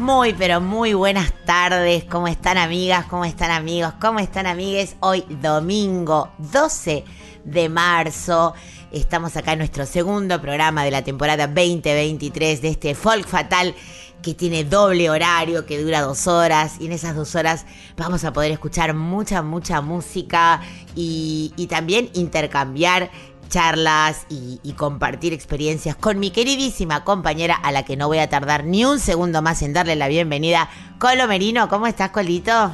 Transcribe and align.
Muy, 0.00 0.32
pero 0.32 0.62
muy 0.62 0.94
buenas 0.94 1.30
tardes. 1.44 2.04
¿Cómo 2.04 2.26
están 2.26 2.56
amigas? 2.56 3.04
¿Cómo 3.04 3.26
están 3.26 3.50
amigos? 3.50 3.92
¿Cómo 4.00 4.18
están 4.18 4.46
amigues? 4.46 4.96
Hoy 5.00 5.26
domingo 5.28 6.30
12 6.38 7.04
de 7.44 7.68
marzo. 7.68 8.54
Estamos 8.92 9.36
acá 9.36 9.52
en 9.52 9.58
nuestro 9.58 9.84
segundo 9.84 10.40
programa 10.40 10.84
de 10.84 10.90
la 10.90 11.04
temporada 11.04 11.46
2023 11.48 12.62
de 12.62 12.68
este 12.68 12.94
Folk 12.94 13.28
Fatal 13.28 13.74
que 14.22 14.32
tiene 14.32 14.64
doble 14.64 15.10
horario, 15.10 15.66
que 15.66 15.78
dura 15.78 16.00
dos 16.00 16.26
horas. 16.26 16.76
Y 16.80 16.86
en 16.86 16.92
esas 16.92 17.14
dos 17.14 17.34
horas 17.34 17.66
vamos 17.98 18.24
a 18.24 18.32
poder 18.32 18.52
escuchar 18.52 18.94
mucha, 18.94 19.42
mucha 19.42 19.82
música 19.82 20.62
y, 20.96 21.52
y 21.56 21.66
también 21.66 22.08
intercambiar 22.14 23.10
charlas 23.50 24.26
y, 24.30 24.58
compartir 24.76 25.34
experiencias 25.34 25.94
con 25.96 26.18
mi 26.18 26.30
queridísima 26.30 27.04
compañera 27.04 27.54
a 27.54 27.70
la 27.72 27.84
que 27.84 27.96
no 27.96 28.06
voy 28.06 28.18
a 28.18 28.30
tardar 28.30 28.64
ni 28.64 28.86
un 28.86 28.98
segundo 28.98 29.42
más 29.42 29.60
en 29.60 29.74
darle 29.74 29.96
la 29.96 30.08
bienvenida. 30.08 30.70
Colo 30.98 31.28
Merino, 31.28 31.68
¿cómo 31.68 31.86
estás, 31.86 32.10
Colito? 32.10 32.72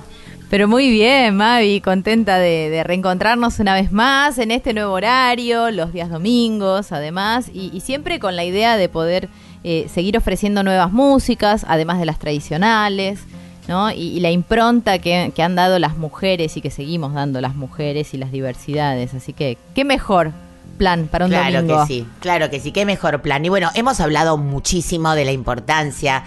Pero 0.48 0.68
muy 0.68 0.88
bien, 0.90 1.36
Mavi, 1.36 1.80
contenta 1.80 2.38
de, 2.38 2.84
reencontrarnos 2.84 3.58
una 3.58 3.74
vez 3.74 3.90
más 3.90 4.38
en 4.38 4.52
este 4.52 4.72
nuevo 4.72 4.92
horario, 4.92 5.72
los 5.72 5.92
días 5.92 6.10
domingos, 6.10 6.92
además, 6.92 7.50
y, 7.52 7.80
siempre 7.80 8.20
con 8.20 8.36
la 8.36 8.44
idea 8.44 8.76
de 8.76 8.88
poder 8.88 9.28
eh, 9.64 9.88
seguir 9.92 10.16
ofreciendo 10.16 10.62
nuevas 10.62 10.92
músicas, 10.92 11.64
además 11.66 11.98
de 11.98 12.06
las 12.06 12.20
tradicionales, 12.20 13.20
¿no? 13.66 13.90
Y, 13.90 14.20
la 14.20 14.30
impronta 14.30 15.00
que 15.00 15.32
han 15.42 15.56
dado 15.56 15.80
las 15.80 15.96
mujeres 15.96 16.56
y 16.56 16.60
que 16.60 16.70
seguimos 16.70 17.14
dando 17.14 17.40
las 17.40 17.56
mujeres 17.56 18.14
y 18.14 18.18
las 18.18 18.30
diversidades. 18.30 19.14
Así 19.14 19.32
que, 19.32 19.58
¿qué 19.74 19.84
mejor 19.84 20.32
plan 20.76 21.08
para 21.08 21.24
un 21.24 21.30
claro 21.30 21.62
domingo? 21.62 21.82
que 21.82 21.86
sí, 21.86 22.06
claro 22.20 22.50
que 22.50 22.60
sí, 22.60 22.72
qué 22.72 22.84
mejor 22.84 23.22
plan. 23.22 23.44
Y 23.44 23.48
bueno, 23.48 23.70
hemos 23.74 24.00
hablado 24.00 24.36
muchísimo 24.36 25.14
de 25.14 25.24
la 25.24 25.32
importancia 25.32 26.24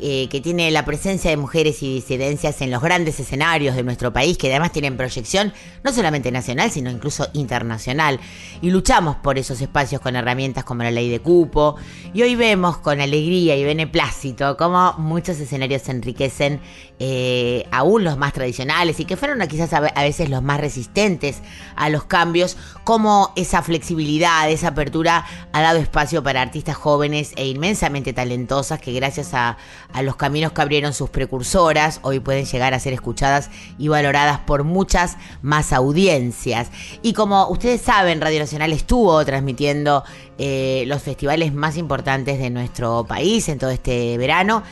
eh, 0.00 0.28
que 0.28 0.40
tiene 0.40 0.70
la 0.70 0.84
presencia 0.84 1.28
de 1.28 1.36
mujeres 1.36 1.82
y 1.82 1.92
disidencias 1.92 2.60
en 2.62 2.70
los 2.70 2.80
grandes 2.80 3.18
escenarios 3.18 3.74
de 3.74 3.82
nuestro 3.82 4.12
país, 4.12 4.38
que 4.38 4.48
además 4.48 4.70
tienen 4.70 4.96
proyección 4.96 5.52
no 5.82 5.92
solamente 5.92 6.30
nacional, 6.30 6.70
sino 6.70 6.88
incluso 6.88 7.26
internacional. 7.32 8.20
Y 8.62 8.70
luchamos 8.70 9.16
por 9.16 9.38
esos 9.38 9.60
espacios 9.60 10.00
con 10.00 10.14
herramientas 10.14 10.62
como 10.62 10.84
la 10.84 10.92
ley 10.92 11.10
de 11.10 11.18
cupo. 11.18 11.74
Y 12.14 12.22
hoy 12.22 12.36
vemos 12.36 12.78
con 12.78 13.00
alegría 13.00 13.56
y 13.56 13.64
beneplácito 13.64 14.56
cómo 14.56 14.94
muchos 14.98 15.40
escenarios 15.40 15.82
se 15.82 15.90
enriquecen 15.90 16.60
eh, 17.00 17.66
aún 17.70 18.02
los 18.04 18.18
más 18.18 18.32
tradicionales 18.32 18.98
y 19.00 19.04
que 19.04 19.16
fueron 19.16 19.46
quizás 19.46 19.72
a 19.72 19.80
ve- 19.80 19.92
a 19.94 20.02
veces 20.02 20.28
los 20.30 20.42
más 20.42 20.60
resistentes 20.60 21.42
a 21.76 21.88
los 21.90 22.04
cambios, 22.04 22.56
como 22.84 23.32
esa 23.36 23.62
flexibilidad, 23.62 24.50
esa 24.50 24.68
apertura 24.68 25.24
ha 25.52 25.60
dado 25.62 25.78
espacio 25.78 26.22
para 26.22 26.42
artistas 26.42 26.76
jóvenes 26.76 27.32
e 27.36 27.46
inmensamente 27.46 28.12
talentosas 28.12 28.80
que 28.80 28.92
gracias 28.92 29.32
a, 29.34 29.56
a 29.92 30.02
los 30.02 30.16
caminos 30.16 30.52
que 30.52 30.60
abrieron 30.62 30.92
sus 30.92 31.10
precursoras 31.10 32.00
hoy 32.02 32.20
pueden 32.20 32.46
llegar 32.46 32.74
a 32.74 32.80
ser 32.80 32.92
escuchadas 32.94 33.50
y 33.78 33.88
valoradas 33.88 34.40
por 34.40 34.64
muchas 34.64 35.16
más 35.42 35.72
audiencias. 35.72 36.70
Y 37.02 37.12
como 37.12 37.48
ustedes 37.48 37.80
saben, 37.80 38.20
Radio 38.20 38.40
Nacional 38.40 38.72
estuvo 38.72 39.24
transmitiendo 39.24 40.02
eh, 40.38 40.84
los 40.86 41.02
festivales 41.02 41.52
más 41.54 41.76
importantes 41.76 42.38
de 42.38 42.50
nuestro 42.50 43.04
país 43.04 43.48
en 43.48 43.58
todo 43.58 43.70
este 43.70 44.16
verano 44.18 44.62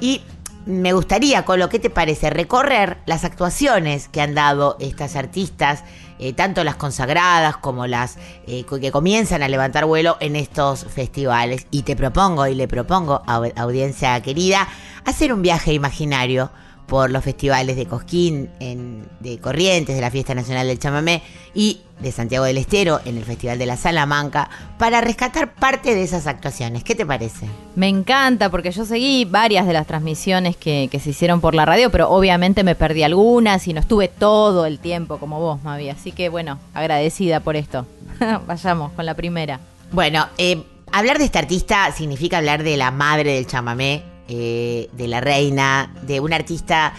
y 0.00 0.22
me 0.66 0.92
gustaría, 0.92 1.44
Colo, 1.44 1.68
¿qué 1.68 1.78
te 1.78 1.90
parece? 1.90 2.30
Recorrer 2.30 2.98
las 3.06 3.24
actuaciones 3.24 4.08
que 4.08 4.20
han 4.20 4.34
dado 4.34 4.76
estas 4.78 5.16
artistas, 5.16 5.84
eh, 6.18 6.32
tanto 6.34 6.64
las 6.64 6.76
consagradas 6.76 7.56
como 7.56 7.86
las 7.86 8.18
eh, 8.46 8.64
que 8.64 8.92
comienzan 8.92 9.42
a 9.42 9.48
levantar 9.48 9.86
vuelo 9.86 10.16
en 10.20 10.36
estos 10.36 10.84
festivales. 10.84 11.66
Y 11.70 11.82
te 11.82 11.96
propongo, 11.96 12.46
y 12.46 12.54
le 12.54 12.68
propongo 12.68 13.22
a 13.26 13.38
au- 13.38 13.52
audiencia 13.56 14.20
querida, 14.20 14.68
hacer 15.04 15.32
un 15.32 15.42
viaje 15.42 15.72
imaginario 15.72 16.50
por 16.90 17.08
los 17.12 17.22
festivales 17.22 17.76
de 17.76 17.86
Cosquín, 17.86 18.50
en- 18.58 19.06
de 19.20 19.38
Corrientes, 19.38 19.94
de 19.94 20.00
la 20.02 20.10
Fiesta 20.10 20.34
Nacional 20.34 20.66
del 20.66 20.80
Chamamé 20.80 21.22
y 21.54 21.80
de 22.00 22.10
Santiago 22.10 22.44
del 22.46 22.58
Estero, 22.58 23.00
en 23.04 23.16
el 23.16 23.24
Festival 23.24 23.58
de 23.58 23.66
la 23.66 23.76
Salamanca, 23.76 24.50
para 24.76 25.00
rescatar 25.00 25.54
parte 25.54 25.94
de 25.94 26.02
esas 26.02 26.26
actuaciones. 26.26 26.82
¿Qué 26.82 26.96
te 26.96 27.06
parece? 27.06 27.46
Me 27.76 27.86
encanta 27.88 28.50
porque 28.50 28.72
yo 28.72 28.84
seguí 28.84 29.24
varias 29.24 29.66
de 29.68 29.72
las 29.72 29.86
transmisiones 29.86 30.56
que, 30.56 30.88
que 30.90 30.98
se 30.98 31.10
hicieron 31.10 31.40
por 31.40 31.54
la 31.54 31.64
radio, 31.64 31.90
pero 31.90 32.10
obviamente 32.10 32.64
me 32.64 32.74
perdí 32.74 33.04
algunas 33.04 33.68
y 33.68 33.72
no 33.72 33.80
estuve 33.80 34.08
todo 34.08 34.66
el 34.66 34.80
tiempo 34.80 35.18
como 35.18 35.38
vos, 35.38 35.62
Mavi. 35.62 35.90
Así 35.90 36.10
que 36.10 36.28
bueno, 36.28 36.58
agradecida 36.74 37.38
por 37.40 37.54
esto. 37.54 37.86
Vayamos 38.48 38.90
con 38.92 39.06
la 39.06 39.14
primera. 39.14 39.60
Bueno, 39.92 40.26
eh, 40.38 40.62
hablar 40.90 41.18
de 41.18 41.24
esta 41.26 41.38
artista 41.38 41.92
significa 41.92 42.38
hablar 42.38 42.64
de 42.64 42.76
la 42.76 42.90
madre 42.90 43.34
del 43.34 43.46
chamamé, 43.46 44.02
eh, 44.32 44.88
de 44.92 45.08
la 45.08 45.20
reina, 45.20 45.92
de 46.02 46.20
una 46.20 46.36
artista 46.36 46.94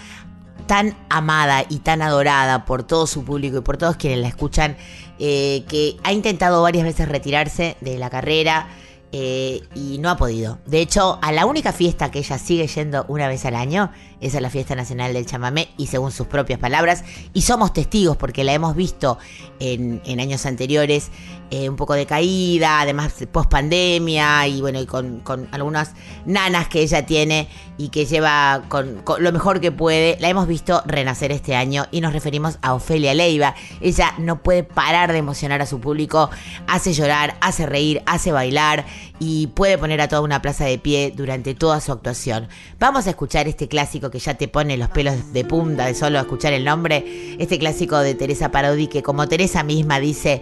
tan 0.67 0.97
amada 1.09 1.63
y 1.69 1.79
tan 1.79 2.01
adorada 2.01 2.65
por 2.65 2.83
todo 2.83 3.07
su 3.07 3.23
público 3.23 3.59
y 3.59 3.61
por 3.61 3.77
todos 3.77 3.95
quienes 3.95 4.19
la 4.19 4.27
escuchan, 4.27 4.75
eh, 5.17 5.63
que 5.69 5.95
ha 6.03 6.11
intentado 6.11 6.61
varias 6.61 6.83
veces 6.83 7.07
retirarse 7.07 7.77
de 7.79 7.97
la 7.97 8.09
carrera 8.09 8.67
eh, 9.13 9.61
y 9.75 9.97
no 9.99 10.09
ha 10.09 10.17
podido. 10.17 10.59
De 10.65 10.81
hecho, 10.81 11.19
a 11.21 11.31
la 11.31 11.45
única 11.45 11.71
fiesta 11.71 12.11
que 12.11 12.19
ella 12.19 12.37
sigue 12.37 12.67
yendo 12.67 13.05
una 13.07 13.29
vez 13.29 13.45
al 13.45 13.55
año 13.55 13.91
es 14.21 14.35
a 14.35 14.41
la 14.41 14.49
Fiesta 14.49 14.75
Nacional 14.75 15.13
del 15.13 15.25
Chamamé 15.25 15.69
y 15.77 15.87
según 15.87 16.11
sus 16.11 16.27
propias 16.27 16.59
palabras, 16.59 17.03
y 17.33 17.41
somos 17.41 17.73
testigos 17.73 18.17
porque 18.17 18.43
la 18.43 18.53
hemos 18.53 18.75
visto 18.75 19.17
en, 19.59 20.01
años 20.19 20.45
anteriores 20.45 21.09
eh, 21.49 21.67
un 21.67 21.75
poco 21.75 21.93
decaída, 21.95 22.79
además 22.79 23.13
post 23.31 23.49
pandemia 23.49 24.47
y 24.47 24.61
bueno, 24.61 24.79
y 24.79 24.85
con, 24.85 25.19
con 25.19 25.47
algunas 25.51 25.93
nanas 26.25 26.67
que 26.67 26.81
ella 26.81 27.05
tiene 27.05 27.49
y 27.77 27.89
que 27.89 28.05
lleva 28.05 28.63
con, 28.69 29.01
con 29.01 29.23
lo 29.23 29.31
mejor 29.31 29.59
que 29.59 29.71
puede, 29.71 30.17
la 30.19 30.29
hemos 30.29 30.47
visto 30.47 30.83
renacer 30.85 31.31
este 31.31 31.55
año 31.55 31.87
y 31.91 32.01
nos 32.01 32.13
referimos 32.13 32.59
a 32.61 32.73
Ofelia 32.73 33.13
Leiva. 33.13 33.55
Ella 33.81 34.13
no 34.19 34.43
puede 34.43 34.63
parar 34.63 35.11
de 35.11 35.17
emocionar 35.17 35.61
a 35.61 35.65
su 35.65 35.79
público, 35.79 36.29
hace 36.67 36.93
llorar, 36.93 37.35
hace 37.41 37.65
reír, 37.65 38.03
hace 38.05 38.31
bailar 38.31 38.85
y 39.19 39.47
puede 39.47 39.77
poner 39.77 39.99
a 40.01 40.07
toda 40.07 40.21
una 40.21 40.41
plaza 40.41 40.65
de 40.65 40.77
pie 40.77 41.11
durante 41.15 41.55
toda 41.55 41.81
su 41.81 41.91
actuación. 41.91 42.47
Vamos 42.79 43.07
a 43.07 43.11
escuchar 43.11 43.47
este 43.47 43.67
clásico 43.67 44.10
que 44.11 44.19
ya 44.19 44.35
te 44.35 44.47
pone 44.47 44.77
los 44.77 44.89
pelos 44.89 45.33
de 45.33 45.45
punta 45.45 45.85
de 45.85 45.95
solo 45.95 46.19
escuchar 46.19 46.53
el 46.53 46.65
nombre, 46.65 47.35
este 47.39 47.57
clásico 47.57 47.97
de 47.99 48.13
Teresa 48.13 48.51
Parodi 48.51 48.87
que 48.87 49.01
como 49.01 49.27
Teresa 49.27 49.63
misma 49.63 49.99
dice, 49.99 50.41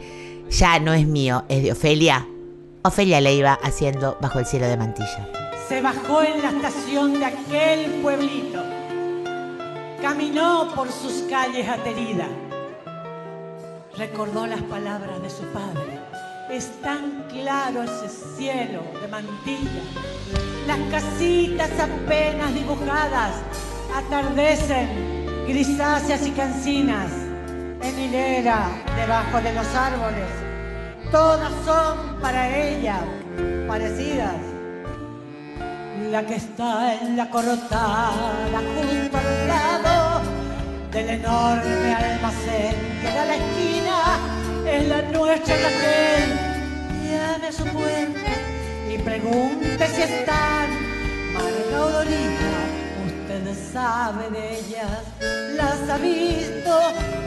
ya 0.50 0.80
no 0.80 0.94
es 0.94 1.08
mío, 1.08 1.46
es 1.48 1.64
de 1.64 1.72
Ofelia. 1.72 2.28
Ofelia 2.82 3.22
Leiva 3.22 3.60
haciendo 3.62 4.18
Bajo 4.22 4.40
el 4.40 4.46
cielo 4.46 4.68
de 4.68 4.78
Mantilla. 4.78 5.30
Se 5.68 5.82
bajó 5.82 6.24
en 6.24 6.42
la 6.42 6.50
estación 6.50 7.20
de 7.20 7.26
aquel 7.26 7.92
pueblito. 8.02 8.64
Caminó 10.02 10.74
por 10.76 10.92
sus 10.92 11.24
calles 11.30 11.68
ateridas. 11.68 12.30
Recordó 13.98 14.48
las 14.48 14.62
palabras 14.64 15.22
de 15.22 15.30
su 15.30 15.44
padre. 15.54 15.99
Es 16.50 16.82
tan 16.82 17.26
claro 17.30 17.84
ese 17.84 18.10
cielo 18.10 18.82
de 19.00 19.08
mantilla. 19.08 19.84
Las 20.66 20.80
casitas 20.90 21.70
apenas 21.80 22.52
dibujadas 22.56 23.36
atardecen 23.96 25.46
grisáceas 25.48 26.26
y 26.26 26.32
cancinas 26.32 27.12
en 27.84 28.00
hilera 28.00 28.68
debajo 28.96 29.40
de 29.42 29.54
los 29.54 29.68
árboles. 29.76 30.28
Todas 31.12 31.52
son 31.66 32.20
para 32.20 32.58
ella 32.58 33.00
parecidas. 33.68 34.42
La 36.10 36.26
que 36.26 36.36
está 36.36 36.96
en 36.96 37.16
la 37.16 37.30
cortada 37.30 38.10
junto 38.52 39.18
al 39.18 39.48
lado 39.48 40.22
del 40.92 41.10
enorme 41.10 41.94
almacén 41.94 42.76
que 43.02 43.08
da 43.08 43.26
la 43.26 43.36
esquina 43.36 44.39
es 44.72 44.88
la 44.88 45.02
nuestra 45.02 45.56
Raquel. 45.56 46.40
Llame 47.04 47.48
a 47.48 47.52
su 47.52 47.64
puerta 47.66 48.32
y 48.92 48.98
pregunte 49.00 49.88
si 49.88 50.02
están 50.02 50.70
Marga 51.34 51.82
o 51.82 51.90
Dorita. 51.90 52.54
Usted 53.08 53.74
sabe 53.74 54.30
de 54.30 54.60
ellas, 54.60 55.02
las 55.56 55.90
ha 55.90 55.98
visto 55.98 56.74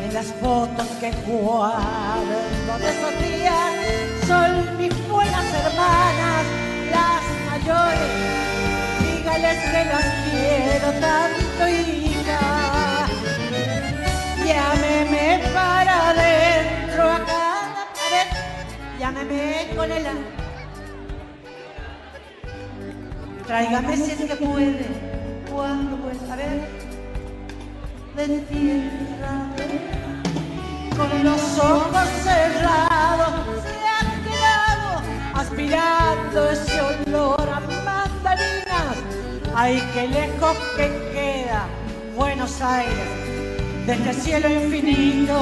en 0.05 0.15
las 0.15 0.27
fotos 0.41 0.87
que 1.01 1.11
guardo 1.27 2.73
de 2.81 2.89
esos 2.95 3.15
días. 3.27 3.73
Son 4.27 4.79
mis 4.79 5.09
buenas 5.09 5.47
hermanas, 5.61 6.45
las 6.91 7.23
mayores 7.51 8.13
dígales 9.01 9.59
que 9.73 9.85
las 9.93 10.07
quiero 10.31 10.89
tanto, 11.01 11.69
hija. 11.69 13.07
Llámeme 14.45 15.41
para 15.55 15.83
pared, 16.15 16.52
llámeme 19.03 19.67
con 19.77 19.91
el. 19.91 20.07
Tráigame 23.49 23.97
si 23.97 24.11
es 24.13 24.21
que 24.31 24.37
puede, 24.37 24.87
cuando 25.51 25.97
puede 25.97 26.21
saber 26.29 26.61
de 28.17 28.39
tierra. 28.53 29.35
Con 30.97 31.25
los 31.25 31.43
ojos 31.59 32.09
cerrados 32.23 33.33
se 33.65 33.77
ha 33.95 34.03
quedado 34.27 34.89
aspirando 35.35 36.51
ese 36.53 36.81
olor 36.81 37.49
a 37.57 37.59
mandarinas. 37.89 38.97
Ay, 39.53 39.83
qué 39.95 40.07
lejos 40.07 40.57
que 40.77 40.87
queda 41.13 41.67
Buenos 42.15 42.61
Aires 42.61 43.09
desde 43.85 44.11
el 44.11 44.17
cielo 44.17 44.49
infinito 44.49 45.39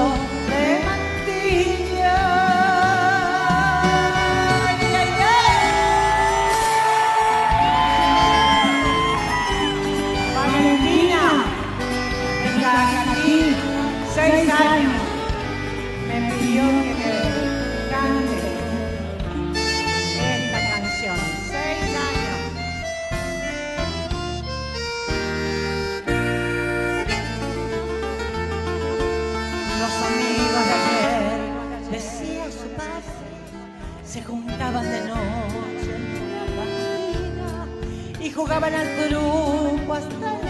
de 0.48 0.80
Mantilla. 0.86 2.59
Seis 14.20 14.50
años, 14.50 15.02
me 16.06 16.16
pidió 16.30 16.62
que 16.62 16.92
me 16.98 17.12
cante 17.90 18.38
esta 20.34 20.60
canción. 20.70 21.18
Seis 21.48 21.90
años. 22.08 22.38
Los 29.80 29.94
amigos 30.10 30.62
de 30.68 30.74
ayer, 30.80 31.24
decía 31.90 32.44
su 32.50 32.68
padre, 32.76 33.20
se 34.04 34.20
juntaban 34.22 34.84
de 34.84 35.00
noche 35.08 35.90
en 35.96 36.04
la 36.36 36.44
cantina 36.58 37.50
y 38.20 38.30
jugaban 38.30 38.74
al 38.74 38.88
truco 39.08 39.94
hasta 39.94 40.14
el 40.14 40.18
cansancio. 40.20 40.49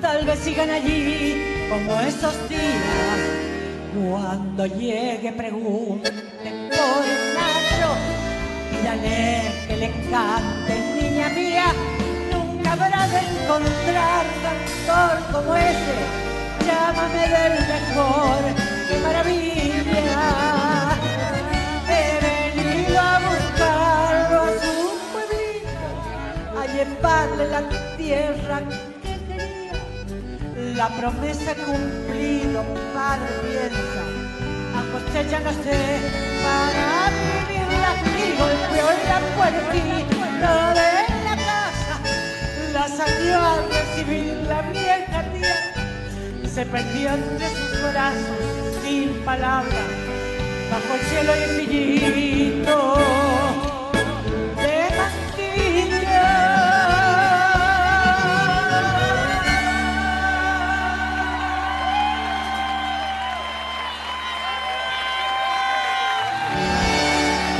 Tal 0.00 0.24
vez 0.24 0.38
sigan 0.38 0.70
allí 0.70 1.68
como 1.68 2.00
esos 2.00 2.48
días. 2.48 3.20
Cuando 3.94 4.66
llegue 4.66 5.30
pregunten 5.32 6.14
por 6.70 7.04
Nacho 7.36 7.90
y 8.72 8.84
dale 8.84 9.52
que 9.68 9.76
le 9.76 9.90
cante, 10.10 10.74
niña 11.00 11.28
mía. 11.28 11.66
Nunca 12.32 12.72
habrá 12.72 13.06
de 13.08 13.18
encontrar 13.18 14.24
cantor 14.42 15.32
como 15.32 15.54
ese. 15.56 15.96
Llámame 16.66 17.22
del 17.36 17.54
mejor, 17.68 18.40
qué 18.88 18.98
maravilla. 19.02 20.02
He 21.90 22.54
venido 22.56 22.98
a 22.98 23.18
buscarlo 23.18 24.38
a 24.40 24.50
su 24.62 24.76
pueblito, 25.12 26.58
a 26.58 26.66
llevarle 26.72 27.44
la 27.48 27.62
tierra. 27.98 28.89
La 30.80 30.88
promesa 30.88 31.54
cumplido, 31.56 32.64
padre 32.94 33.28
piensa. 33.44 34.02
Acosté 34.80 35.28
ya 35.30 35.40
no 35.40 35.50
sé 35.50 35.78
para 36.42 37.10
vivirla 37.20 37.90
y 38.16 38.32
golpeó 38.40 38.86
en 38.96 39.02
la 39.12 39.18
puertita 39.36 40.52
de 40.72 40.92
la 41.22 41.36
casa. 41.36 41.94
La 42.72 42.88
salió 42.88 43.36
a 43.36 43.56
recibir 43.68 44.32
la 44.48 44.62
vieja 44.72 45.22
tía. 45.34 46.48
Se 46.48 46.64
perdió 46.64 47.10
entre 47.10 47.48
sus 47.50 47.82
brazos 47.82 48.40
sin 48.82 49.22
palabras 49.22 49.90
bajo 50.70 50.94
el 50.94 51.00
cielo 51.10 51.32
infinito 51.46 52.96
de 52.96 53.29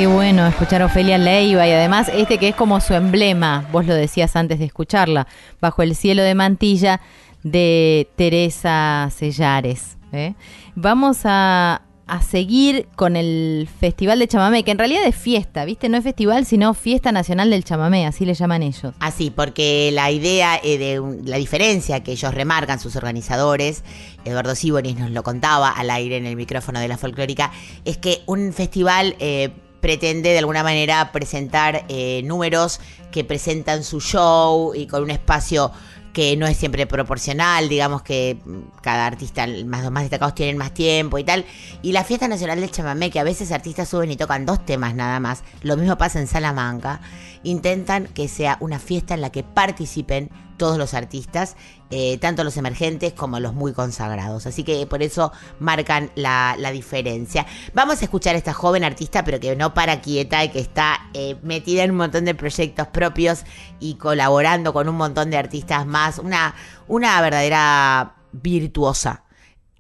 Qué 0.01 0.07
bueno 0.07 0.47
escuchar 0.47 0.81
a 0.81 0.87
Ofelia 0.87 1.19
Leiva 1.19 1.69
y 1.69 1.73
además 1.73 2.11
este 2.15 2.39
que 2.39 2.49
es 2.49 2.55
como 2.55 2.81
su 2.81 2.95
emblema, 2.95 3.69
vos 3.71 3.85
lo 3.85 3.93
decías 3.95 4.35
antes 4.35 4.59
de 4.59 4.65
escucharla, 4.65 5.27
bajo 5.61 5.83
el 5.83 5.95
cielo 5.95 6.23
de 6.23 6.35
mantilla 6.35 7.03
de 7.43 8.09
Teresa 8.17 9.11
Sellares. 9.15 9.99
¿eh? 10.13 10.33
Vamos 10.75 11.19
a, 11.25 11.83
a 12.07 12.23
seguir 12.23 12.89
con 12.97 13.15
el 13.15 13.69
Festival 13.79 14.21
de 14.21 14.27
Chamamé, 14.27 14.65
que 14.65 14.71
en 14.71 14.79
realidad 14.79 15.03
es 15.05 15.15
fiesta, 15.15 15.67
¿viste? 15.67 15.91
No 15.91 15.99
es 15.99 16.05
festival, 16.05 16.47
sino 16.47 16.73
Fiesta 16.73 17.13
Nacional 17.13 17.51
del 17.51 17.63
Chamamé, 17.63 18.07
así 18.07 18.25
le 18.25 18.33
llaman 18.33 18.63
ellos. 18.63 18.95
Así, 19.01 19.31
porque 19.31 19.91
la 19.93 20.11
idea 20.11 20.59
eh, 20.65 20.79
de 20.79 21.03
la 21.27 21.37
diferencia 21.37 22.03
que 22.03 22.13
ellos 22.13 22.33
remarcan, 22.33 22.81
sus 22.81 22.97
organizadores, 22.97 23.85
Eduardo 24.25 24.55
Sibonis 24.55 24.97
nos 24.97 25.11
lo 25.11 25.23
contaba 25.23 25.69
al 25.69 25.91
aire 25.91 26.17
en 26.17 26.25
el 26.25 26.37
micrófono 26.37 26.81
de 26.81 26.89
la 26.89 26.97
folclórica, 26.97 27.53
es 27.85 27.99
que 27.99 28.23
un 28.25 28.55
festival 28.55 29.15
eh, 29.19 29.51
pretende 29.81 30.31
de 30.31 30.39
alguna 30.39 30.63
manera 30.63 31.13
presentar 31.13 31.85
eh, 31.89 32.23
números 32.25 32.81
que 33.11 33.25
presentan 33.25 33.85
su 33.85 34.01
show 34.01 34.75
y 34.75 34.87
con 34.87 35.03
un 35.03 35.11
espacio 35.11 35.73
que 36.13 36.37
no 36.37 36.47
es 36.47 36.57
siempre 36.57 36.87
proporcional, 36.87 37.69
digamos 37.69 38.03
que 38.03 38.39
mm, 38.45 38.81
cada 38.83 39.07
artista, 39.07 39.47
más, 39.65 39.83
los 39.83 39.93
más 39.93 40.03
destacados 40.03 40.35
tienen 40.35 40.57
más 40.57 40.75
tiempo 40.75 41.19
y 41.19 41.25
tal. 41.25 41.45
Y 41.83 41.93
la 41.93 42.05
fiesta 42.05 42.29
nacional 42.29 42.61
del 42.61 42.71
chamamé, 42.71 43.11
que 43.11 43.21
a 43.21 43.25
veces 43.25 43.53
artistas 43.53 43.89
suben 43.89 44.11
y 44.11 44.17
tocan 44.17 44.47
dos 44.47 44.65
temas 44.65 44.95
nada 44.95 45.21
más, 45.21 45.43
lo 45.63 45.77
mismo 45.77 45.97
pasa 45.97 46.19
en 46.21 46.27
Salamanca, 46.27 47.01
intentan 47.43 48.07
que 48.07 48.29
sea 48.29 48.57
una 48.61 48.79
fiesta 48.79 49.15
en 49.15 49.21
la 49.21 49.31
que 49.31 49.43
participen 49.43 50.31
todos 50.61 50.77
los 50.77 50.93
artistas, 50.93 51.57
eh, 51.91 52.19
tanto 52.19 52.45
los 52.45 52.55
emergentes 52.59 53.15
como 53.15 53.41
los 53.41 53.55
muy 53.55 53.73
consagrados. 53.73 54.47
Así 54.47 54.63
que 54.63 54.87
por 54.87 55.03
eso 55.03 55.33
marcan 55.59 56.11
la, 56.17 56.55
diferencia. 56.71 57.47
Vamos 57.73 58.03
a 58.03 58.05
escuchar 58.05 58.35
a 58.35 58.39
esta 58.39 58.53
joven 58.53 58.85
artista, 58.85 59.25
pero 59.25 59.41
que 59.41 59.57
no 59.57 59.73
para 59.73 60.03
quieta 60.03 60.45
y 60.45 60.51
que 60.51 60.59
está 60.61 61.09
eh, 61.15 61.37
metida 61.43 61.83
en 61.83 61.93
un 61.93 61.97
montón 61.97 62.27
de 62.27 62.35
proyectos 62.35 62.89
propios 62.89 63.45
y 63.81 63.95
colaborando 63.95 64.75
con 64.75 64.87
un 64.87 64.97
montón 64.97 65.31
de 65.31 65.39
artistas 65.39 65.87
más. 65.87 66.19
Una, 66.19 66.55
una 66.89 67.19
verdadera 67.23 68.17
virtuosa 68.33 69.25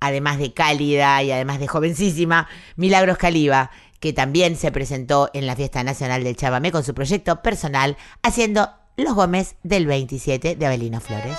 además 0.02 0.38
de 0.38 0.54
cálida 0.54 1.22
y 1.22 1.30
además 1.30 1.60
de 1.60 1.68
jovencísima, 1.68 2.48
Milagros 2.76 3.18
Caliba, 3.18 3.70
que 4.00 4.14
también 4.14 4.56
se 4.56 4.72
presentó 4.72 5.28
en 5.34 5.46
la 5.46 5.54
Fiesta 5.54 5.84
Nacional 5.84 6.24
del 6.24 6.36
Chamamé 6.36 6.72
con 6.72 6.84
su 6.84 6.94
proyecto 6.94 7.42
personal, 7.42 7.98
haciendo 8.22 8.70
Los 8.96 9.14
Gómez 9.14 9.56
del 9.62 9.86
27 9.86 10.56
de 10.56 10.66
Abelino 10.66 11.00
Flores. 11.00 11.36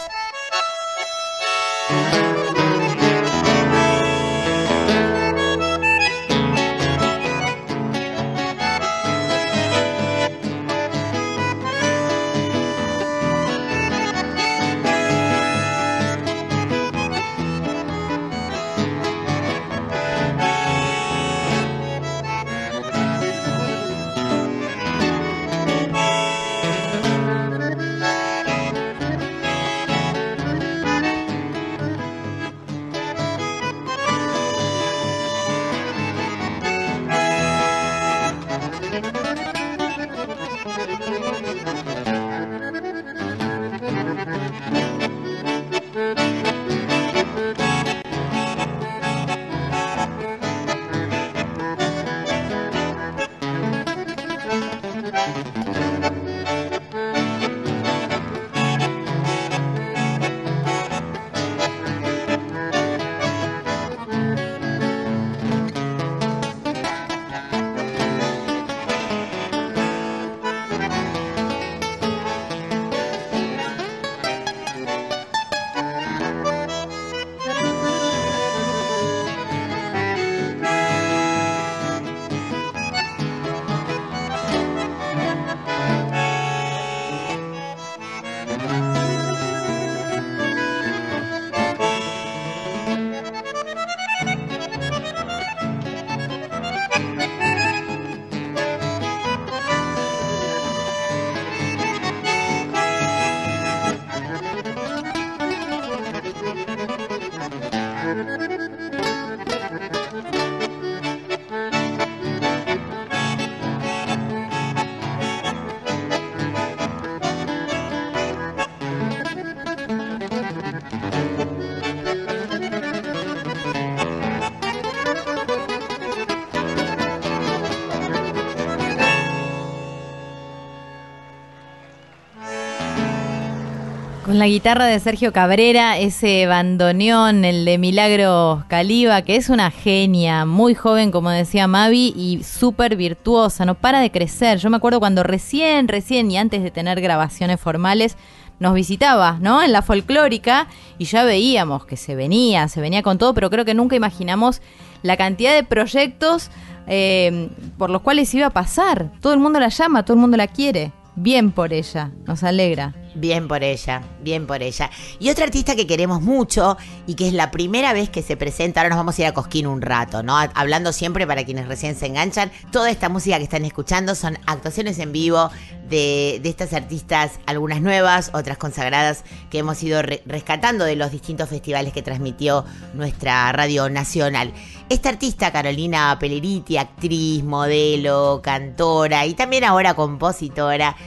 Con 134.26 134.38
la 134.38 134.46
guitarra 134.48 134.86
de 134.86 135.00
Sergio 135.00 135.34
Cabrera, 135.34 135.98
ese 135.98 136.46
bandoneón, 136.46 137.44
el 137.44 137.66
de 137.66 137.80
Milagros 137.80 138.64
Caliba, 138.66 139.24
que 139.24 139.36
es 139.36 139.50
una 139.50 139.72
genia, 139.72 140.46
muy 140.46 140.76
joven, 140.76 141.10
como 141.10 141.32
decía 141.32 141.66
Mavi, 141.68 142.14
y 142.16 142.44
súper 142.44 142.96
virtuosa, 142.96 143.66
no 143.66 143.74
para 143.74 144.00
de 144.00 144.12
crecer. 144.12 144.60
Yo 144.60 144.70
me 144.70 144.78
acuerdo 144.78 145.00
cuando 145.00 145.24
recién, 145.24 145.88
recién 145.88 146.30
y 146.30 146.38
antes 146.38 146.62
de 146.62 146.70
tener 146.70 147.02
grabaciones 147.02 147.60
formales, 147.60 148.16
nos 148.60 148.76
visitaba, 148.76 149.40
¿no? 149.42 149.64
En 149.64 149.72
la 149.72 149.82
folclórica, 149.82 150.68
y 151.00 151.06
ya 151.06 151.24
veíamos 151.24 151.88
que 151.88 151.98
se 151.98 152.14
venía, 152.14 152.68
se 152.68 152.80
venía 152.80 153.02
con 153.02 153.18
todo, 153.18 153.34
pero 153.34 153.50
creo 153.50 153.66
que 153.66 153.74
nunca 153.74 153.96
imaginamos 153.96 154.62
la 155.02 155.18
cantidad 155.18 155.56
de 155.56 155.64
proyectos 155.64 156.52
eh, 156.86 157.50
por 157.80 157.90
los 157.90 158.04
cuales 158.04 158.32
iba 158.36 158.46
a 158.46 158.52
pasar. 158.52 159.12
Todo 159.20 159.34
el 159.34 159.40
mundo 159.40 159.60
la 159.60 159.70
llama, 159.70 160.06
todo 160.06 160.14
el 160.14 160.22
mundo 160.22 160.38
la 160.38 160.46
quiere. 160.46 160.92
Bien 161.24 161.52
por 161.52 161.72
ella, 161.72 162.10
nos 162.26 162.42
alegra. 162.42 162.96
Bien 163.14 163.48
por 163.48 163.64
ella, 163.64 164.02
bien 164.24 164.48
por 164.48 164.64
ella. 164.64 164.90
Y 165.20 165.30
otra 165.30 165.44
artista 165.44 165.76
que 165.76 165.86
queremos 165.86 166.22
mucho 166.22 166.78
y 167.06 167.14
que 167.14 167.28
es 167.28 167.34
la 167.34 167.52
primera 167.52 167.94
vez 167.94 168.10
que 168.10 168.24
se 168.24 168.38
presenta, 168.38 168.80
ahora 168.80 168.90
nos 168.90 168.98
vamos 168.98 169.20
a 169.20 169.22
ir 169.22 169.28
a 169.28 169.34
Cosquín 169.34 169.68
un 169.68 169.82
rato, 169.84 170.24
¿no? 170.24 170.36
Hablando 170.56 170.92
siempre 170.94 171.28
para 171.28 171.44
quienes 171.44 171.68
recién 171.68 171.96
se 171.96 172.08
enganchan, 172.08 172.52
toda 172.72 172.90
esta 172.90 173.08
música 173.10 173.38
que 173.38 173.44
están 173.44 173.66
escuchando 173.66 174.16
son 174.16 174.40
actuaciones 174.48 174.98
en 174.98 175.12
vivo 175.12 175.52
de, 175.90 176.40
de 176.42 176.50
estas 176.50 176.74
artistas, 176.74 177.34
algunas 177.46 177.82
nuevas, 177.82 178.32
otras 178.34 178.58
consagradas, 178.58 179.24
que 179.52 179.60
hemos 179.60 179.84
ido 179.84 180.02
re- 180.02 180.24
rescatando 180.26 180.86
de 180.86 180.96
los 180.96 181.12
distintos 181.12 181.50
festivales 181.50 181.94
que 181.94 182.02
transmitió 182.02 182.66
nuestra 182.94 183.52
radio 183.52 183.90
nacional. 183.90 184.54
Esta 184.92 185.08
artista, 185.08 185.54
Carolina 185.54 186.18
Peleriti, 186.20 186.76
actriz, 186.76 187.46
modelo, 187.46 188.42
cantora 188.44 189.26
y 189.26 189.36
también 189.36 189.64
ahora 189.64 189.94
compositora, 189.94 190.98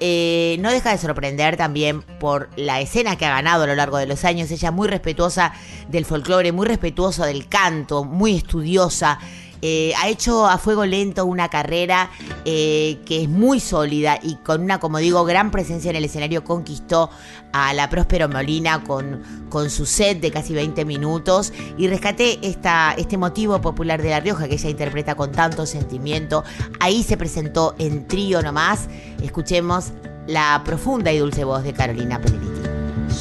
eh, 0.00 0.56
no 0.60 0.70
deja 0.70 0.92
de 0.92 0.96
sorprender 0.96 1.58
también 1.58 2.00
por 2.00 2.48
la 2.56 2.80
escena 2.80 3.16
que 3.16 3.26
ha 3.26 3.34
ganado 3.34 3.64
a 3.64 3.66
lo 3.66 3.74
largo 3.74 3.98
de 3.98 4.06
los 4.06 4.24
años. 4.24 4.50
Ella 4.50 4.70
muy 4.70 4.88
respetuosa 4.88 5.52
del 5.88 6.06
folclore, 6.06 6.52
muy 6.52 6.66
respetuosa 6.66 7.26
del 7.26 7.46
canto, 7.46 8.04
muy 8.04 8.34
estudiosa. 8.34 9.18
Eh, 9.66 9.94
ha 9.96 10.10
hecho 10.10 10.46
a 10.46 10.58
fuego 10.58 10.84
lento 10.84 11.24
una 11.24 11.48
carrera 11.48 12.10
eh, 12.44 12.98
que 13.06 13.22
es 13.22 13.30
muy 13.30 13.60
sólida 13.60 14.18
y 14.22 14.34
con 14.34 14.60
una, 14.60 14.78
como 14.78 14.98
digo, 14.98 15.24
gran 15.24 15.50
presencia 15.50 15.88
en 15.88 15.96
el 15.96 16.04
escenario 16.04 16.44
conquistó 16.44 17.08
a 17.54 17.72
la 17.72 17.88
Próspero 17.88 18.28
Molina 18.28 18.84
con, 18.84 19.22
con 19.48 19.70
su 19.70 19.86
set 19.86 20.20
de 20.20 20.30
casi 20.30 20.52
20 20.52 20.84
minutos 20.84 21.54
y 21.78 21.88
rescaté 21.88 22.46
esta, 22.46 22.92
este 22.98 23.16
motivo 23.16 23.58
popular 23.62 24.02
de 24.02 24.10
La 24.10 24.20
Rioja 24.20 24.48
que 24.48 24.56
ella 24.56 24.68
interpreta 24.68 25.14
con 25.14 25.32
tanto 25.32 25.64
sentimiento. 25.64 26.44
Ahí 26.78 27.02
se 27.02 27.16
presentó 27.16 27.74
en 27.78 28.06
trío 28.06 28.42
nomás. 28.42 28.88
Escuchemos 29.22 29.92
la 30.26 30.60
profunda 30.62 31.10
y 31.10 31.20
dulce 31.20 31.42
voz 31.44 31.62
de 31.62 31.72
Carolina 31.72 32.20
Peleriti. 32.20 32.60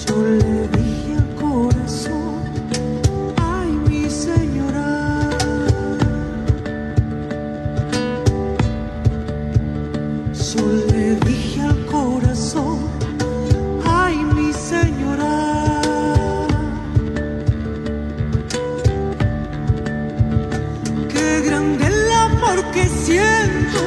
Yo 0.07 0.21
le 0.21 0.67
dije 0.67 1.15
al 1.15 1.35
corazón, 1.35 2.12
Yo 10.55 10.67
le 10.91 11.15
dije 11.15 11.61
al 11.61 11.85
corazón, 11.85 12.77
ay 13.85 14.17
mi 14.35 14.53
señora. 14.53 15.81
Qué 21.09 21.41
grande 21.45 21.87
el 21.87 22.11
amor 22.11 22.63
que 22.71 22.85
siento, 22.87 23.81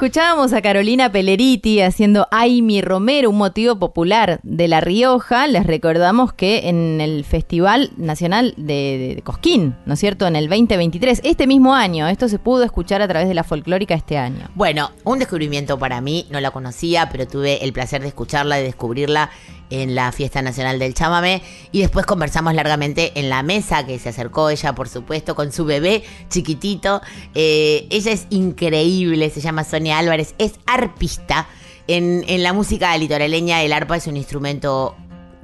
escuchábamos 0.00 0.54
a 0.54 0.62
Carolina 0.62 1.12
Pelleriti 1.12 1.82
haciendo 1.82 2.26
Ay 2.30 2.62
mi 2.62 2.80
Romero, 2.80 3.28
un 3.28 3.36
motivo 3.36 3.78
popular 3.78 4.40
de 4.42 4.66
La 4.66 4.80
Rioja. 4.80 5.46
Les 5.46 5.66
recordamos 5.66 6.32
que 6.32 6.70
en 6.70 7.02
el 7.02 7.22
Festival 7.22 7.90
Nacional 7.98 8.54
de, 8.56 9.14
de 9.16 9.22
Cosquín, 9.22 9.76
¿no 9.84 9.92
es 9.92 10.00
cierto? 10.00 10.26
En 10.26 10.36
el 10.36 10.48
2023, 10.48 11.20
este 11.22 11.46
mismo 11.46 11.74
año, 11.74 12.08
esto 12.08 12.30
se 12.30 12.38
pudo 12.38 12.64
escuchar 12.64 13.02
a 13.02 13.08
través 13.08 13.28
de 13.28 13.34
la 13.34 13.44
folclórica 13.44 13.92
este 13.92 14.16
año. 14.16 14.48
Bueno, 14.54 14.90
un 15.04 15.18
descubrimiento 15.18 15.78
para 15.78 16.00
mí, 16.00 16.26
no 16.30 16.40
la 16.40 16.50
conocía, 16.50 17.10
pero 17.12 17.26
tuve 17.26 17.62
el 17.62 17.74
placer 17.74 18.00
de 18.00 18.08
escucharla 18.08 18.58
y 18.58 18.62
descubrirla 18.62 19.28
en 19.70 19.94
la 19.94 20.12
Fiesta 20.12 20.42
Nacional 20.42 20.78
del 20.78 20.94
Chámame 20.94 21.42
y 21.72 21.80
después 21.80 22.06
conversamos 22.06 22.54
largamente 22.54 23.12
en 23.14 23.30
la 23.30 23.42
mesa 23.42 23.86
que 23.86 23.98
se 23.98 24.10
acercó 24.10 24.50
ella, 24.50 24.74
por 24.74 24.88
supuesto, 24.88 25.34
con 25.34 25.52
su 25.52 25.64
bebé 25.64 26.02
chiquitito. 26.28 27.00
Eh, 27.34 27.86
ella 27.90 28.12
es 28.12 28.26
increíble, 28.30 29.30
se 29.30 29.40
llama 29.40 29.64
Sonia 29.64 29.98
Álvarez, 29.98 30.34
es 30.38 30.54
arpista. 30.66 31.48
En, 31.86 32.24
en 32.28 32.42
la 32.42 32.52
música 32.52 32.96
litoraleña 32.96 33.62
el 33.62 33.72
arpa 33.72 33.96
es 33.96 34.06
un 34.06 34.16
instrumento 34.16 34.96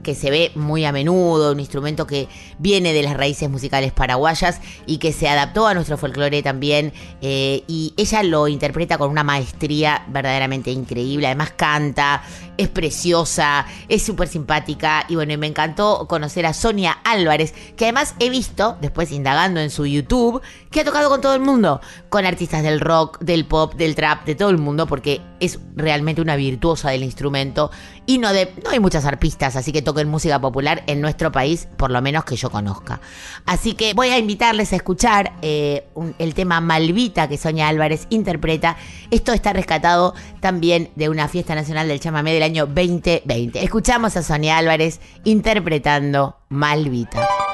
que 0.07 0.15
se 0.15 0.31
ve 0.31 0.53
muy 0.55 0.85
a 0.85 0.93
menudo, 0.93 1.51
un 1.51 1.59
instrumento 1.59 2.07
que 2.07 2.29
viene 2.61 2.93
de 2.93 3.03
las 3.03 3.17
raíces 3.17 3.51
musicales 3.51 3.93
paraguayas 3.93 4.61
y 4.87 4.99
que 4.99 5.13
se 5.13 5.29
adaptó 5.29 5.67
a 5.67 5.75
nuestro 5.75 5.99
folclore 5.99 6.45
también. 6.45 6.93
eh, 7.21 7.65
y 7.67 7.93
ella 7.97 8.23
lo 8.23 8.47
interpreta 8.47 8.99
con 8.99 9.11
una 9.11 9.25
maestría 9.25 10.05
verdaderamente 10.07 10.71
increíble. 10.71 11.27
Además 11.27 11.55
canta, 11.57 12.23
es 12.59 12.69
preciosa, 12.69 13.67
es 13.89 14.03
súper 14.03 14.29
simpática. 14.29 15.05
Y 15.09 15.15
bueno, 15.17 15.37
me 15.39 15.47
encantó 15.47 16.07
conocer 16.09 16.47
a 16.47 16.55
Sonia 16.55 16.99
Álvarez, 17.05 17.55
que 17.77 17.85
además 17.85 18.15
he 18.19 18.31
visto, 18.31 18.77
después 18.81 19.13
indagando 19.13 19.61
en 19.61 19.71
su 19.71 19.87
YouTube, 19.87 20.41
que 20.71 20.81
ha 20.81 20.85
tocado 20.85 21.09
con 21.09 21.21
todo 21.21 21.35
el 21.35 21.41
mundo, 21.41 21.81
con 22.09 22.25
artistas 22.25 22.63
del 22.63 22.81
rock, 22.81 23.19
del 23.21 23.47
pop, 23.47 23.75
del 23.75 23.95
trap, 23.95 24.25
de 24.25 24.35
todo 24.35 24.51
el 24.51 24.59
mundo, 24.59 24.87
porque 24.87 25.21
es 25.41 25.59
realmente 25.75 26.21
una 26.21 26.37
virtuosa 26.37 26.91
del 26.91 27.03
instrumento. 27.03 27.71
Y 28.07 28.19
no, 28.19 28.33
de, 28.33 28.53
no 28.65 28.71
hay 28.71 28.79
muchas 28.79 29.05
arpistas, 29.05 29.57
así 29.57 29.73
que 29.73 29.83
toquen 29.83 30.09
música 30.09 30.41
popular 30.41 30.85
en 30.87 31.01
nuestro 31.01 31.33
país, 31.33 31.69
por 31.77 31.91
lo 31.91 32.01
menos 32.03 32.25
que 32.25 32.37
yo 32.37 32.51
conozca. 32.51 33.01
Así 33.45 33.75
que 33.75 33.95
voy 33.95 34.09
a 34.09 34.19
invitarles 34.19 34.73
a 34.73 34.77
escuchar 34.77 35.33
eh, 35.43 35.87
el 36.19 36.35
tema 36.35 36.61
Malvita 36.61 37.29
que 37.29 37.37
Sonia 37.37 37.69
Álvarez 37.69 38.07
interpreta. 38.11 38.77
Esto 39.11 39.33
está 39.33 39.53
rescatado 39.53 40.15
también 40.41 40.91
de 40.95 41.09
una 41.09 41.29
fiesta 41.29 41.55
nacional 41.55 41.89
del 41.89 42.01
chamamé 42.01 42.33
del 42.33 42.45
año 42.47 42.67
2020. 42.67 43.63
Escuchamos 43.63 44.17
a 44.17 44.23
Sonia 44.23 44.57
Álvarez 44.57 45.01
interpretando 45.25 46.37
Malvita. 46.49 47.46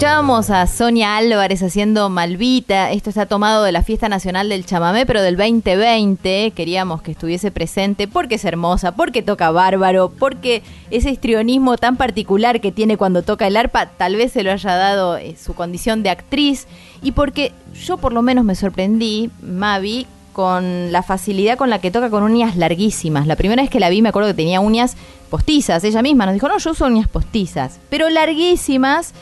Escuchábamos 0.00 0.48
a 0.48 0.66
Sonia 0.66 1.18
Álvarez 1.18 1.62
haciendo 1.62 2.08
Malvita. 2.08 2.90
Esto 2.90 3.10
está 3.10 3.26
tomado 3.26 3.64
de 3.64 3.70
la 3.70 3.82
Fiesta 3.82 4.08
Nacional 4.08 4.48
del 4.48 4.64
Chamamé, 4.64 5.04
pero 5.04 5.20
del 5.20 5.36
2020. 5.36 6.52
Queríamos 6.56 7.02
que 7.02 7.10
estuviese 7.10 7.50
presente 7.50 8.08
porque 8.08 8.36
es 8.36 8.46
hermosa, 8.46 8.92
porque 8.92 9.20
toca 9.20 9.50
bárbaro, 9.50 10.08
porque 10.08 10.62
ese 10.90 11.10
histrionismo 11.10 11.76
tan 11.76 11.98
particular 11.98 12.62
que 12.62 12.72
tiene 12.72 12.96
cuando 12.96 13.22
toca 13.22 13.46
el 13.46 13.58
arpa, 13.58 13.90
tal 13.90 14.16
vez 14.16 14.32
se 14.32 14.42
lo 14.42 14.52
haya 14.52 14.74
dado 14.74 15.18
eh, 15.18 15.36
su 15.38 15.52
condición 15.52 16.02
de 16.02 16.08
actriz. 16.08 16.66
Y 17.02 17.12
porque 17.12 17.52
yo 17.74 17.98
por 17.98 18.14
lo 18.14 18.22
menos 18.22 18.46
me 18.46 18.54
sorprendí, 18.54 19.28
Mavi, 19.42 20.06
con 20.32 20.92
la 20.92 21.02
facilidad 21.02 21.58
con 21.58 21.68
la 21.68 21.78
que 21.78 21.90
toca 21.90 22.08
con 22.08 22.22
uñas 22.22 22.56
larguísimas. 22.56 23.26
La 23.26 23.36
primera 23.36 23.60
vez 23.60 23.70
que 23.70 23.80
la 23.80 23.90
vi 23.90 24.00
me 24.00 24.08
acuerdo 24.08 24.30
que 24.30 24.34
tenía 24.34 24.60
uñas 24.60 24.96
postizas. 25.28 25.84
Ella 25.84 26.00
misma 26.00 26.24
nos 26.24 26.32
dijo, 26.32 26.48
no, 26.48 26.56
yo 26.56 26.70
uso 26.70 26.86
uñas 26.86 27.06
postizas, 27.06 27.80
pero 27.90 28.08
larguísimas 28.08 29.12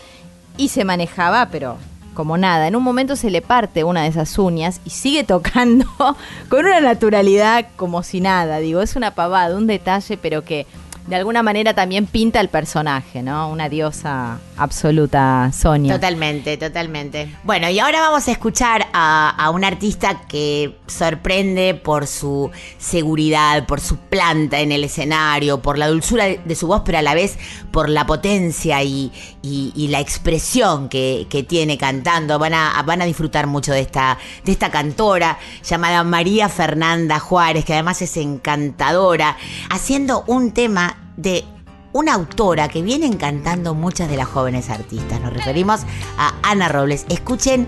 y 0.59 0.69
se 0.69 0.85
manejaba, 0.85 1.49
pero 1.51 1.79
como 2.13 2.37
nada. 2.37 2.67
En 2.67 2.77
un 2.77 2.83
momento 2.83 3.17
se 3.17 3.31
le 3.31 3.41
parte 3.41 3.85
una 3.85 4.03
de 4.03 4.09
esas 4.09 4.37
uñas 4.39 4.81
y 4.85 4.91
sigue 4.91 5.25
tocando 5.25 5.87
con 6.51 6.67
una 6.67 6.81
naturalidad 6.81 7.69
como 7.77 8.03
si 8.03 8.21
nada. 8.21 8.59
Digo, 8.59 8.83
es 8.83 8.97
una 8.97 9.15
pavada, 9.15 9.57
un 9.57 9.69
detalle, 9.69 10.19
pero 10.19 10.43
que 10.43 10.67
de 11.09 11.17
alguna 11.17 11.43
manera 11.43 11.75
también 11.75 12.07
pinta 12.07 12.41
el 12.41 12.49
personaje, 12.49 13.23
¿no? 13.23 13.49
Una 13.49 13.69
diosa 13.69 14.39
absoluta, 14.57 15.51
Sonia. 15.53 15.95
Totalmente, 15.95 16.57
totalmente. 16.57 17.35
Bueno, 17.45 17.69
y 17.71 17.79
ahora 17.79 18.01
vamos 18.01 18.29
a 18.29 18.33
escuchar 18.33 18.87
a, 18.93 19.31
a 19.31 19.51
un 19.51 19.65
artista 19.65 20.23
que 20.29 20.77
sorprende 20.87 21.75
por 21.75 22.07
su 22.07 22.51
seguridad, 22.79 23.67
por 23.67 23.81
su 23.81 23.97
planta 23.97 24.61
en 24.61 24.73
el 24.73 24.85
escenario, 24.85 25.63
por 25.63 25.79
la 25.79 25.89
dulzura 25.89 26.27
de, 26.27 26.55
su 26.55 26.67
voz, 26.67 26.83
pero 26.85 26.99
a 26.99 27.03
la 27.03 27.15
vez 27.15 27.39
por 27.71 27.89
la 27.89 28.07
potencia 28.07 28.83
y, 28.83 29.13
y- 29.43 29.73
y 29.75 29.89
la 29.89 30.01
expresión 30.01 30.89
que, 30.89 31.27
que 31.31 31.43
tiene 31.43 31.79
cantando. 31.79 32.39
Van 32.39 32.55
a, 32.55 32.83
van 32.85 33.01
a 33.03 33.05
disfrutar 33.07 33.47
mucho 33.47 33.73
de 33.73 33.81
esta, 33.81 34.19
de 34.45 34.53
esta 34.53 34.71
cantora 34.71 35.39
llamada 35.65 36.05
María 36.05 36.49
Fernanda 36.49 37.19
Juárez, 37.19 37.65
que 37.65 37.73
además 37.75 38.03
es 38.03 38.17
encantadora, 38.17 39.37
haciendo 39.71 40.25
un 40.27 40.53
tema 40.53 40.98
de 41.17 41.45
una 41.93 42.15
autora 42.15 42.69
que 42.69 42.83
viene 42.83 43.07
encantando 43.07 43.75
muchas 43.75 44.09
de 44.09 44.17
las 44.17 44.29
jóvenes 44.29 44.71
artistas. 44.71 45.21
Nos 45.21 45.33
referimos 45.33 45.81
a 46.19 46.35
Ana 46.43 46.69
Robles. 46.69 47.07
Escuchen 47.09 47.67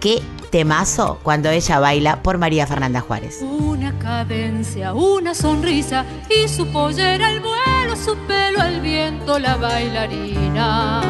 qué 0.00 0.22
temazo 0.50 1.18
cuando 1.22 1.48
ella 1.48 1.80
baila 1.80 2.22
por 2.22 2.36
María 2.36 2.66
Fernanda 2.66 3.00
Juárez. 3.00 3.40
Una 3.40 3.98
cadencia, 3.98 4.92
una 4.92 5.34
sonrisa 5.34 6.04
y 6.28 6.46
su 6.46 6.66
pollera 6.66 7.30
el 7.30 7.40
vuelo, 7.40 7.96
su 7.96 8.14
pelo 8.26 8.60
al 8.60 8.80
viento, 8.82 9.38
la 9.38 9.56
bailarina. 9.56 11.00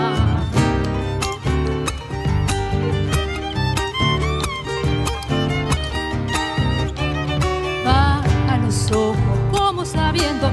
Va 7.84 8.22
a 8.48 8.58
los 8.58 8.92
ojos 8.92 9.16
como 9.50 9.84
sabiendo 9.84 10.48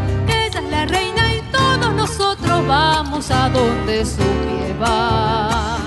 vamos 2.70 3.32
a 3.32 3.50
donde 3.50 4.06
su 4.06 4.18
pie 4.18 4.76
va. 4.80 5.78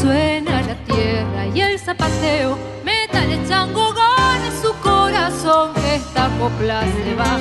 Suena 0.00 0.62
la 0.62 0.76
tierra 0.86 1.46
y 1.52 1.60
el 1.60 1.78
zapateo, 1.80 2.56
metal 2.84 3.28
el 3.30 3.48
chango 3.48 3.92
gana 3.92 4.48
su 4.62 4.72
corazón 4.80 5.74
que 5.74 5.96
esta 5.96 6.30
copla 6.38 6.82
se 6.82 7.14
va. 7.16 7.32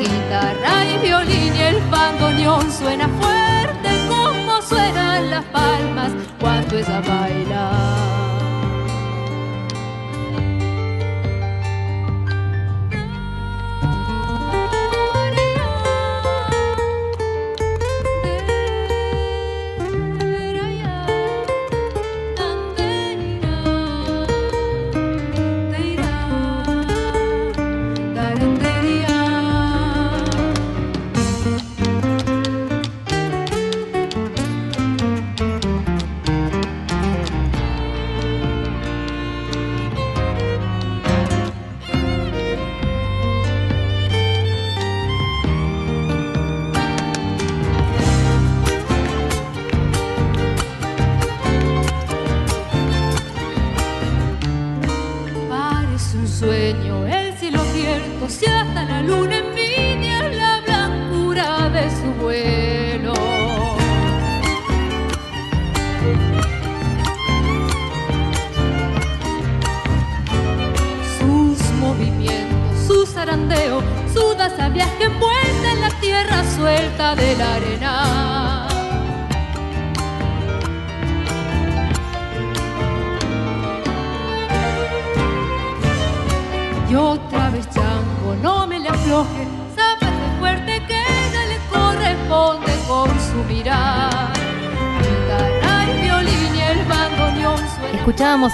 Guitarra 0.00 0.74
y 0.92 0.98
violín 1.06 1.54
y 1.54 1.62
el 1.70 1.80
bandoneón 1.88 2.66
suena 2.72 3.08
fuerte 3.20 3.90
como 4.08 4.60
suenan 4.60 5.30
las 5.30 5.44
palmas 5.44 6.10
cuando 6.40 6.78
ella 6.78 7.00
baila. 7.00 8.23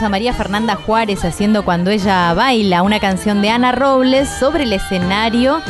A 0.02 0.08
María 0.08 0.32
Fernanda 0.32 0.76
Juárez 0.76 1.24
haciendo 1.24 1.64
Cuando 1.64 1.90
ella 1.90 2.32
baila, 2.32 2.82
una 2.82 3.00
canción 3.00 3.42
de 3.42 3.50
Ana 3.50 3.72
Robles 3.72 4.28
sobre 4.28 4.62
el 4.62 4.72
escenario 4.72 5.60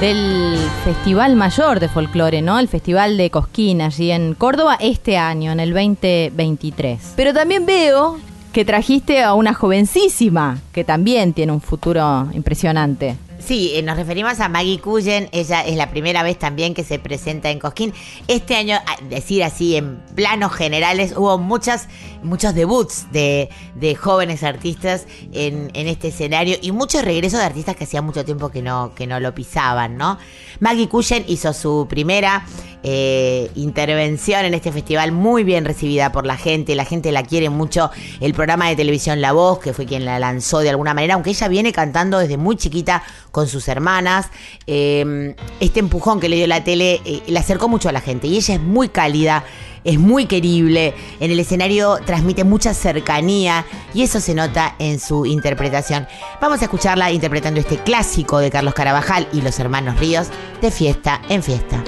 del 0.00 0.58
Festival 0.84 1.36
Mayor 1.36 1.80
de 1.80 1.88
Folclore, 1.88 2.42
¿no? 2.42 2.58
El 2.58 2.68
Festival 2.68 3.16
de 3.16 3.30
Cosquín 3.30 3.80
allí 3.80 4.10
en 4.10 4.34
Córdoba 4.34 4.76
este 4.80 5.16
año, 5.16 5.52
en 5.52 5.60
el 5.60 5.72
2023. 5.72 7.14
Pero 7.16 7.32
también 7.32 7.64
veo 7.64 8.18
que 8.52 8.64
trajiste 8.64 9.22
a 9.22 9.34
una 9.34 9.54
jovencísima 9.54 10.58
que 10.72 10.84
también 10.84 11.32
tiene 11.32 11.52
un 11.52 11.60
futuro 11.60 12.28
impresionante. 12.32 13.16
Sí, 13.38 13.72
eh, 13.74 13.82
nos 13.82 13.96
referimos 13.96 14.40
a 14.40 14.48
Maggie 14.48 14.80
Cullen. 14.80 15.28
Ella 15.32 15.62
es 15.64 15.76
la 15.76 15.90
primera 15.90 16.22
vez 16.22 16.38
también 16.38 16.74
que 16.74 16.82
se 16.82 16.98
presenta 16.98 17.50
en 17.50 17.58
Cosquín. 17.58 17.94
Este 18.26 18.56
año, 18.56 18.78
decir 19.08 19.44
así, 19.44 19.76
en 19.76 20.02
planos 20.14 20.52
generales, 20.52 21.14
hubo 21.16 21.38
muchas, 21.38 21.88
muchos 22.22 22.54
debuts 22.54 23.10
de, 23.12 23.48
de 23.76 23.94
jóvenes 23.94 24.42
artistas 24.42 25.06
en, 25.32 25.70
en 25.74 25.86
este 25.86 26.08
escenario 26.08 26.56
y 26.60 26.72
muchos 26.72 27.04
regresos 27.04 27.38
de 27.38 27.46
artistas 27.46 27.76
que 27.76 27.84
hacía 27.84 28.02
mucho 28.02 28.24
tiempo 28.24 28.50
que 28.50 28.60
no, 28.60 28.92
que 28.94 29.06
no 29.06 29.20
lo 29.20 29.34
pisaban, 29.34 29.96
¿no? 29.96 30.18
Maggie 30.60 30.88
Cullen 30.88 31.24
hizo 31.28 31.52
su 31.52 31.86
primera 31.88 32.44
eh, 32.82 33.50
intervención 33.54 34.44
en 34.44 34.54
este 34.54 34.72
festival 34.72 35.12
muy 35.12 35.44
bien 35.44 35.64
recibida 35.64 36.12
por 36.12 36.26
la 36.26 36.36
gente. 36.36 36.74
La 36.74 36.84
gente 36.84 37.12
la 37.12 37.22
quiere 37.22 37.50
mucho. 37.50 37.90
El 38.20 38.34
programa 38.34 38.68
de 38.68 38.76
televisión 38.76 39.20
La 39.20 39.32
Voz, 39.32 39.58
que 39.58 39.72
fue 39.72 39.86
quien 39.86 40.04
la 40.04 40.18
lanzó 40.18 40.60
de 40.60 40.70
alguna 40.70 40.94
manera, 40.94 41.14
aunque 41.14 41.30
ella 41.30 41.48
viene 41.48 41.72
cantando 41.72 42.18
desde 42.18 42.36
muy 42.36 42.56
chiquita 42.56 43.02
con 43.30 43.48
sus 43.48 43.68
hermanas. 43.68 44.28
Eh, 44.66 45.34
este 45.60 45.80
empujón 45.80 46.20
que 46.20 46.28
le 46.28 46.36
dio 46.36 46.46
la 46.46 46.64
tele 46.64 47.00
eh, 47.04 47.22
le 47.26 47.38
acercó 47.38 47.68
mucho 47.68 47.88
a 47.88 47.92
la 47.92 48.00
gente 48.00 48.26
y 48.26 48.36
ella 48.36 48.54
es 48.54 48.60
muy 48.60 48.88
cálida. 48.88 49.44
Es 49.84 49.98
muy 49.98 50.26
querible, 50.26 50.92
en 51.20 51.30
el 51.30 51.38
escenario 51.38 51.98
transmite 52.04 52.44
mucha 52.44 52.74
cercanía 52.74 53.64
y 53.94 54.02
eso 54.02 54.20
se 54.20 54.34
nota 54.34 54.74
en 54.78 54.98
su 54.98 55.24
interpretación. 55.24 56.06
Vamos 56.40 56.60
a 56.60 56.64
escucharla 56.64 57.12
interpretando 57.12 57.60
este 57.60 57.78
clásico 57.78 58.38
de 58.38 58.50
Carlos 58.50 58.74
Carabajal 58.74 59.28
y 59.32 59.40
los 59.40 59.58
hermanos 59.60 59.98
Ríos 59.98 60.28
de 60.60 60.70
fiesta 60.70 61.22
en 61.28 61.42
fiesta. 61.42 61.82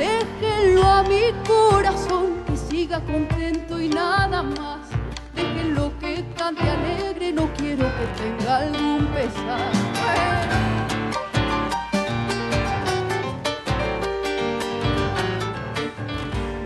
Déjenlo 0.61 0.87
a 0.87 1.03
mi 1.05 1.33
corazón 1.49 2.45
que 2.47 2.55
siga 2.55 3.01
contento 3.01 3.81
y 3.81 3.89
nada 3.89 4.43
más. 4.43 4.91
Déjenlo 5.35 5.91
que 5.99 6.23
cante 6.37 6.69
alegre, 6.69 7.33
no 7.33 7.49
quiero 7.57 7.87
que 7.87 8.07
tenga 8.21 8.59
algún 8.59 9.07
pesar. 9.07 9.73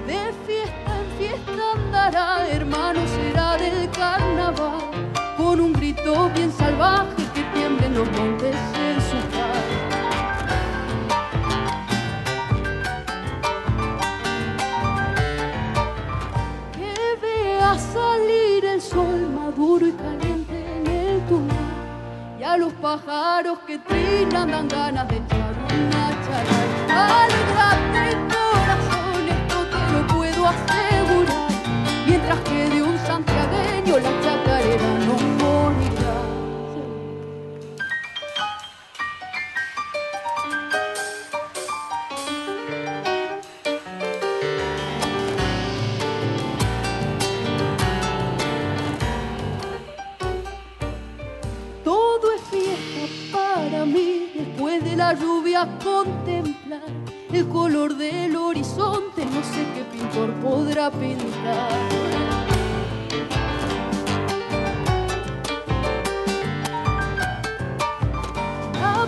De 0.08 0.32
fiesta 0.44 1.00
en 1.00 1.18
fiesta 1.18 1.72
andará, 1.74 2.48
hermano 2.48 3.00
será 3.06 3.56
del 3.56 3.88
carnaval, 3.90 4.90
con 5.36 5.60
un 5.60 5.72
grito 5.72 6.28
bien 6.34 6.52
salvaje 6.52 7.22
que 7.32 7.42
tiemblen 7.54 7.94
los 7.94 8.10
montes 8.10 8.73
maduro 19.56 19.86
y 19.86 19.92
caliente 19.92 20.66
en 20.76 20.86
el 20.86 21.20
túnel 21.26 21.56
y 22.40 22.42
a 22.42 22.56
los 22.56 22.72
pájaros 22.74 23.58
que 23.66 23.78
trinan 23.78 24.50
dan 24.50 24.68
ganas 24.68 25.08
de 25.08 25.16
echar 25.16 25.54
una 25.70 26.10
charla. 26.24 27.22
Alegrate 27.22 28.16
corazón, 28.34 29.28
esto 29.28 29.58
te 29.70 29.82
lo 29.92 30.06
puedo 30.08 30.46
asegurar, 30.48 31.50
mientras 32.06 32.40
que 32.40 32.68
de 32.68 32.82
un 32.82 32.98
santiagueño 33.06 33.98
la 33.98 34.10
chacarera 34.22 34.43
la 54.96 55.12
lluvia 55.14 55.68
contemplar 55.82 56.80
el 57.32 57.48
color 57.48 57.96
del 57.96 58.36
horizonte, 58.36 59.24
no 59.24 59.42
sé 59.42 59.66
qué 59.74 59.84
pintor 59.92 60.32
podrá 60.34 60.90
pintar. 60.90 62.14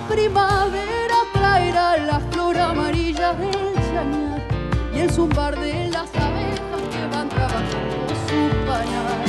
primavera 0.08 1.16
traerá 1.32 1.96
la 1.98 2.20
flor 2.30 2.56
amarilla 2.56 3.32
del 3.34 3.74
chañar 3.74 4.40
y 4.94 5.00
el 5.00 5.10
zumbar 5.10 5.58
de 5.58 5.88
las 5.88 6.08
abejas 6.14 6.82
que 6.92 7.06
van 7.14 7.28
trabajando 7.28 8.14
su 8.28 8.66
panal. 8.66 9.25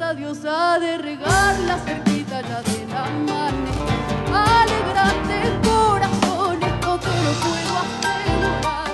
Tata 0.00 0.14
diosa 0.14 0.78
de 0.78 0.96
regar 0.96 1.60
la 1.60 1.76
cerquita 1.76 2.40
ya 2.40 2.62
de 2.62 2.86
la 2.86 3.04
amanecer. 3.04 4.32
Alegrante 4.32 5.68
corazones, 5.68 6.72
no 6.80 6.98
te 6.98 7.08
lo 7.08 7.32
puedo 7.44 7.72
asegurar. 7.84 8.88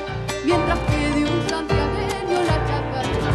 Mientras 0.44 0.78
que 0.80 1.10
de 1.14 1.24
un 1.30 1.48
santiagueño 1.48 2.42
la 2.44 2.56
chacarera 2.66 3.30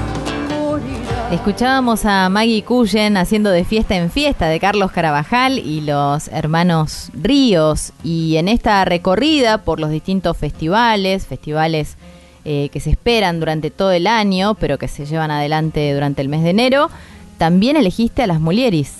morirá. 0.49 1.33
Escuchábamos 1.33 2.03
a 2.03 2.27
Maggie 2.27 2.63
Cullen 2.63 3.15
haciendo 3.15 3.49
de 3.51 3.63
fiesta 3.63 3.95
en 3.95 4.11
fiesta 4.11 4.49
de 4.49 4.59
Carlos 4.59 4.91
Carabajal 4.91 5.57
y 5.57 5.79
los 5.79 6.27
hermanos 6.27 7.09
Ríos. 7.13 7.93
Y 8.03 8.35
en 8.35 8.49
esta 8.49 8.83
recorrida 8.83 9.59
por 9.59 9.79
los 9.79 9.91
distintos 9.91 10.35
festivales, 10.35 11.25
festivales 11.25 11.95
eh, 12.43 12.67
que 12.73 12.81
se 12.81 12.89
esperan 12.89 13.39
durante 13.39 13.71
todo 13.71 13.93
el 13.93 14.07
año, 14.07 14.55
pero 14.55 14.77
que 14.77 14.89
se 14.89 15.05
llevan 15.05 15.31
adelante 15.31 15.93
durante 15.93 16.21
el 16.21 16.27
mes 16.27 16.43
de 16.43 16.49
enero, 16.49 16.89
también 17.41 17.75
elegiste 17.75 18.21
a 18.21 18.27
las 18.27 18.39
Mulieris. 18.39 18.91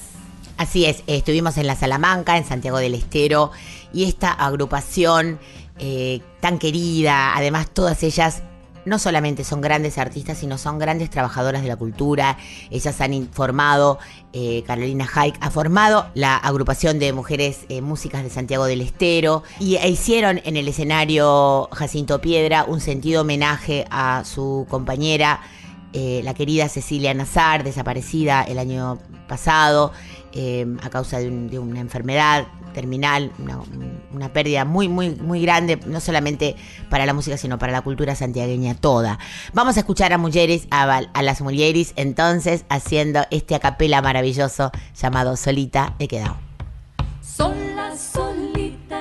Así 0.58 0.86
es, 0.86 1.04
estuvimos 1.06 1.60
en 1.60 1.68
la 1.68 1.76
Salamanca, 1.76 2.38
en 2.38 2.44
Santiago 2.44 2.80
del 2.80 2.96
Estero, 2.96 3.52
y 3.94 4.06
esta 4.06 4.32
agrupación 4.32 5.38
eh, 5.78 6.22
tan 6.40 6.58
querida, 6.58 7.38
además 7.38 7.70
todas 7.72 8.02
ellas 8.02 8.42
no 8.84 8.98
solamente 8.98 9.44
son 9.44 9.62
grandes 9.62 10.00
artistas, 10.00 10.40
sino 10.40 10.58
son 10.58 10.80
grandes 10.80 11.12
trabajadoras 11.12 11.62
de 11.62 11.68
la 11.68 11.76
cultura. 11.76 12.40
Ellas 12.72 13.00
han 13.00 13.14
informado, 13.14 14.00
eh, 14.34 14.64
Carolina 14.66 15.08
Haik 15.14 15.36
ha 15.40 15.52
formado 15.52 16.08
la 16.16 16.36
agrupación 16.36 16.98
de 16.98 17.14
mujeres 17.14 17.66
eh, 17.70 17.82
músicas 17.82 18.24
de 18.24 18.32
Santiago 18.32 18.66
del 18.66 18.82
Estero 18.82 19.44
y 19.60 19.76
e 19.76 19.88
hicieron 19.88 20.42
en 20.46 20.58
el 20.58 20.68
escenario 20.68 21.70
Jacinto 21.74 22.22
Piedra 22.22 22.64
un 22.64 22.82
sentido 22.82 23.22
homenaje 23.22 23.86
a 23.92 24.24
su 24.26 24.66
compañera, 24.68 25.42
eh, 25.94 26.22
la 26.24 26.34
querida 26.34 26.70
Cecilia 26.70 27.14
Nazar, 27.14 27.64
desaparecida 27.64 28.44
el 28.44 28.60
año 28.60 29.00
pasado 29.28 29.92
eh, 30.34 30.66
a 30.84 30.90
causa 30.90 31.20
de, 31.20 31.28
un- 31.28 31.50
de 31.50 31.60
una 31.60 31.80
enfermedad 31.80 32.48
terminal, 32.74 33.32
una, 34.14 34.32
pérdida 34.32 34.64
muy, 34.64 34.88
muy, 34.88 35.10
muy 35.10 35.42
grande, 35.42 35.78
no 35.86 36.00
solamente 36.00 36.56
para 36.90 37.06
la 37.06 37.14
música, 37.14 37.36
sino 37.36 37.60
para 37.60 37.74
la 37.74 37.82
cultura 37.82 38.16
santiagueña 38.16 38.76
toda. 38.76 39.20
Vamos 39.54 39.76
a 39.76 39.82
escuchar 39.82 40.14
a 40.14 40.18
mujeres, 40.18 40.68
a, 40.72 40.84
a 41.14 41.22
las 41.22 41.42
mujeres, 41.42 41.92
entonces, 41.98 42.64
haciendo 42.70 43.24
este 43.30 43.56
acapela 43.56 44.02
maravilloso 44.02 44.72
llamado 44.96 45.36
Solita 45.36 45.96
he 46.00 46.08
quedado. 46.08 46.38
Sola, 47.22 47.94
solita 47.98 49.01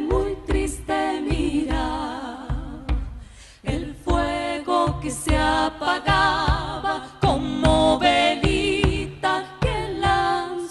muy 0.00 0.36
triste, 0.46 1.20
mira. 1.28 2.84
El 3.62 3.94
fuego 3.94 5.00
que 5.00 5.10
se 5.10 5.36
apagaba 5.36 7.18
como 7.20 7.98
velita 7.98 9.44
que 9.60 9.88
la 10.00 10.44
han. 10.44 10.64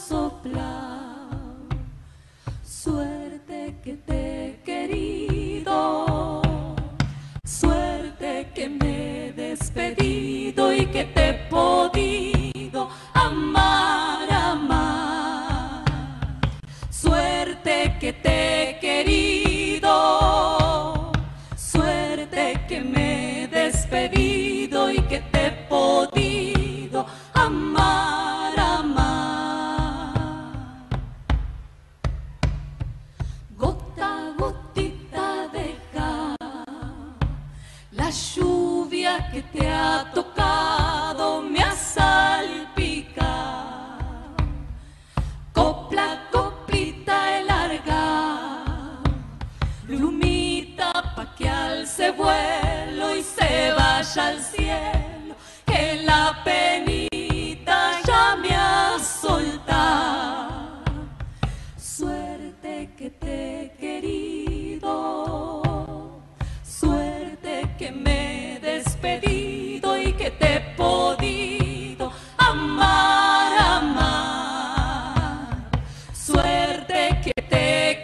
Suerte 2.84 3.76
que 3.84 3.94
te 3.94 4.48
he 4.48 4.62
querido, 4.64 6.42
suerte 7.46 8.52
que 8.54 8.68
me 8.68 9.28
he 9.28 9.34
despedido 9.34 10.74
y 10.74 10.86
que 10.88 11.06
te 11.06 11.30
he 11.30 11.34
podido 11.50 12.90
amar, 13.14 14.32
amar. 14.32 15.86
Suerte 16.90 17.96
que 18.02 18.12
te 18.12 18.63
ha 39.74 40.12
tocado 40.14 41.42
me 41.42 41.62
ha. 41.62 41.74
Copla, 45.54 46.28
coplita 46.32 47.40
y 47.40 47.44
larga, 47.46 49.02
plumita 49.86 50.92
pa' 51.16 51.36
que 51.36 51.48
alce 51.48 52.10
vuelo 52.12 53.16
y 53.16 53.22
se 53.22 53.72
vaya 53.74 54.28
al 54.28 54.40
cielo, 54.40 55.36
que 55.66 56.02
la 56.04 56.42
amar, 72.38 73.52
amar. 73.78 75.22
Suerte 76.14 77.20
que 77.24 77.34
te 77.42 77.92
he 77.92 78.04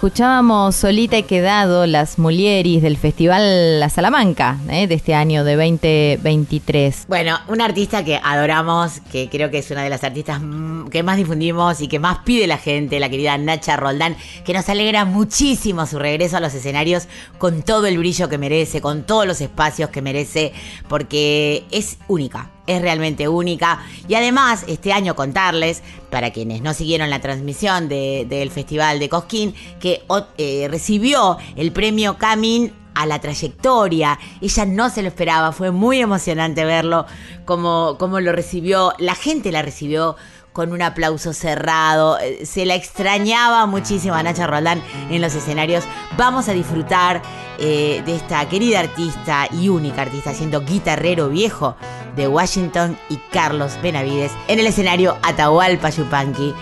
Escuchábamos 0.00 0.76
Solita 0.76 1.18
he 1.18 1.24
quedado 1.24 1.84
las 1.84 2.18
Mulieris 2.18 2.80
del 2.80 2.96
Festival 2.96 3.80
La 3.80 3.90
Salamanca 3.90 4.56
eh, 4.70 4.86
de 4.86 4.94
este 4.94 5.12
año 5.14 5.44
de 5.44 5.56
2023. 5.56 7.04
Bueno, 7.06 7.38
una 7.48 7.66
artista 7.66 8.02
que 8.02 8.18
adoramos, 8.24 9.00
que 9.12 9.28
creo 9.28 9.50
que 9.50 9.58
es 9.58 9.70
una 9.70 9.82
de 9.82 9.90
las 9.90 10.02
artistas 10.02 10.40
mm, 10.40 10.88
que 10.88 11.02
más 11.02 11.18
difundimos 11.18 11.82
y 11.82 11.88
que 11.88 11.98
más 11.98 12.20
pide 12.24 12.46
la 12.46 12.56
gente, 12.56 12.98
la 12.98 13.10
querida 13.10 13.36
Nacha 13.36 13.76
Roldán, 13.76 14.16
que 14.42 14.54
nos 14.54 14.70
alegra 14.70 15.04
muchísimo 15.04 15.84
su 15.84 15.98
regreso 15.98 16.38
a 16.38 16.40
los 16.40 16.54
escenarios 16.54 17.06
con 17.36 17.60
todo 17.60 17.86
el 17.86 17.98
brillo 17.98 18.30
que 18.30 18.38
merece, 18.38 18.80
con 18.80 19.02
todos 19.02 19.26
los 19.26 19.42
espacios 19.42 19.90
que 19.90 20.00
merece, 20.00 20.54
porque 20.88 21.66
es 21.70 21.98
única. 22.08 22.48
Es 22.66 22.80
realmente 22.82 23.26
única. 23.26 23.80
Y 24.06 24.14
además, 24.14 24.64
este 24.68 24.92
año 24.92 25.16
contarles, 25.16 25.82
para 26.10 26.30
quienes 26.30 26.62
no 26.62 26.74
siguieron 26.74 27.10
la 27.10 27.20
transmisión 27.20 27.88
de- 27.88 28.26
del 28.28 28.50
Festival 28.50 28.98
de 28.98 29.08
Cosquín, 29.08 29.54
que 29.80 30.02
eh, 30.38 30.68
recibió 30.70 31.38
el 31.56 31.72
premio 31.72 32.16
Camin 32.18 32.72
a 32.94 33.06
la 33.06 33.20
trayectoria. 33.20 34.18
Ella 34.40 34.66
no 34.66 34.90
se 34.90 35.02
lo 35.02 35.08
esperaba, 35.08 35.52
fue 35.52 35.70
muy 35.70 36.00
emocionante 36.00 36.64
verlo, 36.64 37.06
como, 37.44 37.96
como 37.98 38.20
lo 38.20 38.32
recibió, 38.32 38.92
la 38.98 39.14
gente 39.14 39.52
la 39.52 39.62
recibió 39.62 40.16
con 40.52 40.72
un 40.72 40.82
aplauso 40.82 41.32
cerrado, 41.32 42.18
eh, 42.18 42.44
se 42.44 42.66
la 42.66 42.74
extrañaba 42.74 43.66
muchísimo 43.66 44.14
a 44.14 44.22
Nacha 44.22 44.46
Roldán 44.46 44.82
en 45.10 45.20
los 45.20 45.34
escenarios. 45.34 45.84
Vamos 46.16 46.48
a 46.48 46.52
disfrutar 46.52 47.22
eh, 47.58 48.02
de 48.04 48.16
esta 48.16 48.48
querida 48.48 48.80
artista 48.80 49.48
y 49.52 49.68
única 49.68 50.02
artista, 50.02 50.34
siendo 50.34 50.64
guitarrero 50.64 51.28
viejo 51.28 51.76
de 52.16 52.28
Washington 52.28 52.98
y 53.08 53.16
Carlos 53.30 53.78
Benavides 53.82 54.32
en 54.48 54.58
el 54.58 54.66
escenario 54.66 55.16
Atahualpa 55.22 55.90
Yupanqui 55.90 56.54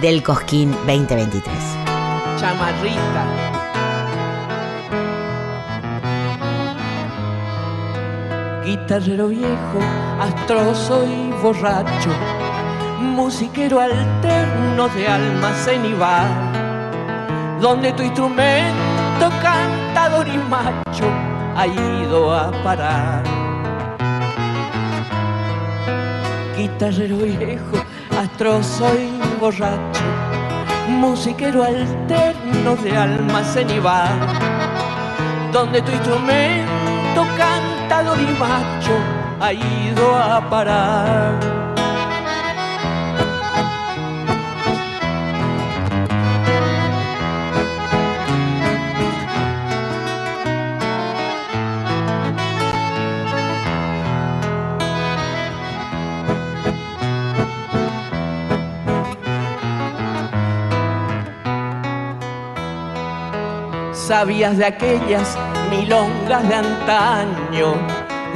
del 0.00 0.22
Cosquín 0.22 0.72
2023. 0.86 1.54
chamarrita. 2.38 3.50
Guitarrero 8.64 9.28
viejo, 9.28 9.80
astroso 10.20 11.04
y 11.04 11.32
borracho, 11.42 12.10
musiquero 13.00 13.80
alterno 13.80 14.88
de 14.88 15.08
almacén 15.08 15.84
y 15.86 15.94
bar, 15.94 16.28
donde 17.60 17.92
tu 17.94 18.02
instrumento 18.02 19.30
cantador 19.42 20.28
y 20.28 20.36
macho 20.36 21.08
ha 21.56 21.66
ido 21.66 22.34
a 22.34 22.50
parar. 22.62 23.22
Guitarrero 26.56 27.16
viejo, 27.16 27.84
astroso 28.18 28.86
y 28.94 29.40
borracho, 29.40 30.04
musiquero 30.88 31.64
alterno 31.64 32.76
de 32.76 32.96
almacén 32.96 33.70
y 33.70 33.78
bar, 33.78 34.12
donde 35.52 35.80
tu 35.80 35.90
instrumento 35.90 37.26
cantador 37.38 38.18
y 38.20 38.38
macho 38.38 38.92
ha 39.40 39.52
ido 39.54 40.14
a 40.14 40.40
parar. 40.50 41.69
Sabías 64.10 64.58
de 64.58 64.64
aquellas 64.64 65.38
milongas 65.70 66.48
de 66.48 66.54
antaño, 66.56 67.74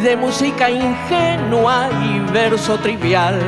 de 0.04 0.16
música 0.16 0.70
ingenua 0.70 1.88
y 2.00 2.20
verso 2.32 2.78
trivial, 2.78 3.40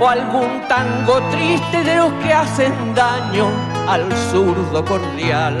o 0.00 0.08
algún 0.08 0.60
tango 0.66 1.20
triste 1.30 1.84
de 1.84 1.94
los 1.98 2.12
que 2.14 2.32
hacen 2.32 2.74
daño 2.96 3.46
al 3.88 4.12
zurdo 4.32 4.84
cordial. 4.84 5.56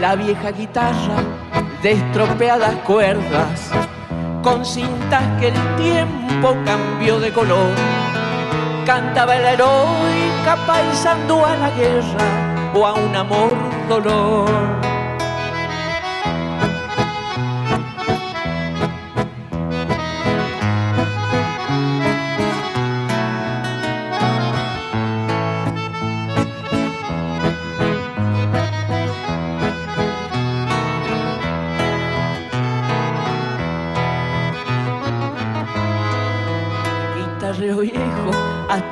La 0.00 0.14
vieja 0.14 0.52
guitarra 0.52 1.18
de 1.82 1.92
estropeadas 1.94 2.76
cuerdas, 2.86 3.72
con 4.44 4.64
cintas 4.64 5.24
que 5.40 5.48
el 5.48 5.76
tiempo 5.78 6.54
cambió 6.64 7.18
de 7.18 7.32
color, 7.32 7.74
cantaba 8.86 9.36
el 9.36 9.44
heroica 9.44 10.56
paisando 10.64 11.44
a 11.44 11.56
la 11.56 11.70
guerra 11.70 12.72
o 12.72 12.86
a 12.86 12.94
un 12.94 13.16
amor 13.16 13.52
dolor. 13.88 14.85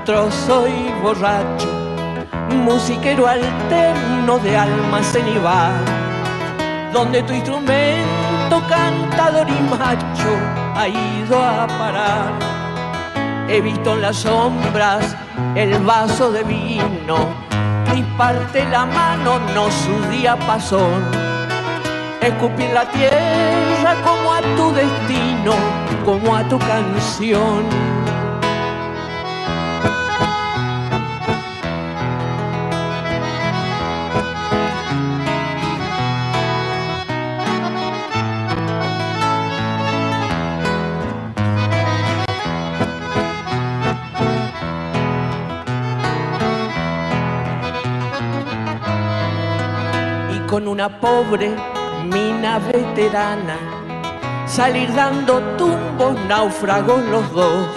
Astroso 0.05 0.69
y 0.69 0.93
borracho 1.03 1.67
musiquero 2.63 3.27
alterno 3.27 4.39
de 4.39 4.55
almacén 4.55 5.27
y 5.27 6.93
donde 6.93 7.23
tu 7.23 7.33
instrumento 7.33 8.63
cantador 8.69 9.49
y 9.49 9.63
macho 9.71 10.31
ha 10.77 10.89
ido 10.89 11.43
a 11.43 11.67
parar. 11.67 12.33
He 13.49 13.63
visto 13.63 13.95
en 13.95 14.03
las 14.03 14.17
sombras 14.17 15.17
el 15.55 15.79
vaso 15.79 16.31
de 16.33 16.43
vino, 16.45 17.17
y 17.97 18.03
parte 18.19 18.63
la 18.69 18.85
mano, 18.85 19.39
no 19.55 19.71
su 19.71 20.11
diapasón. 20.11 21.03
Escupir 22.21 22.71
la 22.75 22.85
tierra 22.91 23.95
como 24.05 24.35
a 24.35 24.43
tu 24.55 24.71
destino, 24.73 25.55
como 26.05 26.37
a 26.37 26.43
tu 26.47 26.59
canción 26.59 27.84
una 50.85 51.01
pobre 51.01 51.51
mina 52.13 52.59
veterana, 52.59 53.57
salir 54.47 54.93
dando 54.93 55.41
tumbos 55.57 56.15
náufragos 56.29 57.03
los 57.07 57.33
dos, 57.33 57.69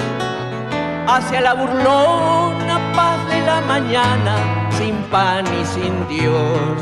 hacia 1.08 1.40
la 1.40 1.54
burlona 1.54 2.92
paz 2.94 3.20
de 3.30 3.46
la 3.46 3.62
mañana, 3.62 4.36
sin 4.72 4.96
pan 5.04 5.46
y 5.46 5.66
sin 5.66 6.06
Dios. 6.10 6.78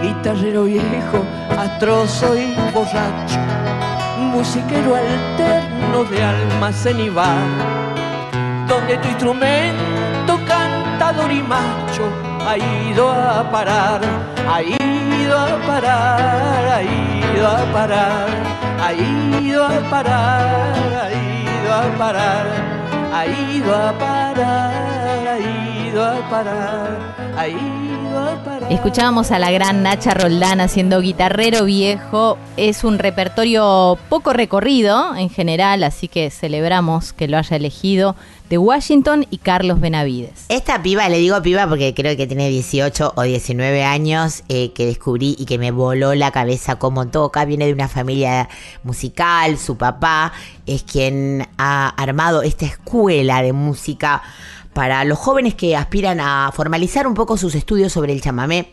Guitarrero 0.00 0.64
viejo, 0.64 1.22
astroso 1.58 2.34
y 2.34 2.54
borracho, 2.72 3.40
musiquero 4.32 4.96
alterno 4.96 6.04
de 6.04 6.24
almacén 6.24 6.98
y 6.98 7.10
bar, 7.10 7.46
donde 8.66 8.96
tu 8.96 9.08
instrumento 9.08 10.40
cantador 10.46 11.30
y 11.30 11.42
macho 11.42 12.28
ha 12.48 12.56
ido 12.56 13.10
a 13.10 13.50
parar, 13.50 14.00
ha 14.48 14.62
ido 14.62 15.36
a 15.36 15.58
parar, 15.66 16.64
ha 16.72 16.82
ido 16.82 17.46
a 17.46 17.72
parar, 17.74 18.28
ha 18.80 18.92
ido 18.94 19.64
a 19.64 19.80
parar, 19.90 20.48
ha 20.96 21.12
ido 21.12 21.74
a 21.74 21.84
parar, 21.98 22.46
ha 23.12 23.26
ido 23.26 23.74
a 23.74 23.92
parar, 23.98 24.46
ha 25.28 26.00
ido 26.00 26.02
a 26.06 26.28
parar, 26.30 27.28
ha 27.36 27.46
ido 27.46 27.66
a 27.66 27.76
parar. 27.76 27.77
Escuchábamos 28.70 29.30
a 29.30 29.38
la 29.38 29.50
gran 29.50 29.82
Nacha 29.82 30.12
Roldán 30.12 30.60
haciendo 30.60 31.00
guitarrero 31.00 31.64
viejo. 31.64 32.36
Es 32.58 32.84
un 32.84 32.98
repertorio 32.98 33.98
poco 34.10 34.34
recorrido 34.34 35.16
en 35.16 35.30
general, 35.30 35.82
así 35.84 36.06
que 36.06 36.30
celebramos 36.30 37.14
que 37.14 37.28
lo 37.28 37.38
haya 37.38 37.56
elegido 37.56 38.14
de 38.50 38.58
Washington 38.58 39.26
y 39.30 39.38
Carlos 39.38 39.80
Benavides. 39.80 40.46
Esta 40.48 40.82
piba, 40.82 41.08
le 41.08 41.18
digo 41.18 41.40
piba 41.42 41.66
porque 41.66 41.94
creo 41.94 42.16
que 42.16 42.26
tiene 42.26 42.48
18 42.50 43.14
o 43.16 43.22
19 43.22 43.84
años, 43.84 44.42
eh, 44.48 44.72
que 44.72 44.86
descubrí 44.86 45.34
y 45.38 45.46
que 45.46 45.58
me 45.58 45.70
voló 45.70 46.14
la 46.14 46.30
cabeza 46.30 46.76
como 46.76 47.08
toca. 47.08 47.44
Viene 47.46 47.66
de 47.66 47.72
una 47.72 47.88
familia 47.88 48.48
musical, 48.84 49.58
su 49.58 49.76
papá 49.76 50.32
es 50.66 50.82
quien 50.82 51.48
ha 51.56 51.88
armado 51.88 52.42
esta 52.42 52.66
escuela 52.66 53.42
de 53.42 53.52
música 53.52 54.22
para 54.78 55.02
los 55.02 55.18
jóvenes 55.18 55.56
que 55.56 55.74
aspiran 55.74 56.20
a 56.20 56.52
formalizar 56.54 57.08
un 57.08 57.14
poco 57.14 57.36
sus 57.36 57.56
estudios 57.56 57.92
sobre 57.92 58.12
el 58.12 58.20
chamamé. 58.20 58.70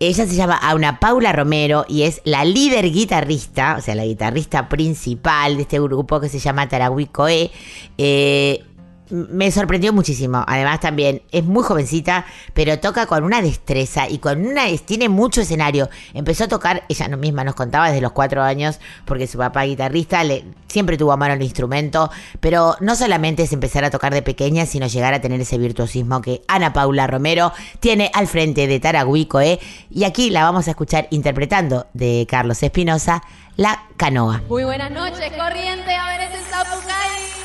Ella 0.00 0.26
se 0.26 0.34
llama 0.34 0.56
Auna 0.56 0.98
Paula 0.98 1.32
Romero 1.32 1.84
y 1.88 2.02
es 2.02 2.20
la 2.24 2.44
líder 2.44 2.90
guitarrista, 2.90 3.76
o 3.78 3.80
sea, 3.80 3.94
la 3.94 4.04
guitarrista 4.04 4.68
principal 4.68 5.54
de 5.54 5.62
este 5.62 5.78
grupo 5.78 6.18
que 6.18 6.28
se 6.28 6.40
llama 6.40 6.68
Tarahuicoe. 6.68 7.52
Eh, 7.96 8.64
me 9.10 9.50
sorprendió 9.50 9.92
muchísimo. 9.92 10.44
Además 10.46 10.80
también 10.80 11.22
es 11.32 11.44
muy 11.44 11.62
jovencita, 11.62 12.26
pero 12.54 12.78
toca 12.78 13.06
con 13.06 13.24
una 13.24 13.42
destreza 13.42 14.08
y 14.08 14.18
con 14.18 14.46
una 14.46 14.64
tiene 14.84 15.08
mucho 15.08 15.40
escenario. 15.40 15.88
Empezó 16.14 16.44
a 16.44 16.48
tocar, 16.48 16.84
ella 16.88 17.08
misma 17.08 17.44
nos 17.44 17.54
contaba 17.54 17.88
desde 17.88 18.00
los 18.00 18.12
cuatro 18.12 18.42
años, 18.42 18.80
porque 19.04 19.26
su 19.26 19.38
papá 19.38 19.62
guitarrista 19.64 20.22
le, 20.24 20.44
siempre 20.68 20.96
tuvo 20.96 21.12
a 21.12 21.16
mano 21.16 21.34
el 21.34 21.42
instrumento, 21.42 22.10
pero 22.40 22.76
no 22.80 22.96
solamente 22.96 23.44
es 23.44 23.52
empezar 23.52 23.84
a 23.84 23.90
tocar 23.90 24.12
de 24.12 24.22
pequeña, 24.22 24.66
sino 24.66 24.86
llegar 24.86 25.14
a 25.14 25.20
tener 25.20 25.40
ese 25.40 25.58
virtuosismo 25.58 26.20
que 26.20 26.42
Ana 26.48 26.72
Paula 26.72 27.06
Romero 27.06 27.52
tiene 27.80 28.10
al 28.14 28.26
frente 28.26 28.66
de 28.66 28.80
Taraguico, 28.80 29.40
¿eh? 29.40 29.58
Y 29.90 30.04
aquí 30.04 30.30
la 30.30 30.44
vamos 30.44 30.68
a 30.68 30.70
escuchar 30.70 31.06
interpretando 31.10 31.86
de 31.92 32.26
Carlos 32.28 32.62
Espinosa, 32.62 33.22
La 33.56 33.84
Canoa. 33.96 34.42
Muy 34.48 34.64
buenas 34.64 34.90
noches, 34.90 35.32
corriente, 35.38 35.94
a 35.94 36.08
ver 36.08 36.20
ese 36.22 36.42
Zapucay. 36.50 37.35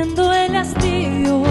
Sufriendo 0.00 0.32
el 0.32 0.56
hastío, 0.56 1.42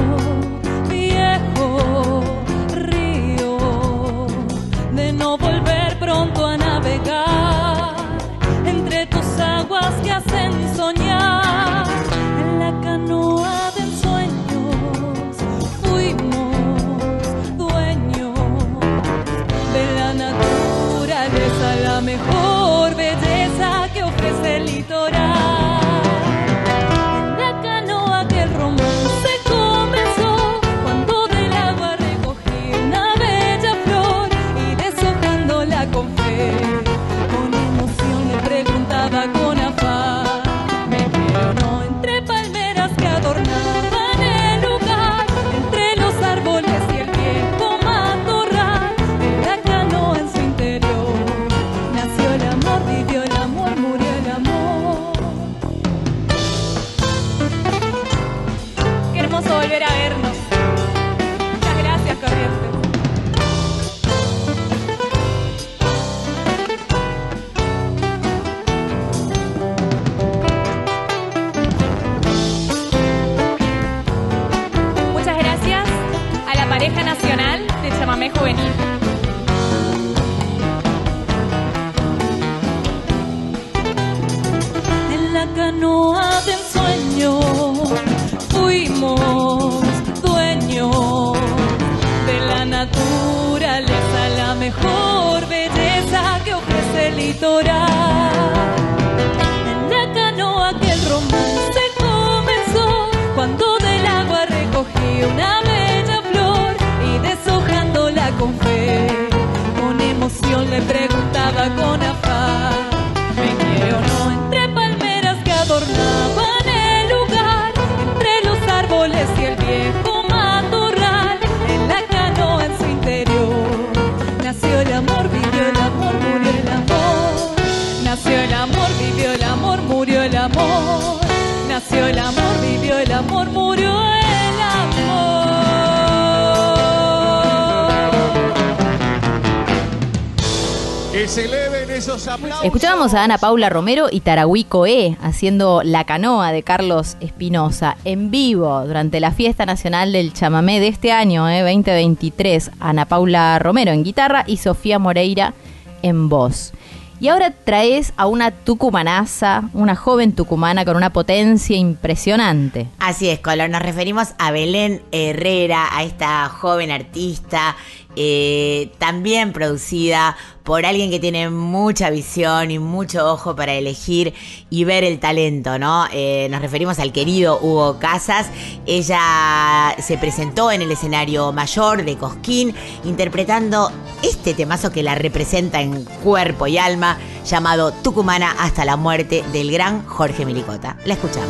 a 143.13 143.23
Ana 143.23 143.39
Paula 143.39 143.69
Romero 143.69 144.07
y 144.11 144.19
Tarahui 144.19 144.65
Coé 144.65 145.17
haciendo 145.21 145.81
La 145.83 146.03
Canoa 146.03 146.51
de 146.51 146.61
Carlos 146.61 147.17
Espinosa 147.21 147.97
en 148.05 148.29
vivo 148.29 148.85
durante 148.85 149.19
la 149.19 149.31
Fiesta 149.31 149.65
Nacional 149.65 150.11
del 150.11 150.31
Chamamé 150.33 150.79
de 150.79 150.89
este 150.89 151.11
año, 151.11 151.49
eh, 151.49 151.61
2023. 151.61 152.69
Ana 152.79 153.05
Paula 153.05 153.57
Romero 153.57 153.91
en 153.91 154.03
guitarra 154.03 154.43
y 154.45 154.57
Sofía 154.57 154.99
Moreira 154.99 155.55
en 156.03 156.29
voz. 156.29 156.71
Y 157.19 157.29
ahora 157.29 157.51
traes 157.51 158.13
a 158.15 158.27
una 158.27 158.51
tucumanaza, 158.51 159.63
una 159.73 159.95
joven 159.95 160.33
tucumana 160.33 160.85
con 160.85 160.95
una 160.95 161.11
potencia 161.11 161.75
impresionante. 161.75 162.87
Así 162.99 163.27
es, 163.29 163.39
Color. 163.39 163.69
Nos 163.69 163.81
referimos 163.81 164.29
a 164.37 164.51
Belén 164.51 165.01
Herrera, 165.11 165.89
a 165.91 166.03
esta 166.03 166.47
joven 166.47 166.91
artista, 166.91 167.75
eh, 168.15 168.91
también 168.97 169.53
producida 169.53 170.35
por 170.63 170.85
alguien 170.85 171.09
que 171.09 171.19
tiene 171.19 171.49
mucha 171.49 172.09
visión 172.09 172.69
y 172.69 172.79
mucho 172.79 173.31
ojo 173.31 173.55
para 173.55 173.73
elegir 173.73 174.33
y 174.69 174.83
ver 174.83 175.03
el 175.03 175.19
talento, 175.19 175.79
¿no? 175.79 176.05
Eh, 176.11 176.47
nos 176.51 176.61
referimos 176.61 176.99
al 176.99 177.11
querido 177.11 177.59
Hugo 177.59 177.97
Casas. 177.97 178.47
Ella 178.85 179.95
se 179.99 180.17
presentó 180.17 180.71
en 180.71 180.81
el 180.81 180.91
escenario 180.91 181.51
mayor 181.51 182.05
de 182.05 182.17
Cosquín, 182.17 182.75
interpretando 183.03 183.91
este 184.21 184.53
temazo 184.53 184.91
que 184.91 185.01
la 185.01 185.15
representa 185.15 185.81
en 185.81 186.03
cuerpo 186.23 186.67
y 186.67 186.77
alma, 186.77 187.17
llamado 187.45 187.91
Tucumana 187.91 188.51
hasta 188.59 188.85
la 188.85 188.95
muerte 188.95 189.43
del 189.51 189.71
gran 189.71 190.05
Jorge 190.05 190.45
Milicota. 190.45 190.97
La 191.05 191.13
escuchamos. 191.15 191.49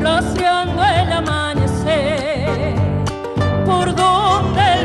rociando 0.00 0.82
el 0.84 1.12
amanecer, 1.12 2.74
por 3.66 3.94
donde 3.94 4.77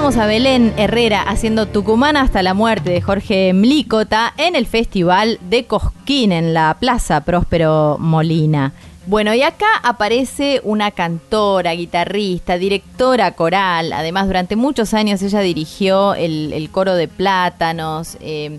Escuchábamos 0.00 0.24
a 0.24 0.28
Belén 0.28 0.72
Herrera 0.78 1.20
haciendo 1.20 1.66
Tucumán 1.66 2.16
hasta 2.16 2.42
la 2.42 2.54
muerte 2.54 2.88
de 2.88 3.02
Jorge 3.02 3.52
Mlícota 3.52 4.32
en 4.38 4.56
el 4.56 4.64
Festival 4.64 5.38
de 5.42 5.66
Cosquín 5.66 6.32
en 6.32 6.54
la 6.54 6.74
Plaza 6.80 7.20
Próspero 7.20 7.98
Molina. 8.00 8.72
Bueno, 9.04 9.34
y 9.34 9.42
acá 9.42 9.66
aparece 9.82 10.62
una 10.64 10.90
cantora, 10.90 11.74
guitarrista, 11.74 12.56
directora 12.56 13.32
coral. 13.32 13.92
Además, 13.92 14.26
durante 14.26 14.56
muchos 14.56 14.94
años 14.94 15.20
ella 15.20 15.40
dirigió 15.40 16.14
el, 16.14 16.66
coro 16.72 16.94
de 16.94 17.06
Plátanos. 17.06 18.16
eh, 18.22 18.58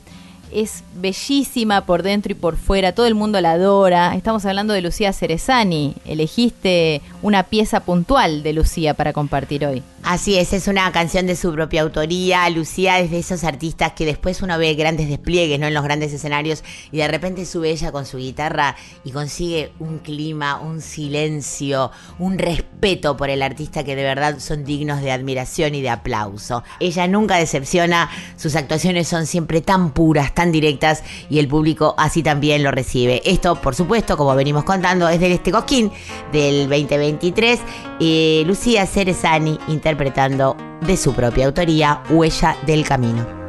es 0.51 0.83
bellísima 0.93 1.87
por 1.87 2.03
dentro 2.03 2.33
y 2.33 2.35
por 2.35 2.55
fuera, 2.55 2.93
todo 2.93 3.07
el 3.07 3.15
mundo 3.15 3.41
la 3.41 3.53
adora. 3.53 4.13
Estamos 4.15 4.45
hablando 4.45 4.75
de 4.75 4.81
Lucía 4.81 5.11
Cerezani. 5.11 5.95
Elegiste 6.05 7.01
una 7.23 7.43
pieza 7.43 7.79
puntual 7.79 8.43
de 8.43 8.53
Lucía 8.53 8.93
para 8.93 9.11
compartir 9.11 9.65
hoy. 9.65 9.81
Así 10.03 10.35
es, 10.35 10.51
es 10.51 10.67
una 10.67 10.91
canción 10.91 11.27
de 11.27 11.35
su 11.35 11.53
propia 11.53 11.83
autoría. 11.83 12.49
Lucía 12.49 12.99
es 12.99 13.11
de 13.11 13.19
esos 13.19 13.43
artistas 13.43 13.91
que 13.93 14.03
después 14.03 14.41
uno 14.41 14.57
ve 14.57 14.73
grandes 14.73 15.07
despliegues, 15.07 15.59
¿no? 15.59 15.67
En 15.67 15.75
los 15.75 15.83
grandes 15.83 16.11
escenarios 16.11 16.63
y 16.91 16.97
de 16.97 17.07
repente 17.07 17.45
sube 17.45 17.69
ella 17.69 17.91
con 17.91 18.07
su 18.07 18.17
guitarra 18.17 18.75
y 19.03 19.11
consigue 19.11 19.71
un 19.79 19.99
clima, 19.99 20.59
un 20.59 20.81
silencio, 20.81 21.91
un 22.17 22.39
respeto 22.39 23.15
por 23.15 23.29
el 23.29 23.43
artista 23.43 23.83
que 23.83 23.95
de 23.95 24.01
verdad 24.01 24.39
son 24.39 24.65
dignos 24.65 25.01
de 25.01 25.11
admiración 25.11 25.75
y 25.75 25.81
de 25.83 25.89
aplauso. 25.89 26.63
Ella 26.79 27.05
nunca 27.07 27.37
decepciona, 27.37 28.09
sus 28.37 28.55
actuaciones 28.55 29.07
son 29.07 29.27
siempre 29.27 29.61
tan 29.61 29.91
puras, 29.91 30.33
tan 30.33 30.51
directas 30.51 31.03
y 31.29 31.37
el 31.37 31.47
público 31.47 31.93
así 31.99 32.23
también 32.23 32.63
lo 32.63 32.71
recibe. 32.71 33.21
Esto, 33.23 33.61
por 33.61 33.75
supuesto, 33.75 34.17
como 34.17 34.35
venimos 34.35 34.63
contando, 34.63 35.07
es 35.09 35.19
del 35.19 35.33
Este 35.33 35.51
Cosquín 35.51 35.91
del 36.31 36.67
2023. 36.67 37.59
Eh, 37.99 38.43
Lucía 38.47 38.87
Cerezani 38.87 39.59
interpretando 39.91 40.55
de 40.87 40.95
su 40.95 41.13
propia 41.13 41.47
autoría 41.47 42.01
Huella 42.09 42.55
del 42.65 42.85
Camino. 42.85 43.40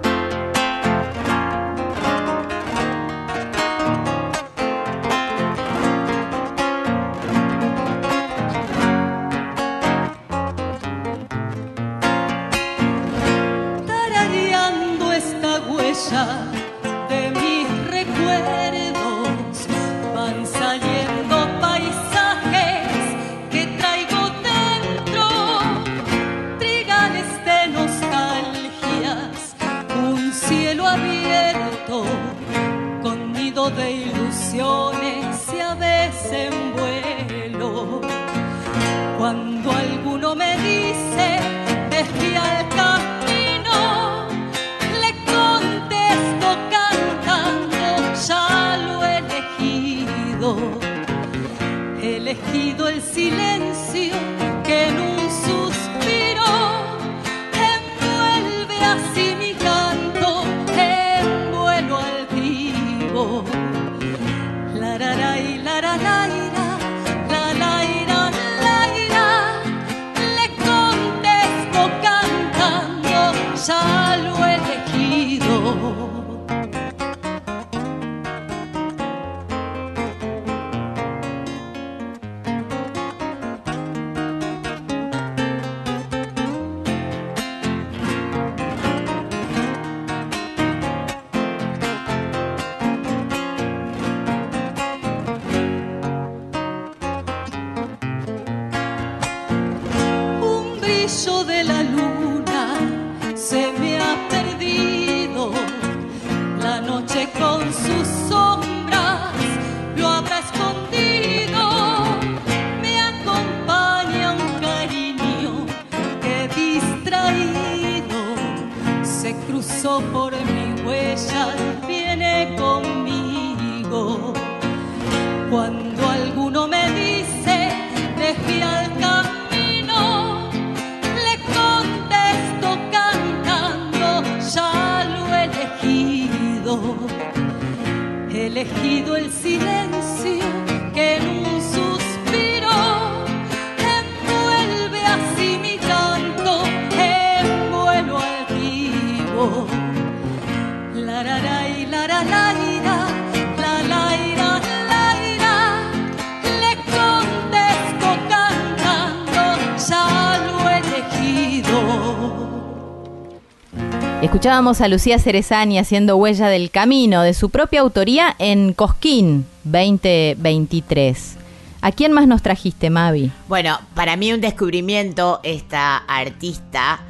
Escuchábamos 164.42 164.80
a 164.80 164.88
Lucía 164.88 165.20
Cerezani 165.20 165.78
haciendo 165.78 166.16
Huella 166.16 166.48
del 166.48 166.72
Camino 166.72 167.22
de 167.22 167.32
su 167.32 167.50
propia 167.50 167.78
autoría 167.78 168.34
en 168.40 168.72
Cosquín 168.72 169.46
2023. 169.62 171.36
¿A 171.80 171.92
quién 171.92 172.10
más 172.10 172.26
nos 172.26 172.42
trajiste, 172.42 172.90
Mavi? 172.90 173.30
Bueno, 173.46 173.78
para 173.94 174.16
mí 174.16 174.32
un 174.32 174.40
descubrimiento 174.40 175.38
esta 175.44 175.96
artista 175.96 177.04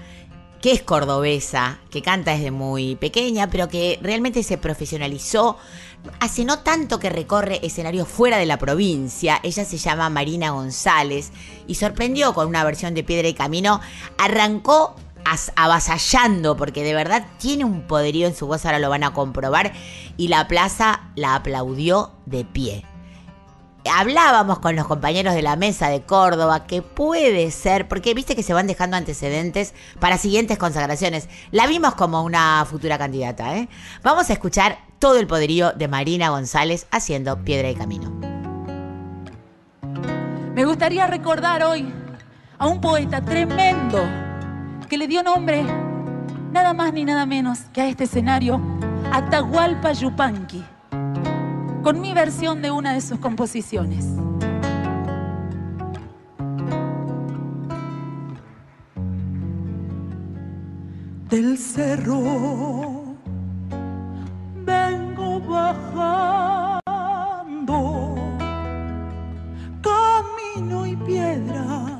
que 0.60 0.72
es 0.72 0.82
cordobesa, 0.82 1.78
que 1.90 2.02
canta 2.02 2.32
desde 2.32 2.50
muy 2.50 2.96
pequeña, 2.96 3.48
pero 3.48 3.66
que 3.70 3.98
realmente 4.02 4.42
se 4.42 4.58
profesionalizó 4.58 5.56
hace 6.20 6.44
no 6.44 6.58
tanto 6.58 6.98
que 7.00 7.08
recorre 7.08 7.64
escenarios 7.64 8.08
fuera 8.08 8.36
de 8.36 8.44
la 8.44 8.58
provincia. 8.58 9.40
Ella 9.42 9.64
se 9.64 9.78
llama 9.78 10.10
Marina 10.10 10.50
González 10.50 11.32
y 11.66 11.76
sorprendió 11.76 12.34
con 12.34 12.46
una 12.46 12.62
versión 12.62 12.92
de 12.92 13.04
Piedra 13.04 13.26
y 13.26 13.32
Camino. 13.32 13.80
Arrancó 14.18 14.96
avasallando 15.56 16.56
porque 16.56 16.82
de 16.82 16.94
verdad 16.94 17.26
tiene 17.38 17.64
un 17.64 17.82
poderío 17.82 18.26
en 18.26 18.34
su 18.34 18.46
voz, 18.46 18.64
ahora 18.64 18.78
lo 18.78 18.90
van 18.90 19.04
a 19.04 19.12
comprobar, 19.12 19.72
y 20.16 20.28
la 20.28 20.48
plaza 20.48 21.10
la 21.14 21.34
aplaudió 21.34 22.12
de 22.26 22.44
pie 22.44 22.84
hablábamos 23.90 24.58
con 24.58 24.76
los 24.76 24.86
compañeros 24.86 25.34
de 25.34 25.42
la 25.42 25.56
mesa 25.56 25.88
de 25.88 26.02
Córdoba 26.02 26.66
que 26.66 26.82
puede 26.82 27.50
ser, 27.50 27.88
porque 27.88 28.14
viste 28.14 28.36
que 28.36 28.42
se 28.42 28.54
van 28.54 28.66
dejando 28.66 28.96
antecedentes 28.96 29.74
para 29.98 30.18
siguientes 30.18 30.58
consagraciones. 30.58 31.28
La 31.50 31.66
vimos 31.66 31.94
como 31.94 32.22
una 32.22 32.64
futura 32.68 32.98
candidata, 32.98 33.56
¿eh? 33.56 33.68
Vamos 34.02 34.30
a 34.30 34.32
escuchar 34.32 34.78
todo 34.98 35.18
el 35.18 35.26
poderío 35.26 35.72
de 35.72 35.88
Marina 35.88 36.30
González 36.30 36.86
haciendo 36.90 37.42
Piedra 37.44 37.70
y 37.70 37.74
Camino. 37.74 38.10
Me 40.54 40.64
gustaría 40.64 41.06
recordar 41.06 41.62
hoy 41.62 41.92
a 42.58 42.66
un 42.66 42.80
poeta 42.80 43.22
tremendo 43.24 44.04
que 44.92 44.98
le 44.98 45.08
dio 45.08 45.22
nombre 45.22 45.64
nada 46.52 46.74
más 46.74 46.92
ni 46.92 47.06
nada 47.06 47.24
menos 47.24 47.60
que 47.72 47.80
a 47.80 47.88
este 47.88 48.04
escenario, 48.04 48.60
Atahualpa 49.10 49.92
Yupanqui, 49.94 50.62
con 51.82 51.98
mi 52.02 52.12
versión 52.12 52.60
de 52.60 52.70
una 52.70 52.92
de 52.92 53.00
sus 53.00 53.18
composiciones. 53.18 54.04
del 61.30 61.56
cerro 61.56 63.16
vengo 64.66 65.40
bajando 65.40 66.84
camino 69.80 70.86
y 70.86 70.94
piedra 70.96 71.98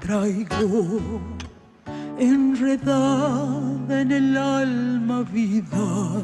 traigo 0.00 1.38
enredada 2.20 4.00
en 4.00 4.12
el 4.12 4.36
alma 4.36 5.22
vida 5.22 6.22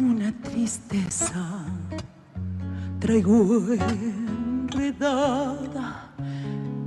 una 0.00 0.32
tristeza 0.42 1.64
traigo 2.98 3.60
enredada 4.70 5.38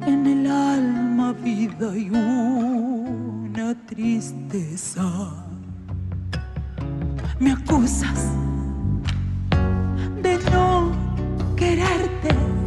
en 0.06 0.26
el 0.26 0.52
alma 0.52 1.34
vida 1.34 1.96
y 1.96 2.10
una 2.10 3.76
tristeza. 3.86 5.04
Me 7.40 7.52
acusas 7.52 8.32
de 10.22 10.38
no 10.52 10.92
quererte. 11.56 12.61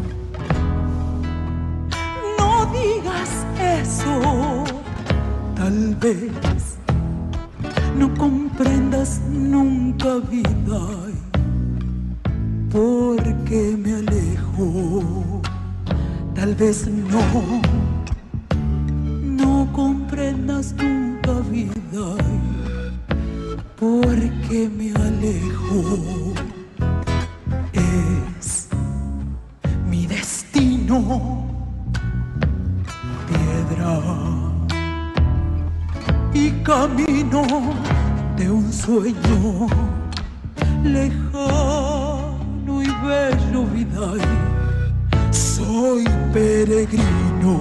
Digas 2.85 3.33
eso. 3.81 4.65
Tal 5.57 5.95
vez 5.95 6.77
no 7.97 8.13
comprendas 8.15 9.23
nunca 9.31 10.17
vida 10.31 10.83
porque 12.71 13.77
me 13.83 13.95
alejo. 13.95 15.41
Tal 16.35 16.55
vez 16.57 16.87
no, 16.87 17.25
no 19.41 19.73
comprendas 19.73 20.75
nunca 20.75 21.33
vida 21.51 22.07
porque 23.81 24.69
me 24.69 24.93
alejo. 24.93 26.35
Es 27.73 28.69
mi 29.89 30.07
destino, 30.07 31.44
y 36.33 36.51
camino 36.63 37.43
de 38.37 38.51
un 38.51 38.73
sueño 38.73 39.67
lejano 40.83 42.83
y 42.83 42.89
bello 43.07 43.65
vida. 43.73 44.15
Soy 45.31 46.05
peregrino 46.33 47.55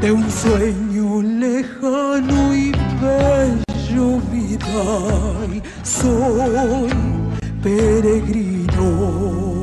de 0.00 0.12
un 0.12 0.30
sueño 0.30 1.22
lejano 1.22 2.54
y 2.54 2.72
bello 3.00 4.20
vida. 4.32 4.84
Soy 5.82 6.90
peregrino. 7.62 9.57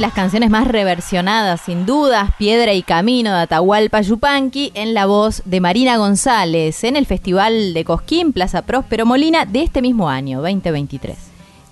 Las 0.00 0.12
canciones 0.14 0.50
más 0.50 0.66
reversionadas, 0.66 1.60
sin 1.60 1.84
dudas, 1.84 2.30
Piedra 2.38 2.72
y 2.72 2.82
Camino 2.82 3.34
de 3.34 3.42
Atahualpa 3.42 4.00
Yupanqui, 4.00 4.72
en 4.74 4.94
la 4.94 5.06
voz 5.06 5.42
de 5.44 5.60
Marina 5.60 5.98
González, 5.98 6.82
en 6.84 6.96
el 6.96 7.06
Festival 7.06 7.74
de 7.74 7.84
Cosquín, 7.84 8.32
Plaza 8.32 8.62
Próspero 8.62 9.04
Molina, 9.04 9.44
de 9.44 9.62
este 9.62 9.82
mismo 9.82 10.08
año, 10.08 10.40
2023. 10.40 11.16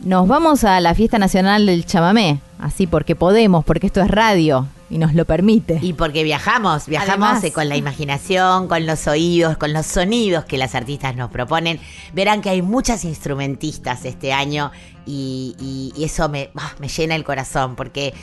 Nos 0.01 0.29
vamos 0.29 0.65
a 0.65 0.81
la 0.81 0.95
Fiesta 0.95 1.19
Nacional 1.19 1.67
del 1.67 1.87
Chamamé, 1.87 2.41
así 2.59 2.87
porque 2.87 3.17
podemos, 3.17 3.65
porque 3.65 3.87
esto 3.87 4.01
es 4.01 4.09
radio. 4.09 4.67
Y 4.91 4.99
nos 4.99 5.15
lo 5.15 5.25
permite. 5.25 5.79
Y 5.83 5.93
porque 5.93 6.23
viajamos, 6.25 6.87
viajamos 6.87 7.29
Además. 7.29 7.45
eh, 7.45 7.53
con 7.53 7.69
la 7.69 7.77
imaginación, 7.77 8.69
con 8.69 8.87
los 8.87 9.07
oídos, 9.07 9.57
con 9.59 9.73
los 9.73 9.87
sonidos 9.87 10.45
que 10.47 10.57
las 10.59 10.75
artistas 10.75 11.15
nos 11.15 11.31
proponen. 11.31 11.79
Verán 12.15 12.41
que 12.41 12.51
hay 12.51 12.63
muchas 12.63 13.05
instrumentistas 13.05 14.05
este 14.05 14.33
año 14.33 14.71
y, 15.07 15.55
y- 15.61 15.93
y 16.01 16.05
eso 16.05 16.29
me, 16.29 16.51
ah, 16.57 16.73
me 16.79 16.89
llena 16.89 17.15
el 17.17 17.25
corazón 17.25 17.77
porque 17.77 18.15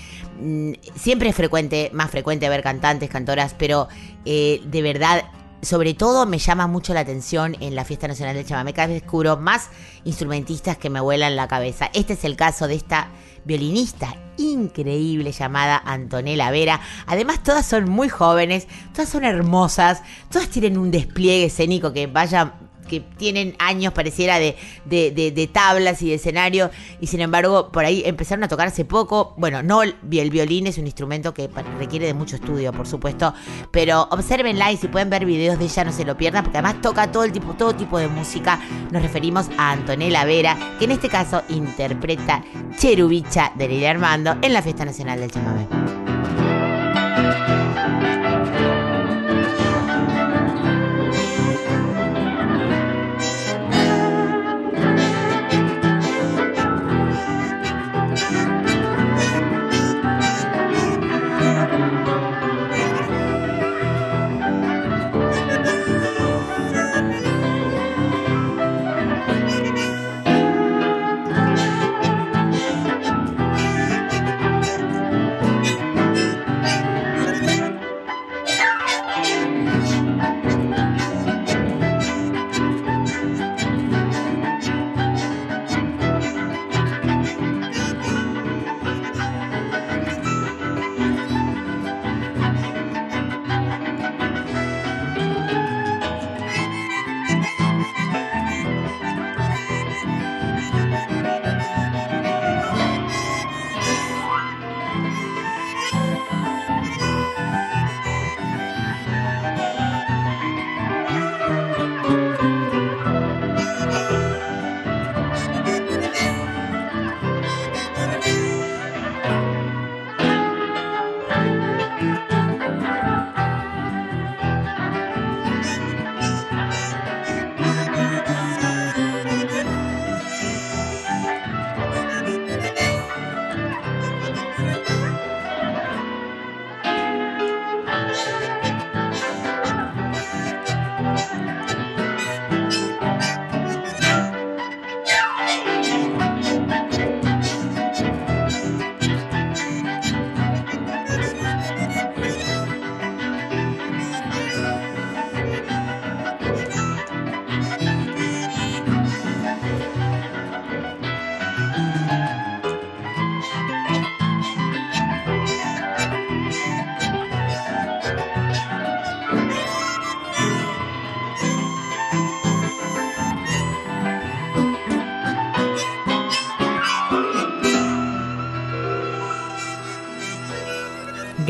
mm, 0.42 0.72
siempre 0.96 1.30
es 1.30 1.36
frecuente, 1.36 1.90
más 1.94 2.10
frecuente 2.12 2.50
ver 2.50 2.64
cantantes, 2.64 3.10
cantoras, 3.10 3.56
pero 3.58 3.88
eh, 4.26 4.62
de 4.66 4.82
verdad 4.82 5.24
sobre 5.66 5.96
todo 5.96 6.26
me 6.26 6.38
llama 6.38 6.68
mucho 6.68 6.94
la 6.94 7.00
atención 7.00 7.58
en 7.60 7.76
la 7.76 7.84
Fiesta 7.84 8.08
Nacional 8.08 8.36
del 8.36 8.46
Chamamé, 8.46 8.74
cada 8.74 8.88
vez 8.88 9.02
descubro 9.02 9.36
más 9.36 9.70
instrumentistas 10.04 10.78
que 10.78 10.92
me 10.92 11.00
vuelan 11.00 11.36
la 11.36 11.48
cabeza. 11.48 11.90
Este 11.94 12.14
es 12.14 12.24
el 12.24 12.36
caso 12.36 12.68
de 12.68 12.76
esta 12.76 13.10
violinista 13.46 14.16
increíble 14.38 15.32
llamada 15.32 15.82
Antonella 15.84 16.52
Vera. 16.52 16.82
Además, 17.08 17.42
todas 17.44 17.66
son 17.66 17.90
muy 17.90 18.10
jóvenes, 18.10 18.68
todas 18.94 19.10
son 19.10 19.24
hermosas, 19.24 20.04
todas 20.30 20.50
tienen 20.50 20.78
un 20.78 20.92
despliegue 20.92 21.46
escénico 21.46 21.94
que 21.94 22.08
vaya 22.08 22.54
que 22.88 23.00
tienen 23.02 23.56
años 23.60 23.94
pareciera 23.94 24.40
de, 24.40 24.56
de, 24.86 25.12
de- 25.12 25.48
tablas 25.48 26.02
y 26.02 26.10
de 26.10 26.16
escenario 26.16 26.72
y 27.00 27.08
sin 27.08 27.22
embargo 27.22 27.72
por 27.72 27.86
ahí 27.86 28.04
empezaron 28.06 28.44
a 28.44 28.48
tocar 28.48 28.68
hace 28.68 28.84
poco. 28.86 29.34
Bueno 29.38 29.62
no 29.64 29.84
el 29.84 29.96
violín 30.02 30.68
es 30.68 30.78
un 30.78 30.86
instrumento 30.86 31.34
que 31.34 31.50
requiere 31.78 32.06
de 32.08 32.14
mucho 32.14 32.36
estudio 32.36 32.72
por 32.74 32.88
supuesto 32.88 33.34
pero 33.72 34.08
observenla 34.12 34.72
y 34.72 34.78
si 34.78 34.88
pueden 34.88 35.10
ver 35.10 35.26
videos 35.26 35.60
de 35.60 35.66
ella 35.66 35.84
no 35.86 35.92
se 35.92 36.04
lo 36.06 36.18
pierdan 36.18 36.44
porque 36.44 36.58
además 36.58 36.82
toca 36.82 37.12
todo 37.12 37.24
el 37.24 37.32
tipo 37.32 37.54
todo 37.54 37.76
tipo 37.76 37.98
de 37.98 38.08
música. 38.08 38.60
Nos 38.92 39.02
referimos 39.02 39.48
a 39.58 39.72
Antonella 39.72 40.26
Vera 40.26 40.58
que 40.80 40.86
en 40.86 40.92
este 40.92 41.10
caso 41.10 41.44
interpreta 41.50 42.44
Cherubicha 42.78 43.52
de 43.56 43.68
Lili 43.68 43.86
Armando 43.86 44.36
en 44.42 44.54
la 44.54 44.62
fiesta 44.62 44.86
nacional 44.86 45.20
del 45.20 45.32
chamamé 45.32 45.95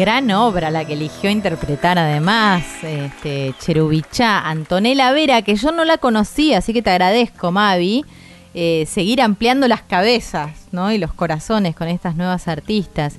Gran 0.05 0.29
obra 0.29 0.69
la 0.69 0.85
que 0.85 0.93
eligió 0.93 1.31
interpretar 1.31 1.97
además 1.97 2.63
este, 2.83 3.55
Cherubichá, 3.59 4.47
Antonella 4.47 5.11
Vera, 5.11 5.41
que 5.41 5.55
yo 5.55 5.71
no 5.71 5.83
la 5.83 5.97
conocía, 5.97 6.59
así 6.59 6.73
que 6.73 6.83
te 6.83 6.91
agradezco, 6.91 7.51
Mavi, 7.51 8.05
eh, 8.53 8.85
seguir 8.87 9.19
ampliando 9.19 9.67
las 9.67 9.81
cabezas 9.81 10.51
¿no? 10.71 10.91
y 10.91 10.99
los 10.99 11.11
corazones 11.11 11.75
con 11.75 11.87
estas 11.87 12.15
nuevas 12.15 12.47
artistas. 12.47 13.15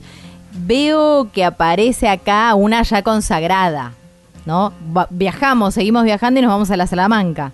Veo 0.53 1.29
que 1.33 1.45
aparece 1.45 2.09
acá 2.09 2.55
una 2.55 2.85
ya 2.85 3.03
consagrada, 3.03 3.93
¿no? 4.45 4.73
Viajamos, 5.11 5.75
seguimos 5.75 6.05
viajando 6.05 6.39
y 6.39 6.45
nos 6.45 6.53
vamos 6.53 6.71
a 6.71 6.77
la 6.77 6.87
Salamanca. 6.87 7.51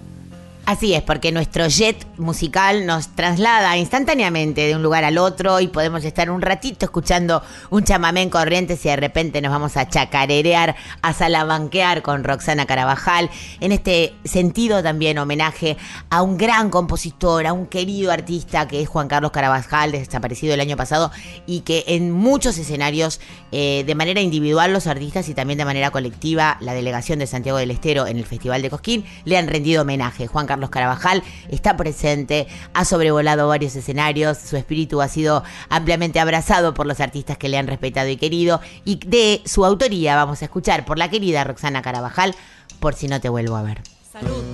Así 0.64 0.94
es, 0.94 1.02
porque 1.02 1.32
nuestro 1.32 1.66
jet 1.66 2.06
musical 2.18 2.86
nos 2.86 3.08
traslada 3.16 3.76
instantáneamente 3.76 4.60
de 4.60 4.76
un 4.76 4.82
lugar 4.84 5.02
al 5.02 5.18
otro 5.18 5.58
y 5.58 5.66
podemos 5.66 6.04
estar 6.04 6.30
un 6.30 6.40
ratito 6.40 6.84
escuchando 6.84 7.42
un 7.70 7.82
chamamé 7.82 8.22
en 8.22 8.30
corrientes 8.30 8.86
y 8.86 8.88
de 8.88 8.94
repente 8.94 9.40
nos 9.40 9.50
vamos 9.50 9.76
a 9.76 9.88
chacarerear, 9.88 10.76
a 11.02 11.12
salamanquear 11.14 12.02
con 12.02 12.22
Roxana 12.22 12.64
Carabajal. 12.64 13.28
En 13.58 13.72
este 13.72 14.14
sentido 14.22 14.84
también 14.84 15.18
homenaje 15.18 15.76
a 16.10 16.22
un 16.22 16.38
gran 16.38 16.70
compositor, 16.70 17.44
a 17.48 17.52
un 17.52 17.66
querido 17.66 18.12
artista 18.12 18.68
que 18.68 18.82
es 18.82 18.88
Juan 18.88 19.08
Carlos 19.08 19.32
Carabajal, 19.32 19.90
desaparecido 19.90 20.54
el 20.54 20.60
año 20.60 20.76
pasado 20.76 21.10
y 21.44 21.62
que 21.62 21.82
en 21.88 22.12
muchos 22.12 22.56
escenarios, 22.56 23.20
eh, 23.50 23.82
de 23.84 23.94
manera 23.96 24.20
individual 24.20 24.72
los 24.72 24.86
artistas 24.86 25.28
y 25.28 25.34
también 25.34 25.58
de 25.58 25.64
manera 25.64 25.90
colectiva, 25.90 26.56
la 26.60 26.72
delegación 26.72 27.18
de 27.18 27.26
Santiago 27.26 27.58
del 27.58 27.72
Estero 27.72 28.06
en 28.06 28.18
el 28.18 28.26
Festival 28.26 28.62
de 28.62 28.70
Cosquín 28.70 29.04
le 29.24 29.36
han 29.36 29.48
rendido 29.48 29.82
homenaje. 29.82 30.28
Juan 30.28 30.51
Carlos 30.52 30.68
Carabajal 30.68 31.22
está 31.48 31.78
presente, 31.78 32.46
ha 32.74 32.84
sobrevolado 32.84 33.48
varios 33.48 33.74
escenarios, 33.74 34.36
su 34.36 34.58
espíritu 34.58 35.00
ha 35.00 35.08
sido 35.08 35.42
ampliamente 35.70 36.20
abrazado 36.20 36.74
por 36.74 36.84
los 36.84 37.00
artistas 37.00 37.38
que 37.38 37.48
le 37.48 37.56
han 37.56 37.66
respetado 37.66 38.10
y 38.10 38.18
querido 38.18 38.60
y 38.84 38.96
de 38.96 39.40
su 39.46 39.64
autoría 39.64 40.14
vamos 40.14 40.42
a 40.42 40.44
escuchar 40.44 40.84
por 40.84 40.98
la 40.98 41.08
querida 41.08 41.42
Roxana 41.42 41.80
Carabajal, 41.80 42.34
por 42.80 42.92
si 42.92 43.08
no 43.08 43.18
te 43.18 43.30
vuelvo 43.30 43.56
a 43.56 43.62
ver. 43.62 43.80
Salud, 44.12 44.44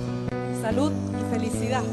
salud 0.61 0.91
y 1.19 1.37
felicidad 1.37 1.83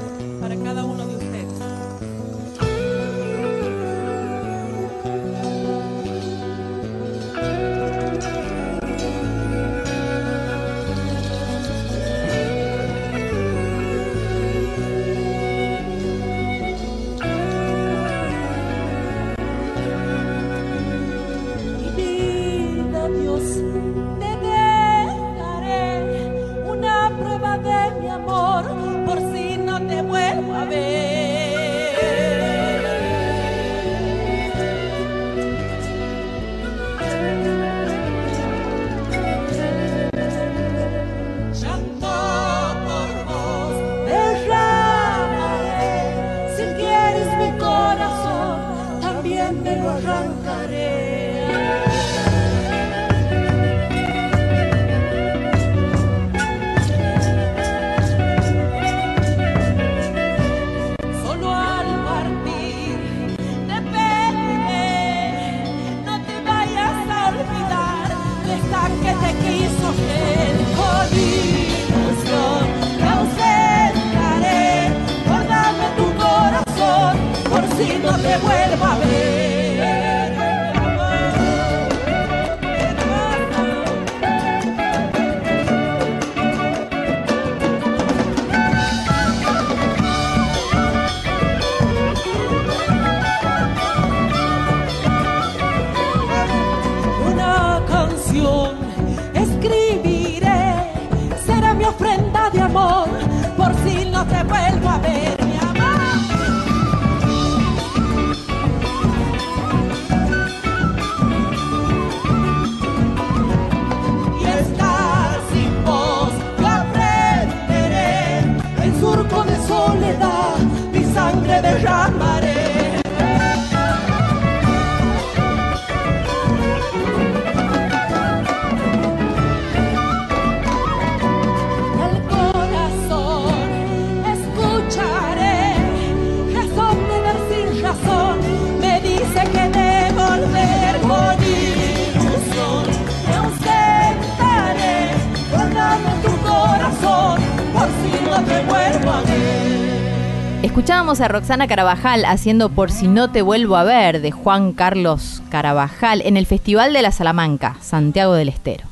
Escuchábamos 150.76 151.22
a 151.22 151.28
Roxana 151.28 151.66
Carabajal 151.66 152.26
haciendo 152.26 152.68
Por 152.68 152.90
si 152.90 153.08
no 153.08 153.30
te 153.32 153.40
vuelvo 153.40 153.76
a 153.76 153.82
ver 153.84 154.20
de 154.20 154.30
Juan 154.30 154.74
Carlos 154.74 155.42
Carabajal 155.48 156.20
en 156.20 156.36
el 156.36 156.44
Festival 156.44 156.92
de 156.92 157.00
la 157.00 157.12
Salamanca, 157.12 157.78
Santiago 157.80 158.34
del 158.34 158.50
Estero. 158.50 158.84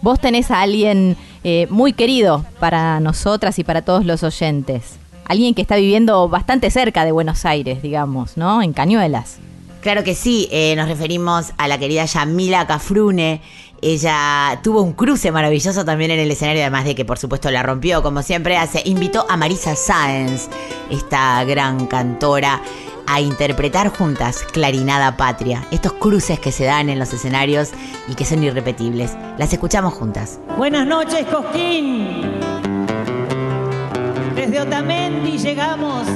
Vos 0.00 0.18
tenés 0.18 0.50
a 0.50 0.62
alguien 0.62 1.14
eh, 1.44 1.66
muy 1.68 1.92
querido 1.92 2.46
para 2.58 3.00
nosotras 3.00 3.58
y 3.58 3.64
para 3.64 3.82
todos 3.82 4.06
los 4.06 4.22
oyentes. 4.22 4.96
Alguien 5.26 5.52
que 5.52 5.60
está 5.60 5.76
viviendo 5.76 6.26
bastante 6.30 6.70
cerca 6.70 7.04
de 7.04 7.12
Buenos 7.12 7.44
Aires, 7.44 7.82
digamos, 7.82 8.38
¿no? 8.38 8.62
En 8.62 8.72
Cañuelas. 8.72 9.36
Claro 9.82 10.04
que 10.04 10.14
sí, 10.14 10.48
eh, 10.50 10.74
nos 10.74 10.88
referimos 10.88 11.52
a 11.58 11.68
la 11.68 11.76
querida 11.76 12.06
Yamila 12.06 12.66
Cafrune. 12.66 13.42
Ella 13.82 14.60
tuvo 14.62 14.82
un 14.82 14.92
cruce 14.92 15.30
maravilloso 15.30 15.84
también 15.84 16.10
en 16.10 16.20
el 16.20 16.30
escenario, 16.30 16.62
además 16.62 16.84
de 16.84 16.94
que 16.94 17.04
por 17.04 17.18
supuesto 17.18 17.50
la 17.50 17.62
rompió, 17.62 18.02
como 18.02 18.22
siempre 18.22 18.56
hace. 18.56 18.82
Invitó 18.84 19.26
a 19.28 19.36
Marisa 19.36 19.76
Sáenz, 19.76 20.48
esta 20.90 21.44
gran 21.44 21.86
cantora, 21.86 22.62
a 23.06 23.20
interpretar 23.20 23.88
juntas 23.88 24.44
Clarinada 24.52 25.16
Patria. 25.16 25.64
Estos 25.70 25.92
cruces 25.94 26.40
que 26.40 26.52
se 26.52 26.64
dan 26.64 26.88
en 26.88 26.98
los 26.98 27.12
escenarios 27.12 27.70
y 28.08 28.14
que 28.14 28.24
son 28.24 28.42
irrepetibles. 28.42 29.16
Las 29.38 29.52
escuchamos 29.52 29.94
juntas. 29.94 30.40
Buenas 30.56 30.86
noches, 30.86 31.24
Cosquín. 31.26 32.40
Desde 34.34 34.60
Otamendi 34.60 35.38
llegamos 35.38 36.06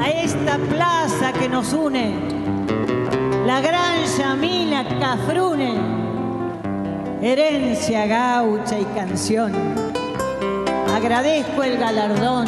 a 0.00 0.08
esta 0.10 0.58
plaza 0.58 1.32
que 1.32 1.48
nos 1.48 1.72
une, 1.72 2.14
la 3.46 3.60
gran 3.60 4.04
Yamila 4.18 4.84
Cafrune, 4.98 6.07
herencia 7.22 8.06
gaucha 8.06 8.78
y 8.78 8.84
canción. 8.94 9.52
Agradezco 10.94 11.62
el 11.62 11.78
galardón 11.78 12.46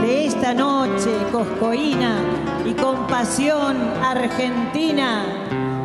de 0.00 0.26
esta 0.26 0.54
noche 0.54 1.10
coscoína 1.32 2.20
y 2.64 2.74
con 2.74 3.06
pasión 3.06 3.76
argentina. 4.02 5.24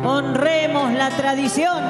Honremos 0.04 0.92
la 0.92 1.10
tradición. 1.10 1.82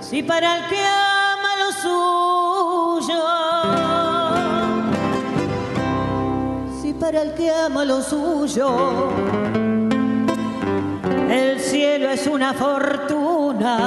Si 0.00 0.22
para 0.22 0.56
el 0.56 0.68
que 0.68 0.87
para 7.10 7.22
el 7.22 7.32
que 7.32 7.50
ama 7.50 7.86
lo 7.86 8.02
suyo, 8.02 9.08
el 11.30 11.58
cielo 11.58 12.10
es 12.10 12.26
una 12.26 12.52
fortuna, 12.52 13.78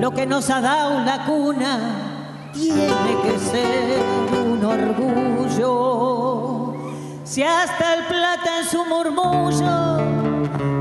lo 0.00 0.10
que 0.10 0.24
nos 0.24 0.48
ha 0.48 0.62
dado 0.62 1.00
la 1.04 1.26
cuna 1.26 1.80
tiene 2.54 3.14
que 3.22 3.38
ser 3.38 3.98
un 4.42 4.64
orgullo. 4.64 5.92
Si 7.24 7.42
hasta 7.42 7.96
el 7.96 8.06
plata 8.06 8.60
en 8.60 8.66
su 8.66 8.82
murmullo 8.86 9.98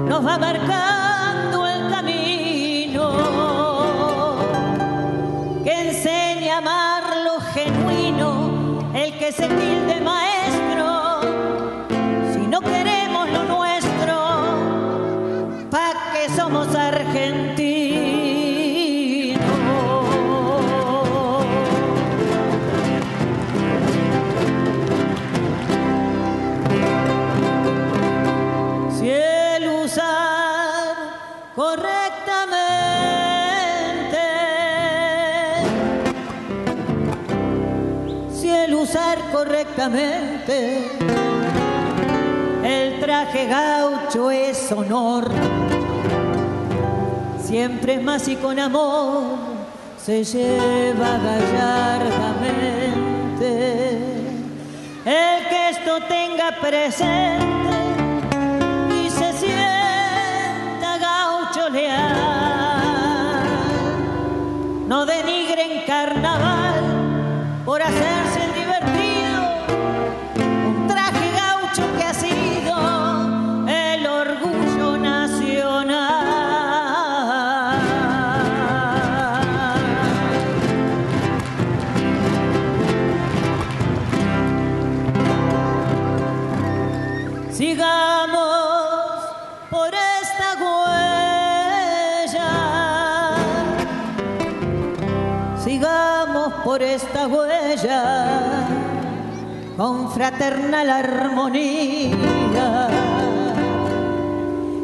nos 0.08 0.26
va 0.26 0.38
marcando 0.38 1.19
el 1.19 1.19
el 42.64 43.00
traje 43.00 43.48
gaucho 43.48 44.32
es 44.32 44.72
honor 44.72 45.30
siempre 47.50 47.96
es 47.96 48.04
más 48.04 48.28
y 48.28 48.36
con 48.36 48.60
amor 48.60 49.24
se 49.98 50.24
lleva 50.24 51.18
gallardamente 51.18 53.00
el 55.06 55.48
que 55.50 55.70
esto 55.70 56.00
tenga 56.08 56.52
presente 56.62 57.78
y 58.94 59.10
se 59.10 59.34
sienta 59.34 60.98
gaucho 61.00 61.70
leal. 61.70 63.48
No 64.88 65.06
denigren 65.06 65.86
carnaval 65.88 66.29
fraternal 100.30 100.90
armonía 100.90 102.88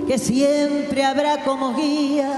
que 0.08 0.18
siempre 0.18 1.04
habrá 1.04 1.44
como 1.44 1.76
guía 1.76 2.32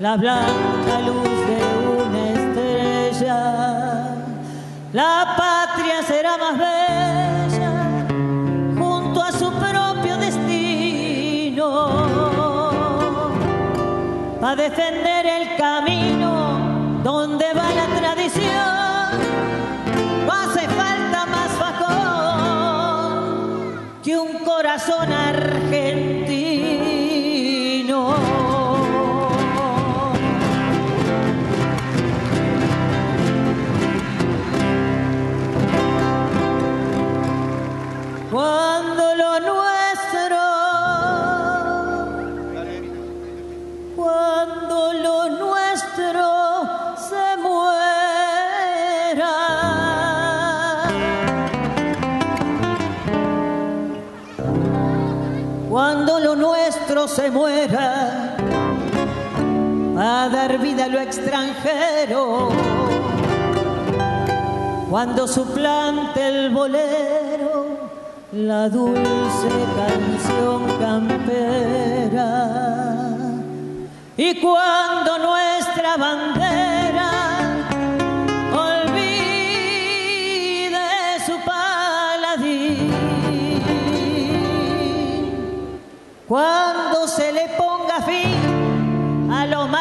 la 0.00 0.16
blanca 0.16 1.00
luz 1.06 1.22
de 1.48 1.58
una 2.02 2.30
estrella. 2.30 4.16
La 4.92 5.34
patria 5.36 6.02
será 6.02 6.36
más 6.36 6.58
bella 6.58 7.72
junto 8.78 9.22
a 9.22 9.30
su 9.30 9.52
propio 9.52 10.16
destino 10.16 11.68
a 14.42 14.56
defender 14.56 15.26
el 15.26 15.56
camino 15.56 17.00
donde 17.04 17.46
va 17.54 17.70
la 17.74 17.83
corazón 24.74 25.12
argentino. 25.12 26.23
Dar 60.34 60.58
vida 60.58 60.86
a 60.86 60.88
lo 60.88 60.98
extranjero, 60.98 62.48
cuando 64.90 65.28
suplante 65.28 66.26
el 66.26 66.50
bolero 66.50 67.78
la 68.32 68.68
dulce 68.68 69.48
canción 69.78 70.60
campera. 70.80 72.30
Y 74.16 74.40
cuando 74.40 75.18
nuestra 75.18 75.96
bandera 75.96 77.10
olvide 78.66 79.68
su 81.26 81.36
paladín, 81.44 82.90
cuando 86.26 87.06
se 87.06 87.32
le 87.32 87.48
ponga 87.56 88.00
fin 88.02 88.53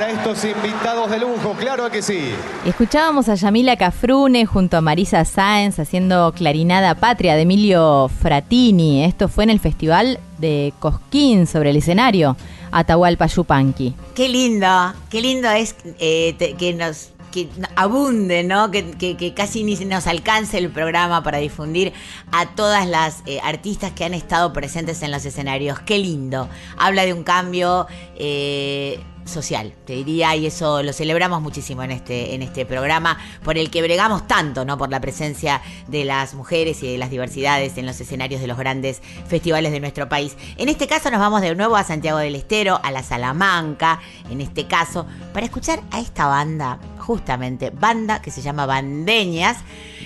Para 0.00 0.12
estos 0.12 0.42
invitados 0.46 1.10
de 1.10 1.18
lujo, 1.18 1.54
claro 1.58 1.90
que 1.90 2.00
sí. 2.00 2.30
Escuchábamos 2.64 3.28
a 3.28 3.34
Yamila 3.34 3.76
Cafrune 3.76 4.46
junto 4.46 4.78
a 4.78 4.80
Marisa 4.80 5.26
Sáenz 5.26 5.78
haciendo 5.78 6.32
Clarinada 6.32 6.94
Patria 6.94 7.34
de 7.36 7.42
Emilio 7.42 8.08
Fratini. 8.08 9.04
Esto 9.04 9.28
fue 9.28 9.44
en 9.44 9.50
el 9.50 9.60
Festival 9.60 10.18
de 10.38 10.72
Cosquín 10.78 11.46
sobre 11.46 11.68
el 11.68 11.76
escenario 11.76 12.34
Atahualpa 12.72 13.26
Yupanqui. 13.26 13.94
Qué 14.14 14.30
lindo, 14.30 14.94
qué 15.10 15.20
lindo 15.20 15.50
es 15.50 15.76
eh, 15.98 16.34
te- 16.38 16.54
que 16.54 16.72
nos 16.72 17.10
que 17.30 17.48
abunde, 17.76 18.42
¿no? 18.42 18.70
Que, 18.72 18.90
que- 18.92 19.16
que 19.18 19.34
casi 19.34 19.62
ni 19.64 19.76
nos 19.84 20.06
alcance 20.06 20.56
el 20.56 20.70
programa 20.70 21.22
para 21.22 21.38
difundir 21.38 21.92
a 22.32 22.46
todas 22.56 22.88
las 22.88 23.22
eh, 23.26 23.38
artistas 23.44 23.92
que 23.92 24.04
han 24.06 24.14
estado 24.14 24.52
presentes 24.54 25.02
en 25.02 25.10
los 25.12 25.24
escenarios. 25.26 25.78
Qué 25.80 25.98
lindo. 25.98 26.48
Habla 26.78 27.04
de 27.04 27.12
un 27.12 27.22
cambio 27.22 27.86
eh, 28.16 28.98
social, 29.24 29.74
te 29.84 29.92
diría, 29.94 30.34
y 30.36 30.46
eso 30.46 30.82
lo 30.82 30.92
celebramos 30.92 31.40
muchísimo 31.42 31.82
en 31.82 31.90
este, 31.92 32.34
en 32.34 32.42
este 32.42 32.66
programa, 32.66 33.18
por 33.44 33.58
el 33.58 33.70
que 33.70 33.82
bregamos 33.82 34.26
tanto, 34.26 34.64
¿no? 34.64 34.76
Por 34.78 34.90
la 34.90 35.00
presencia 35.00 35.62
de 35.88 36.04
las 36.04 36.34
mujeres 36.34 36.82
y 36.82 36.90
de 36.92 36.98
las 36.98 37.10
diversidades 37.10 37.76
en 37.78 37.86
los 37.86 38.00
escenarios 38.00 38.40
de 38.40 38.46
los 38.46 38.58
grandes 38.58 39.02
festivales 39.28 39.72
de 39.72 39.80
nuestro 39.80 40.08
país. 40.08 40.36
En 40.56 40.68
este 40.68 40.86
caso 40.86 41.10
nos 41.10 41.20
vamos 41.20 41.40
de 41.42 41.54
nuevo 41.54 41.76
a 41.76 41.84
Santiago 41.84 42.18
del 42.18 42.34
Estero, 42.34 42.80
a 42.82 42.90
la 42.90 43.02
Salamanca, 43.02 44.00
en 44.30 44.40
este 44.40 44.66
caso, 44.66 45.06
para 45.32 45.46
escuchar 45.46 45.80
a 45.90 46.00
esta 46.00 46.26
banda, 46.26 46.78
justamente, 46.98 47.70
banda 47.70 48.20
que 48.22 48.30
se 48.30 48.42
llama 48.42 48.66
Bandeñas. 48.66 49.58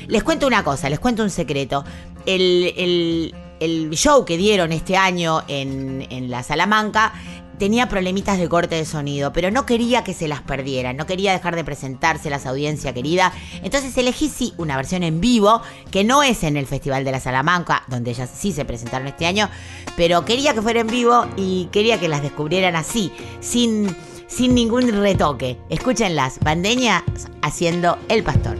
Les 0.06 0.22
cuento 0.22 0.46
una 0.46 0.62
cosa, 0.64 0.88
les 0.90 0.98
cuento 1.00 1.22
un 1.22 1.30
secreto. 1.30 1.84
El, 2.26 2.72
el- 2.76 3.34
el 3.60 3.88
show 3.92 4.24
que 4.24 4.36
dieron 4.36 4.72
este 4.72 4.96
año 4.96 5.42
en, 5.46 6.06
en 6.10 6.28
la 6.28 6.42
Salamanca 6.42 7.12
tenía 7.58 7.88
problemitas 7.88 8.38
de 8.38 8.48
corte 8.48 8.74
de 8.74 8.84
sonido, 8.84 9.32
pero 9.32 9.50
no 9.50 9.66
quería 9.66 10.04
que 10.04 10.14
se 10.14 10.28
las 10.28 10.42
perdieran, 10.42 10.96
no 10.96 11.06
quería 11.06 11.32
dejar 11.32 11.56
de 11.56 11.64
presentárselas, 11.64 12.46
audiencia 12.46 12.92
querida. 12.92 13.32
Entonces 13.62 13.96
elegí 13.96 14.28
sí 14.28 14.54
una 14.56 14.76
versión 14.76 15.02
en 15.02 15.20
vivo, 15.20 15.62
que 15.90 16.04
no 16.04 16.22
es 16.22 16.42
en 16.42 16.56
el 16.56 16.66
Festival 16.66 17.04
de 17.04 17.12
la 17.12 17.20
Salamanca, 17.20 17.84
donde 17.88 18.10
ellas 18.10 18.30
sí 18.34 18.52
se 18.52 18.64
presentaron 18.64 19.06
este 19.08 19.26
año, 19.26 19.48
pero 19.96 20.24
quería 20.24 20.54
que 20.54 20.62
fuera 20.62 20.80
en 20.80 20.88
vivo 20.88 21.26
y 21.36 21.68
quería 21.72 21.98
que 22.00 22.08
las 22.08 22.22
descubrieran 22.22 22.76
así, 22.76 23.12
sin, 23.40 23.94
sin 24.26 24.54
ningún 24.54 24.90
retoque. 24.92 25.58
Escúchenlas, 25.68 26.38
Bandeña 26.40 27.04
haciendo 27.42 27.98
El 28.08 28.22
Pastor. 28.22 28.58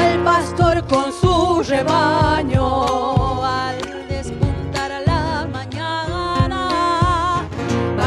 El 0.00 0.20
pastor 0.20 0.86
con 0.86 1.12
su 1.12 1.62
rebaño 1.68 3.44
al 3.44 3.93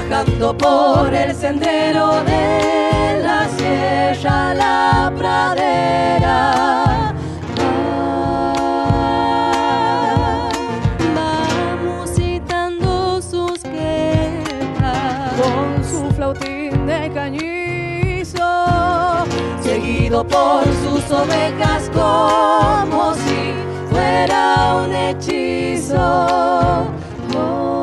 bajando 0.10 0.58
por 0.58 1.14
el 1.14 1.36
sendero 1.36 2.24
de 2.24 3.20
la 3.24 3.47
sierra 3.58 4.51
a 4.51 4.53
la 4.53 5.14
pradera. 5.18 6.53
Va 11.16 11.76
musitando 11.84 13.22
sus 13.22 13.60
quejas 13.60 15.34
con 15.41 15.84
su 15.84 16.16
flautín 16.16 16.88
de 16.88 17.12
cañizo 17.14 18.47
seguido 19.62 20.26
por 20.26 20.64
sus 20.66 21.12
ovejas 21.12 21.89
como 21.93 23.14
si 23.14 23.53
fuera 23.89 24.84
un 24.86 24.93
hechizo. 24.93 26.88
Oh. 27.36 27.76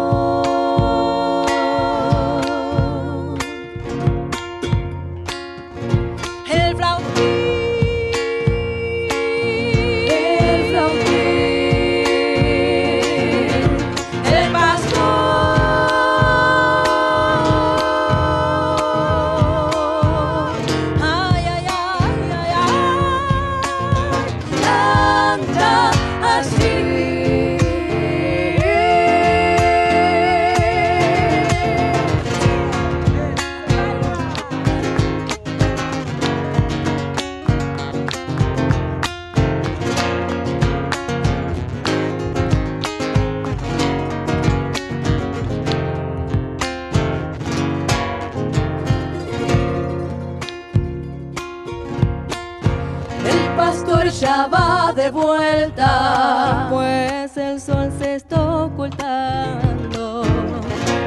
Pastor 53.57 54.09
ya 54.11 54.47
va 54.47 54.93
de 54.93 55.11
vuelta. 55.11 56.69
Pues 56.71 57.37
el 57.37 57.61
sol 57.61 57.93
se 57.99 58.15
está 58.17 58.65
ocultando. 58.65 60.23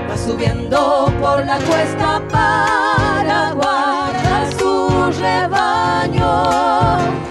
Va 0.09 0.17
subiendo 0.17 1.11
por 1.19 1.45
la 1.45 1.57
cuesta 1.59 2.21
para 2.29 3.53
guardar 3.53 4.53
su 4.57 5.11
rebaño. 5.19 7.26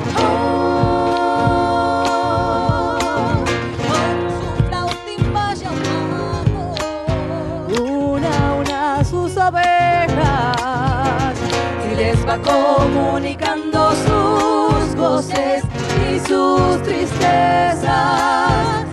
Tristezas. 17.06 18.85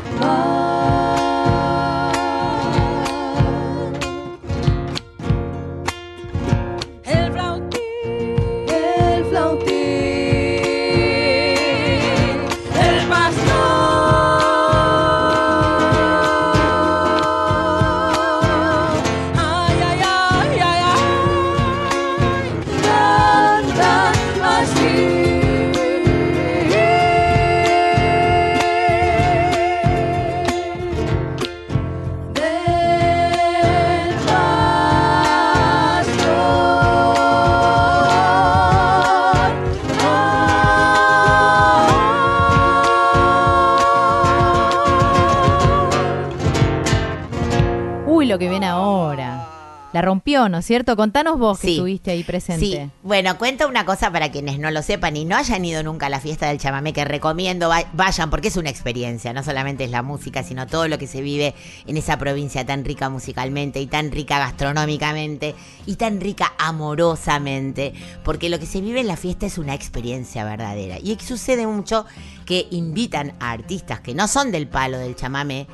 ¿No 50.50 50.58
es 50.60 50.66
cierto? 50.66 50.96
Contanos 50.96 51.38
vos 51.40 51.60
que 51.60 51.72
estuviste 51.72 52.12
ahí 52.12 52.24
presente. 52.24 52.66
Sí, 52.66 52.90
bueno, 53.04 53.38
cuento 53.38 53.68
una 53.68 53.86
cosa 53.86 54.12
para 54.12 54.32
quienes 54.32 54.60
no 54.60 54.72
lo 54.72 54.82
sepan 54.82 55.16
y 55.18 55.26
no 55.26 55.36
hayan 55.36 55.64
ido 55.66 55.84
nunca 55.84 56.06
a 56.08 56.10
la 56.10 56.20
fiesta 56.20 56.48
del 56.48 56.58
chamamé, 56.60 56.94
que 56.94 57.06
recomiendo 57.06 57.70
va- 57.70 57.86
vayan 57.94 58.30
porque 58.30 58.48
es 58.50 58.58
una 58.58 58.70
experiencia, 58.70 59.34
no 59.34 59.44
solamente 59.44 59.84
es 59.84 59.92
la 59.92 60.02
música, 60.02 60.44
sino 60.44 60.68
todo 60.68 60.88
lo 60.88 60.98
que 60.98 61.08
se 61.08 61.22
vive 61.22 61.54
en 61.88 61.98
esa 61.98 62.18
provincia 62.18 62.66
tan 62.66 62.86
rica 62.86 63.10
musicalmente 63.10 63.80
y 63.82 63.88
tan 63.88 64.12
rica 64.12 64.40
gastronómicamente 64.40 65.56
y 65.86 65.96
tan 65.96 66.20
rica 66.22 66.54
amorosamente, 66.58 67.94
porque 68.24 68.50
lo 68.50 68.60
que 68.60 68.66
se 68.66 68.82
vive 68.82 69.00
en 69.02 69.08
la 69.08 69.18
fiesta 69.18 69.46
es 69.46 69.58
una 69.58 69.74
experiencia 69.74 70.44
verdadera. 70.44 70.98
Y 71.00 71.18
sucede 71.20 71.68
mucho 71.68 72.06
que 72.46 72.68
invitan 72.72 73.34
a 73.40 73.52
artistas 73.52 74.00
que 74.02 74.14
no 74.14 74.28
son 74.28 74.52
del 74.52 74.68
palo 74.68 74.98
del 74.98 75.16
chamamé 75.16 75.68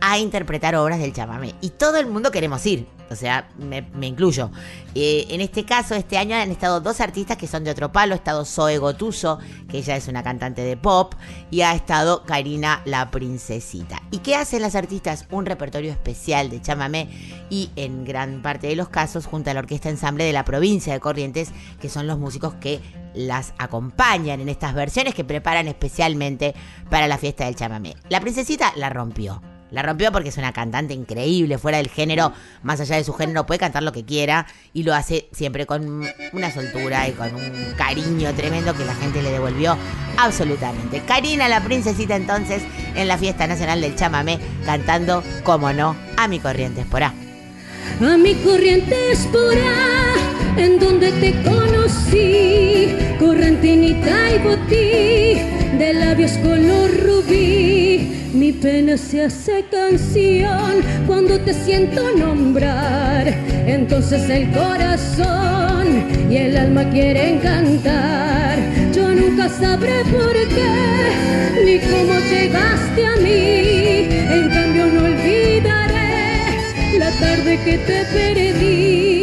a 0.00 0.18
interpretar 0.18 0.74
obras 0.76 0.98
del 0.98 1.12
chamamé. 1.12 1.54
Y 1.60 1.70
todo 1.70 1.96
el 1.98 2.06
mundo 2.06 2.30
queremos 2.30 2.64
ir. 2.66 2.86
O 3.10 3.16
sea, 3.16 3.48
me, 3.58 3.86
incluyo. 4.06 4.50
Eh, 4.94 5.26
en 5.30 5.40
este 5.40 5.64
caso, 5.64 5.94
este 5.94 6.16
año 6.16 6.36
han 6.36 6.50
estado 6.50 6.80
dos 6.80 7.00
artistas 7.00 7.36
que 7.36 7.46
son 7.46 7.64
de 7.64 7.70
otro 7.70 7.92
palo. 7.92 8.14
Ha 8.14 8.16
estado 8.16 8.44
Zoe 8.44 8.78
Gotuso, 8.78 9.38
que 9.68 9.78
ella 9.78 9.96
es 9.96 10.08
una 10.08 10.22
cantante 10.22 10.62
de 10.62 10.76
pop, 10.76 11.14
y 11.50 11.60
ha 11.62 11.74
estado 11.74 12.24
Karina 12.24 12.82
la 12.84 13.10
Princesita. 13.10 14.02
¿Y 14.10 14.18
qué 14.18 14.36
hacen 14.36 14.62
las 14.62 14.74
artistas? 14.74 15.26
Un 15.30 15.46
repertorio 15.46 15.90
especial 15.90 16.50
de 16.50 16.60
chamamé 16.60 17.08
y 17.50 17.70
en 17.76 18.04
gran 18.04 18.42
parte 18.42 18.68
de 18.68 18.76
los 18.76 18.88
casos 18.88 19.26
junto 19.26 19.50
a 19.50 19.54
la 19.54 19.60
Orquesta 19.60 19.90
Ensamble 19.90 20.24
de 20.24 20.32
la 20.32 20.44
provincia 20.44 20.92
de 20.92 21.00
Corrientes, 21.00 21.50
que 21.80 21.88
son 21.88 22.06
los 22.06 22.18
músicos 22.18 22.54
que 22.54 22.80
las 23.14 23.54
acompañan 23.58 24.40
en 24.40 24.48
estas 24.48 24.74
versiones 24.74 25.14
que 25.14 25.24
preparan 25.24 25.68
especialmente 25.68 26.54
para 26.90 27.06
la 27.06 27.18
fiesta 27.18 27.44
del 27.44 27.56
chamamé. 27.56 27.94
La 28.08 28.20
princesita 28.20 28.72
la 28.76 28.90
rompió. 28.90 29.40
La 29.74 29.82
rompió 29.82 30.12
porque 30.12 30.28
es 30.28 30.36
una 30.36 30.52
cantante 30.52 30.94
increíble, 30.94 31.58
fuera 31.58 31.78
del 31.78 31.88
género, 31.88 32.32
más 32.62 32.80
allá 32.80 32.94
de 32.94 33.02
su 33.02 33.12
género, 33.12 33.44
puede 33.44 33.58
cantar 33.58 33.82
lo 33.82 33.90
que 33.90 34.04
quiera 34.04 34.46
y 34.72 34.84
lo 34.84 34.94
hace 34.94 35.28
siempre 35.32 35.66
con 35.66 36.04
una 36.32 36.52
soltura 36.52 37.08
y 37.08 37.12
con 37.12 37.34
un 37.34 37.74
cariño 37.76 38.32
tremendo 38.34 38.72
que 38.74 38.84
la 38.84 38.94
gente 38.94 39.20
le 39.20 39.32
devolvió 39.32 39.76
absolutamente. 40.16 41.00
Karina, 41.00 41.48
la 41.48 41.60
princesita, 41.60 42.14
entonces, 42.14 42.62
en 42.94 43.08
la 43.08 43.18
fiesta 43.18 43.48
nacional 43.48 43.80
del 43.80 43.96
chamamé, 43.96 44.38
cantando, 44.64 45.24
como 45.42 45.72
no, 45.72 45.96
a 46.16 46.28
mi 46.28 46.38
corriente 46.38 46.84
por 46.88 47.02
A. 47.02 47.08
a 47.08 48.16
mi 48.16 48.34
corriente 48.36 49.10
espora, 49.10 50.14
en 50.56 50.78
donde 50.78 51.10
te 51.10 51.42
conocí, 51.42 52.94
correntinita 53.18 54.36
y 54.36 54.38
botí, 54.38 55.78
de 55.78 55.94
labios 55.94 56.30
color 56.38 56.90
rubí. 57.02 58.23
Mi 58.34 58.50
pena 58.50 58.96
se 58.96 59.22
hace 59.22 59.64
canción 59.70 60.82
cuando 61.06 61.38
te 61.38 61.54
siento 61.54 62.02
nombrar. 62.16 63.28
Entonces 63.64 64.28
el 64.28 64.50
corazón 64.50 66.04
y 66.28 66.36
el 66.38 66.56
alma 66.56 66.90
quieren 66.90 67.38
cantar. 67.38 68.58
Yo 68.92 69.08
nunca 69.14 69.48
sabré 69.48 70.02
por 70.10 70.32
qué 70.32 71.64
ni 71.64 71.78
cómo 71.78 72.14
llegaste 72.28 73.06
a 73.06 73.16
mí. 73.18 74.08
En 74.10 74.48
cambio 74.50 74.86
no 74.86 75.04
olvidaré 75.04 76.98
la 76.98 77.10
tarde 77.12 77.60
que 77.64 77.78
te 77.78 78.04
perdí, 78.12 79.13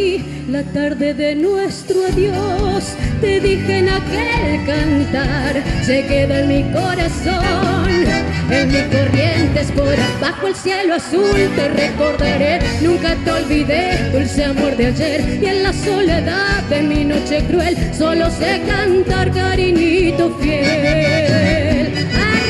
la 0.52 0.62
tarde 0.64 1.14
de 1.14 1.34
nuestro 1.34 2.04
adiós. 2.04 2.84
Te 3.22 3.40
dije 3.40 3.78
en 3.78 3.88
aquel 3.88 4.66
cantar, 4.66 5.62
se 5.82 6.04
queda 6.06 6.40
en 6.40 6.48
mi 6.48 6.62
corazón, 6.72 7.88
en 8.50 8.68
mi 8.68 8.82
corriente 8.94 9.64
por 9.74 9.96
bajo 10.20 10.48
el 10.48 10.54
cielo 10.54 10.96
azul. 10.96 11.50
Te 11.56 11.68
recordaré, 11.68 12.58
nunca 12.82 13.16
te 13.24 13.30
olvidé, 13.30 14.10
dulce 14.12 14.44
amor 14.44 14.76
de 14.76 14.86
ayer. 14.88 15.38
Y 15.42 15.46
en 15.46 15.62
la 15.62 15.72
soledad 15.72 16.62
de 16.68 16.82
mi 16.82 17.04
noche 17.06 17.42
cruel, 17.48 17.74
solo 17.96 18.30
sé 18.30 18.60
cantar, 18.66 19.32
cariñito 19.32 20.36
fiel. 20.38 21.94
¡Arriba 22.14 22.41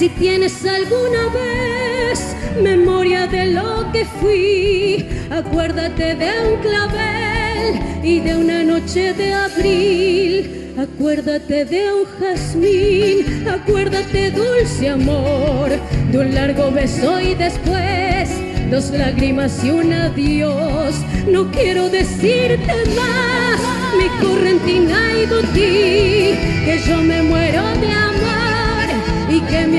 Si 0.00 0.08
tienes 0.08 0.64
alguna 0.64 1.28
vez 1.28 2.34
memoria 2.62 3.26
de 3.26 3.52
lo 3.52 3.92
que 3.92 4.06
fui, 4.06 5.06
acuérdate 5.30 6.14
de 6.14 6.30
un 6.48 6.56
clavel 6.62 8.02
y 8.02 8.20
de 8.20 8.34
una 8.34 8.62
noche 8.64 9.12
de 9.12 9.34
abril. 9.34 10.72
Acuérdate 10.78 11.66
de 11.66 11.92
un 11.92 12.06
jazmín, 12.18 13.46
acuérdate 13.46 14.30
dulce 14.30 14.88
amor, 14.88 15.68
de 16.10 16.18
un 16.18 16.34
largo 16.34 16.70
beso 16.70 17.20
y 17.20 17.34
después 17.34 18.30
dos 18.70 18.88
lágrimas 18.92 19.62
y 19.62 19.70
un 19.70 19.92
adiós. 19.92 20.94
No 21.28 21.50
quiero 21.50 21.90
decirte 21.90 22.72
más, 22.96 23.60
mi 23.98 24.08
correntina 24.26 24.98
y 25.22 25.26
botí, 25.26 26.38
que 26.64 26.80
yo 26.86 26.96
me 27.02 27.22
muero 27.22 27.64
de 27.82 27.92
amor 27.92 28.40
y 29.30 29.40
que 29.42 29.66
mi 29.66 29.78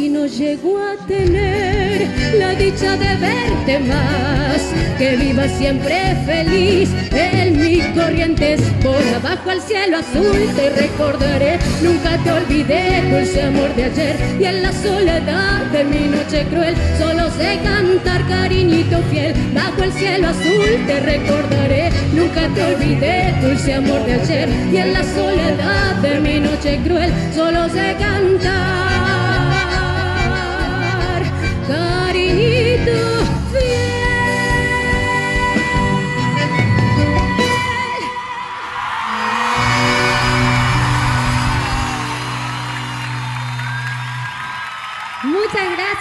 si 0.00 0.08
no 0.08 0.24
llego 0.24 0.78
a 0.78 0.96
tener 1.06 2.08
la 2.38 2.54
dicha 2.54 2.96
de 2.96 3.16
verte 3.16 3.78
más, 3.80 4.62
que 4.96 5.14
viva 5.16 5.46
siempre 5.46 6.16
feliz 6.24 6.88
en 7.12 7.60
mi 7.60 7.80
corrientes 7.92 8.62
por 8.82 9.02
abajo 9.14 9.50
al 9.50 9.60
cielo 9.60 9.98
azul 9.98 10.40
te 10.56 10.70
recordaré. 10.70 11.58
Nunca 11.82 12.16
te 12.24 12.32
olvidé, 12.32 12.82
dulce 13.10 13.42
amor 13.42 13.74
de 13.74 13.84
ayer 13.84 14.16
y 14.40 14.44
en 14.44 14.62
la 14.62 14.72
soledad 14.72 15.66
de 15.70 15.84
mi 15.84 16.08
noche 16.16 16.46
cruel 16.48 16.74
solo 16.98 17.30
sé 17.32 17.58
cantar 17.62 18.26
cariñito 18.26 19.02
fiel. 19.10 19.34
Bajo 19.52 19.82
el 19.82 19.92
cielo 19.92 20.28
azul 20.28 20.86
te 20.86 21.00
recordaré. 21.00 21.90
Nunca 22.14 22.48
te 22.54 22.62
olvidé, 22.74 23.34
dulce 23.42 23.74
amor 23.74 24.02
de 24.06 24.14
ayer 24.14 24.48
y 24.72 24.76
en 24.78 24.94
la 24.94 25.04
soledad 25.04 25.94
de 26.00 26.20
mi 26.20 26.40
noche 26.40 26.80
cruel 26.86 27.12
solo 27.34 27.68
sé 27.68 27.96
cantar 27.98 28.89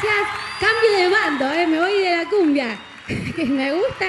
gracias. 0.01 0.27
Cambio 0.59 0.97
de 0.97 1.09
bando, 1.09 1.59
¿eh? 1.59 1.67
me 1.67 1.79
voy 1.79 2.01
de 2.01 2.17
la 2.17 2.29
cumbia. 2.29 2.77
que 3.35 3.45
me 3.45 3.71
gusta. 3.71 4.05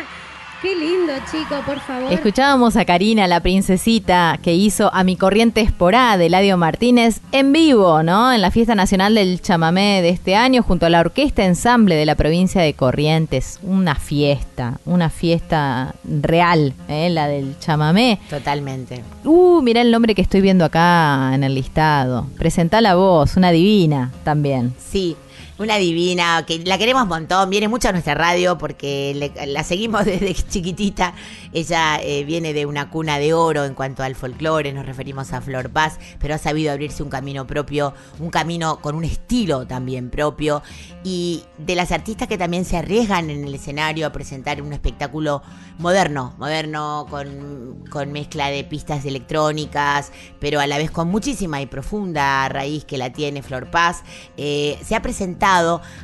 Qué 0.62 0.76
lindo, 0.76 1.14
chico, 1.30 1.54
por 1.64 1.80
favor. 1.80 2.12
Escuchábamos 2.12 2.76
a 2.76 2.84
Karina, 2.84 3.26
la 3.26 3.40
princesita, 3.40 4.38
que 4.42 4.54
hizo 4.54 4.92
A 4.92 5.04
mi 5.04 5.16
corriente 5.16 5.62
esporá 5.62 6.18
de 6.18 6.26
Eladio 6.26 6.58
Martínez 6.58 7.22
en 7.32 7.54
vivo, 7.54 8.02
¿no? 8.02 8.30
En 8.30 8.42
la 8.42 8.50
Fiesta 8.50 8.74
Nacional 8.74 9.14
del 9.14 9.40
Chamamé 9.40 10.02
de 10.02 10.10
este 10.10 10.36
año, 10.36 10.62
junto 10.62 10.84
a 10.84 10.90
la 10.90 11.00
Orquesta 11.00 11.46
Ensamble 11.46 11.94
de 11.94 12.04
la 12.04 12.14
provincia 12.14 12.60
de 12.60 12.74
Corrientes. 12.74 13.58
Una 13.62 13.94
fiesta, 13.94 14.80
una 14.84 15.08
fiesta 15.08 15.94
real, 16.04 16.74
¿eh? 16.88 17.08
la 17.08 17.26
del 17.26 17.58
chamamé. 17.58 18.20
Totalmente. 18.28 19.02
Uh, 19.24 19.62
mira 19.62 19.80
el 19.80 19.90
nombre 19.90 20.14
que 20.14 20.20
estoy 20.20 20.42
viendo 20.42 20.66
acá 20.66 21.30
en 21.32 21.42
el 21.42 21.54
listado. 21.54 22.26
Presenta 22.36 22.82
la 22.82 22.96
voz, 22.96 23.38
una 23.38 23.50
divina 23.50 24.12
también. 24.24 24.74
Sí, 24.78 25.16
una 25.60 25.76
divina, 25.76 26.44
que 26.46 26.58
la 26.60 26.78
queremos 26.78 27.02
un 27.02 27.10
montón, 27.10 27.50
viene 27.50 27.68
mucho 27.68 27.88
a 27.88 27.92
nuestra 27.92 28.14
radio 28.14 28.56
porque 28.56 29.30
la 29.46 29.62
seguimos 29.62 30.04
desde 30.06 30.32
chiquitita. 30.34 31.12
Ella 31.52 32.00
eh, 32.02 32.24
viene 32.24 32.54
de 32.54 32.64
una 32.64 32.88
cuna 32.88 33.18
de 33.18 33.34
oro 33.34 33.64
en 33.64 33.74
cuanto 33.74 34.02
al 34.02 34.14
folclore, 34.14 34.72
nos 34.72 34.86
referimos 34.86 35.34
a 35.34 35.42
Flor 35.42 35.68
Paz, 35.68 35.98
pero 36.18 36.34
ha 36.34 36.38
sabido 36.38 36.72
abrirse 36.72 37.02
un 37.02 37.10
camino 37.10 37.46
propio, 37.46 37.92
un 38.20 38.30
camino 38.30 38.80
con 38.80 38.94
un 38.94 39.04
estilo 39.04 39.66
también 39.66 40.08
propio. 40.08 40.62
Y 41.04 41.44
de 41.58 41.74
las 41.74 41.92
artistas 41.92 42.26
que 42.26 42.38
también 42.38 42.64
se 42.64 42.78
arriesgan 42.78 43.28
en 43.28 43.44
el 43.44 43.54
escenario 43.54 44.06
a 44.06 44.12
presentar 44.12 44.62
un 44.62 44.72
espectáculo 44.72 45.42
moderno, 45.78 46.34
moderno, 46.38 47.06
con, 47.10 47.84
con 47.90 48.12
mezcla 48.12 48.48
de 48.48 48.64
pistas 48.64 49.04
electrónicas, 49.04 50.12
pero 50.38 50.60
a 50.60 50.66
la 50.66 50.78
vez 50.78 50.90
con 50.90 51.08
muchísima 51.08 51.60
y 51.60 51.66
profunda 51.66 52.48
raíz 52.48 52.84
que 52.84 52.96
la 52.96 53.12
tiene 53.12 53.42
Flor 53.42 53.70
Paz. 53.70 54.02
Eh, 54.36 54.78
se 54.84 54.94
ha 54.94 55.02
presentado, 55.02 55.49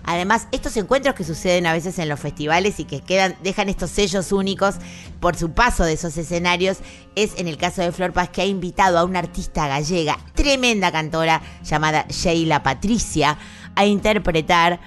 además, 0.05 0.48
estos 0.52 0.77
encuentros 0.77 1.14
que 1.14 1.24
suceden 1.24 1.66
a 1.66 1.73
veces 1.73 1.98
en 1.98 2.09
los 2.09 2.20
festivales 2.20 2.81
y 2.81 2.85
que 2.85 3.02
dejan 3.43 3.68
estos 3.68 3.90
sellos 3.90 4.32
únicos 4.32 4.77
por 5.20 5.36
su 5.36 5.52
paso 5.52 5.85
de 5.85 5.94
esos 5.94 6.16
escenarios, 6.16 6.78
es 7.14 7.39
en 7.39 7.48
el 7.48 7.56
caso 7.56 7.82
de 7.82 7.93
Flor 7.93 8.12
Paz 8.12 8.31
que 8.31 8.43
ha 8.43 8.47
invitado 8.47 8.98
a 8.98 9.05
una 9.05 9.20
artista 9.20 9.68
gallega, 9.68 10.18
tremenda 10.35 10.93
cantora 10.93 11.40
llamada 11.64 12.06
Sheila 12.09 12.62
Patricia, 12.62 13.39
a 13.74 13.85
interpretar 13.85 14.81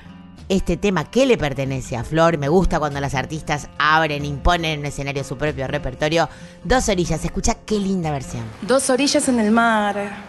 este 0.50 0.78
tema 0.78 1.10
que 1.10 1.26
le 1.26 1.38
pertenece 1.38 1.96
a 1.96 2.04
Flor. 2.04 2.38
Me 2.38 2.50
gusta 2.50 2.80
cuando 2.80 3.00
las 3.00 3.14
artistas 3.14 3.70
abren, 3.78 4.26
imponen 4.26 4.72
en 4.72 4.80
un 4.80 4.86
escenario 4.88 5.24
su 5.24 5.38
propio 5.38 5.68
repertorio. 5.68 6.28
Dos 6.64 6.90
orillas, 6.90 7.24
escucha 7.24 7.56
qué 7.66 7.76
linda 7.76 8.12
versión. 8.12 8.44
Dos 8.64 8.90
orillas 8.90 9.30
en 9.30 9.40
el 9.40 9.52
mar. 9.52 10.29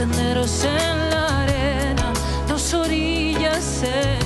Senderos 0.00 0.64
en 0.64 1.10
la 1.10 1.42
arena, 1.42 2.10
dos 2.48 2.72
orillas 2.72 3.82
en 3.82 4.19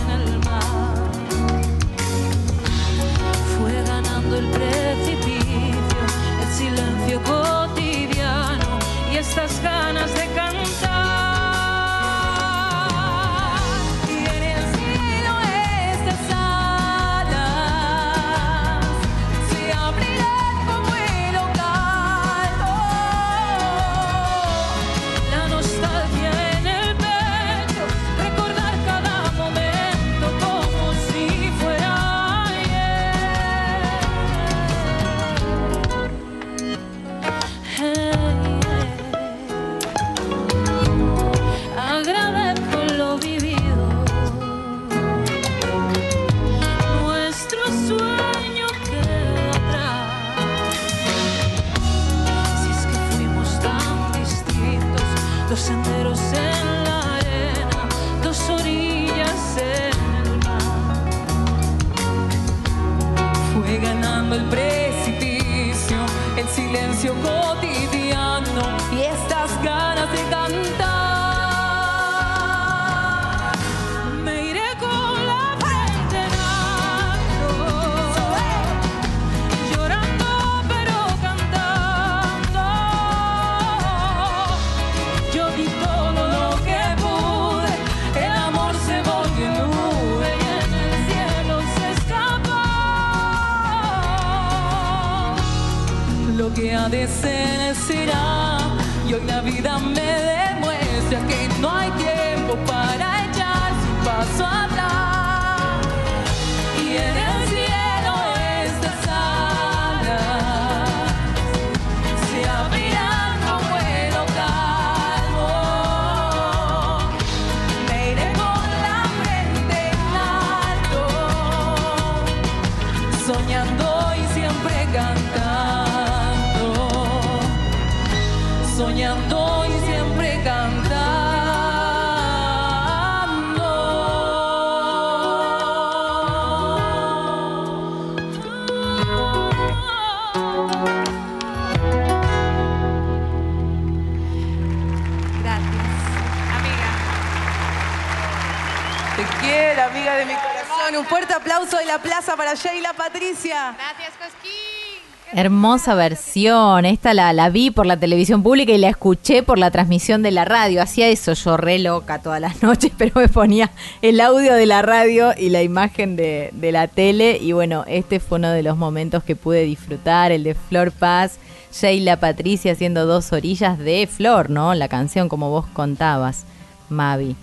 Hermosa 155.36 155.96
versión. 155.96 156.84
Esta 156.84 157.12
la, 157.12 157.32
la 157.32 157.50
vi 157.50 157.72
por 157.72 157.86
la 157.86 157.96
televisión 157.96 158.44
pública 158.44 158.70
y 158.72 158.78
la 158.78 158.88
escuché 158.88 159.42
por 159.42 159.58
la 159.58 159.72
transmisión 159.72 160.22
de 160.22 160.30
la 160.30 160.44
radio. 160.44 160.80
Hacía 160.80 161.08
eso 161.08 161.32
yo 161.32 161.56
loca 161.56 162.20
todas 162.20 162.40
las 162.40 162.62
noches, 162.62 162.92
pero 162.96 163.12
me 163.16 163.26
ponía 163.26 163.72
el 164.00 164.20
audio 164.20 164.54
de 164.54 164.66
la 164.66 164.82
radio 164.82 165.32
y 165.36 165.48
la 165.48 165.64
imagen 165.64 166.14
de, 166.14 166.50
de 166.52 166.70
la 166.70 166.86
tele. 166.86 167.38
Y 167.40 167.50
bueno, 167.50 167.84
este 167.88 168.20
fue 168.20 168.38
uno 168.38 168.50
de 168.50 168.62
los 168.62 168.76
momentos 168.76 169.24
que 169.24 169.34
pude 169.34 169.64
disfrutar, 169.64 170.30
el 170.30 170.44
de 170.44 170.54
Flor 170.54 170.92
Paz, 170.92 171.40
Sheila 171.72 172.20
Patricia 172.20 172.70
haciendo 172.70 173.04
dos 173.04 173.32
orillas 173.32 173.76
de 173.80 174.06
Flor, 174.06 174.50
¿no? 174.50 174.72
La 174.74 174.86
canción 174.86 175.28
como 175.28 175.50
vos 175.50 175.66
contabas, 175.72 176.44
Mavi. 176.88 177.34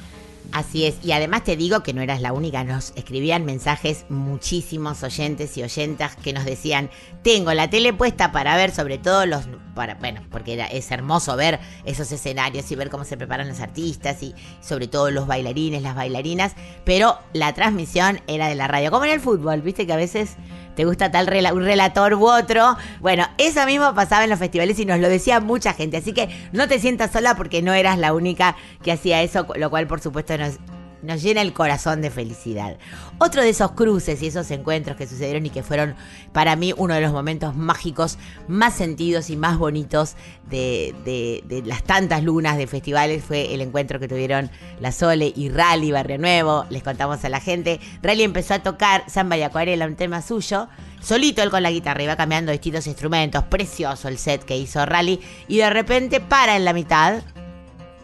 Así 0.52 0.86
es, 0.86 0.96
y 1.02 1.14
además 1.14 1.46
te 1.46 1.56
digo 1.56 1.82
que 1.82 1.94
no 1.94 2.02
eras 2.02 2.20
la 2.20 2.34
única, 2.34 2.66
nos 2.66 2.92
escribían 2.98 3.46
mensajes 3.46 4.06
muchísimos 4.10 5.02
oyentes 5.02 5.56
y 5.58 5.64
oyentas 5.64 6.18
que 6.18 6.34
nos 6.34 6.44
decían, 6.44 6.90
tengo 7.24 7.54
la 7.54 7.70
tele 7.70 7.94
puesta 7.94 8.34
para 8.34 8.58
ver 8.58 8.72
sobre 8.72 8.98
todo 8.98 9.26
los, 9.26 9.48
para, 9.76 9.96
bueno, 9.96 10.22
porque 10.30 10.56
era, 10.56 10.66
es 10.66 10.92
hermoso 10.92 11.38
ver 11.38 11.62
esos 11.86 12.12
escenarios 12.12 12.70
y 12.70 12.76
ver 12.76 12.90
cómo 12.90 13.06
se 13.06 13.16
preparan 13.16 13.48
los 13.48 13.62
artistas 13.62 14.22
y 14.24 14.36
sobre 14.60 14.88
todo 14.88 15.10
los 15.10 15.26
bailarines, 15.26 15.84
las 15.84 15.96
bailarinas, 15.96 16.54
pero 16.84 17.18
la 17.32 17.54
transmisión 17.54 18.20
era 18.28 18.50
de 18.50 18.56
la 18.56 18.68
radio, 18.68 18.92
como 18.92 19.06
en 19.06 19.12
el 19.12 19.22
fútbol, 19.22 19.62
viste 19.62 19.88
que 19.88 19.94
a 19.94 19.98
veces 19.98 20.36
te 20.76 20.86
gusta 20.86 21.12
tal 21.12 21.28
rela- 21.28 21.54
un 21.54 21.64
relator 21.64 22.14
u 22.14 22.28
otro. 22.28 22.78
Bueno, 23.00 23.26
eso 23.38 23.66
mismo 23.66 23.94
pasaba 23.94 24.24
en 24.24 24.30
los 24.30 24.40
festivales 24.40 24.78
y 24.80 24.86
nos 24.86 25.00
lo 25.00 25.10
decía 25.10 25.40
mucha 25.40 25.74
gente. 25.74 25.98
Así 25.98 26.14
que 26.14 26.30
no 26.52 26.68
te 26.68 26.80
sientas 26.80 27.12
sola 27.12 27.36
porque 27.36 27.62
no 27.62 27.74
eras 27.74 27.98
la 27.98 28.14
única 28.14 28.56
que 28.84 28.92
hacía 28.92 29.22
eso, 29.22 29.46
lo 29.56 29.70
cual 29.70 29.88
por 29.88 30.02
supuesto 30.02 30.38
nos, 30.38 30.58
nos 31.02 31.22
llena 31.22 31.42
el 31.42 31.54
corazón 31.54 32.02
de 32.02 32.10
felicidad. 32.10 32.78
Otro 33.18 33.42
de 33.42 33.50
esos 33.50 33.72
cruces 33.72 34.22
y 34.22 34.28
esos 34.28 34.50
encuentros 34.52 34.98
que 34.98 35.08
sucedieron 35.08 35.46
y 35.46 35.50
que 35.50 35.64
fueron 35.64 35.96
para 36.34 36.56
mí 36.56 36.74
uno 36.76 36.94
de 36.94 37.02
los 37.02 37.12
momentos 37.12 37.56
mágicos 37.56 38.18
más 38.48 38.74
sentidos 38.74 39.30
y 39.30 39.38
más 39.38 39.58
bonitos 39.58 40.16
de, 40.50 41.64
las 41.66 41.84
tantas 41.84 42.24
lunas 42.24 42.58
de 42.58 42.68
festivales 42.68 43.24
fue 43.24 43.54
el 43.54 43.62
encuentro 43.62 44.00
que 44.00 44.08
tuvieron 44.08 44.50
la 44.80 44.92
Sole 44.92 45.32
y 45.36 45.50
Rally 45.50 45.92
Barrio 45.92 46.18
Nuevo. 46.18 46.66
Les 46.70 46.84
contamos 46.84 47.24
a 47.24 47.30
la 47.30 47.40
gente. 47.40 47.80
Rally 48.02 48.24
empezó 48.24 48.56
a 48.56 48.60
tocar 48.60 49.04
Samba 49.08 49.38
y 49.38 49.44
Acuarela, 49.44 49.86
un 49.86 49.96
tema 49.96 50.22
suyo. 50.22 50.68
Solito 51.02 51.42
él 51.42 51.50
con 51.50 51.64
la 51.64 51.72
guitarra 51.72 52.04
iba 52.04 52.16
cambiando 52.16 52.52
distintos 52.52 52.88
instrumentos. 52.88 53.44
Precioso 53.46 54.08
el 54.08 54.18
set 54.18 54.44
que 54.44 54.58
hizo 54.58 54.86
Rally. 54.86 55.20
Y 55.48 55.58
de 55.58 55.70
repente 55.70 56.20
para 56.20 56.56
en 56.56 56.66
la 56.66 56.74
mitad 56.74 57.22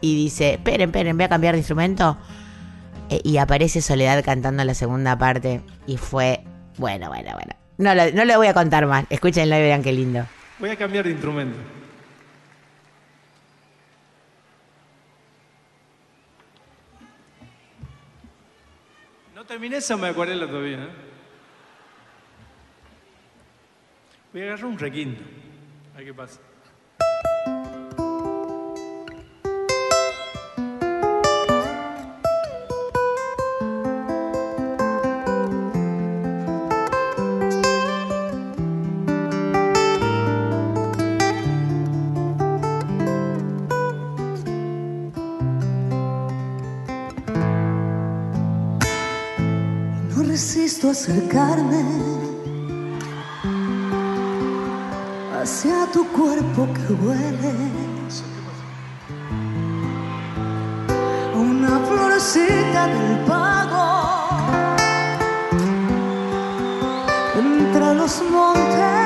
y 0.02 0.16
dice, 0.16 0.54
esperen, 0.54 0.90
esperen, 0.90 1.18
voy 1.18 1.26
a 1.26 1.30
cambiar 1.30 1.54
de 1.54 1.60
instrumento. 1.60 2.18
Eh, 3.10 3.22
y 3.24 3.38
aparece 3.38 3.82
Soledad 3.82 4.24
cantando 4.24 4.64
la 4.64 4.74
segunda 4.74 5.18
parte. 5.18 5.62
Y 5.86 5.98
fue, 5.98 6.44
bueno, 6.78 7.10
bueno, 7.10 7.32
bueno. 7.34 7.54
No 7.78 7.94
lo, 7.94 8.12
no 8.12 8.26
lo 8.26 8.38
voy 8.38 8.48
a 8.48 8.54
contar 8.54 8.88
más. 8.88 9.06
Escúchenlo 9.10 9.56
y 9.56 9.62
verán 9.62 9.84
qué 9.84 9.92
lindo. 9.94 10.26
Voy 10.60 10.70
a 10.72 10.76
cambiar 10.76 11.06
de 11.06 11.12
instrumento. 11.12 11.58
No 19.36 19.46
terminé 19.46 19.78
esa 19.78 19.96
me 19.96 20.08
acuarela 20.08 20.48
todavía. 20.48 20.84
¿eh? 20.84 20.90
Voy 24.34 24.42
a 24.42 24.46
agarrar 24.46 24.66
un 24.66 24.80
requinto. 24.80 25.24
A 25.94 25.98
ver 25.98 26.08
qué 26.08 26.14
pasa. 26.14 26.40
Acercarme 50.90 51.84
hacia 55.42 55.86
tu 55.92 56.06
cuerpo 56.08 56.68
que 56.74 56.94
huele. 56.94 57.54
Una 61.36 61.80
florecita 61.80 62.88
del 62.88 63.20
pago. 63.26 64.30
Entre 67.36 67.94
los 67.96 68.24
montes 68.32 68.97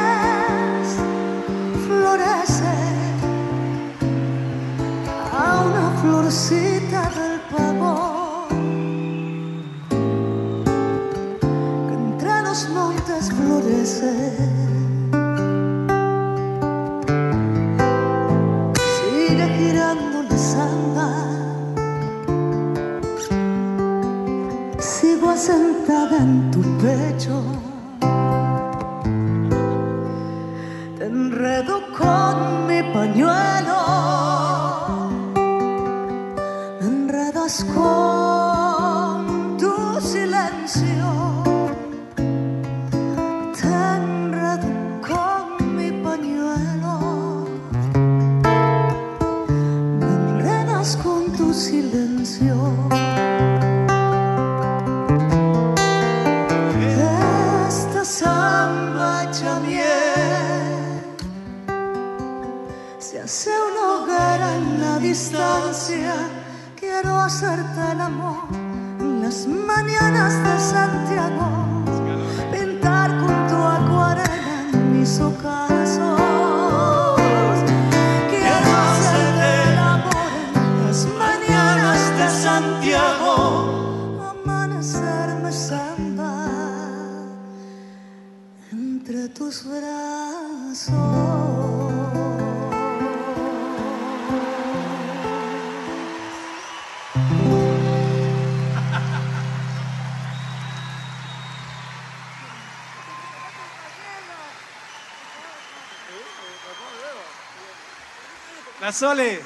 Sole. 108.91 109.39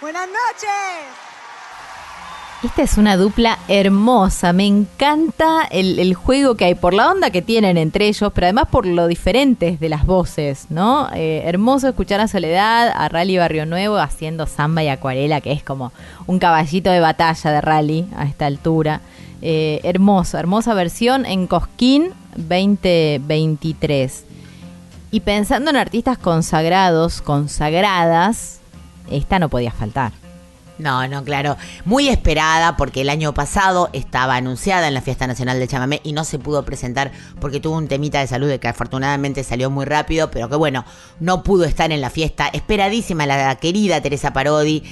Buenas 0.00 0.26
noches. 0.26 1.26
Esta 2.62 2.82
es 2.82 2.96
una 2.96 3.16
dupla 3.16 3.58
hermosa, 3.68 4.52
me 4.52 4.66
encanta 4.66 5.68
el, 5.70 5.98
el 5.98 6.14
juego 6.14 6.54
que 6.56 6.64
hay, 6.64 6.74
por 6.74 6.94
la 6.94 7.10
onda 7.10 7.30
que 7.30 7.42
tienen 7.42 7.76
entre 7.76 8.08
ellos, 8.08 8.32
pero 8.34 8.46
además 8.46 8.68
por 8.70 8.86
lo 8.86 9.06
diferentes 9.06 9.78
de 9.78 9.88
las 9.88 10.06
voces, 10.06 10.66
¿no? 10.70 11.08
Eh, 11.14 11.42
hermoso 11.44 11.88
escuchar 11.88 12.20
a 12.20 12.28
Soledad, 12.28 12.92
a 12.94 13.08
Rally 13.08 13.36
Barrio 13.36 13.66
Nuevo 13.66 13.98
haciendo 13.98 14.46
samba 14.46 14.82
y 14.82 14.88
acuarela, 14.88 15.42
que 15.42 15.52
es 15.52 15.62
como 15.62 15.92
un 16.26 16.38
caballito 16.38 16.90
de 16.90 17.00
batalla 17.00 17.50
de 17.52 17.60
Rally 17.60 18.06
a 18.16 18.24
esta 18.24 18.46
altura. 18.46 19.00
Eh, 19.42 19.80
hermoso, 19.84 20.38
hermosa 20.38 20.72
versión 20.72 21.26
en 21.26 21.46
Cosquín 21.46 22.12
2023. 22.36 24.24
Y 25.10 25.20
pensando 25.20 25.70
en 25.70 25.76
artistas 25.76 26.18
consagrados, 26.18 27.20
consagradas, 27.22 28.60
esta 29.10 29.38
no 29.38 29.48
podía 29.48 29.72
faltar. 29.72 30.12
No, 30.78 31.08
no, 31.08 31.24
claro. 31.24 31.56
Muy 31.84 32.08
esperada 32.08 32.76
porque 32.76 33.00
el 33.00 33.08
año 33.08 33.32
pasado 33.32 33.88
estaba 33.92 34.36
anunciada 34.36 34.88
en 34.88 34.94
la 34.94 35.00
Fiesta 35.00 35.26
Nacional 35.26 35.58
del 35.58 35.68
Chamamé 35.68 36.00
y 36.04 36.12
no 36.12 36.24
se 36.24 36.38
pudo 36.38 36.64
presentar 36.64 37.12
porque 37.40 37.60
tuvo 37.60 37.76
un 37.76 37.88
temita 37.88 38.20
de 38.20 38.26
salud 38.26 38.48
de 38.48 38.60
que 38.60 38.68
afortunadamente 38.68 39.42
salió 39.42 39.70
muy 39.70 39.86
rápido, 39.86 40.30
pero 40.30 40.48
que 40.48 40.56
bueno, 40.56 40.84
no 41.18 41.42
pudo 41.42 41.64
estar 41.64 41.92
en 41.92 42.02
la 42.02 42.10
fiesta. 42.10 42.48
Esperadísima 42.48 43.26
la 43.26 43.54
querida 43.56 44.02
Teresa 44.02 44.32
Parodi. 44.32 44.82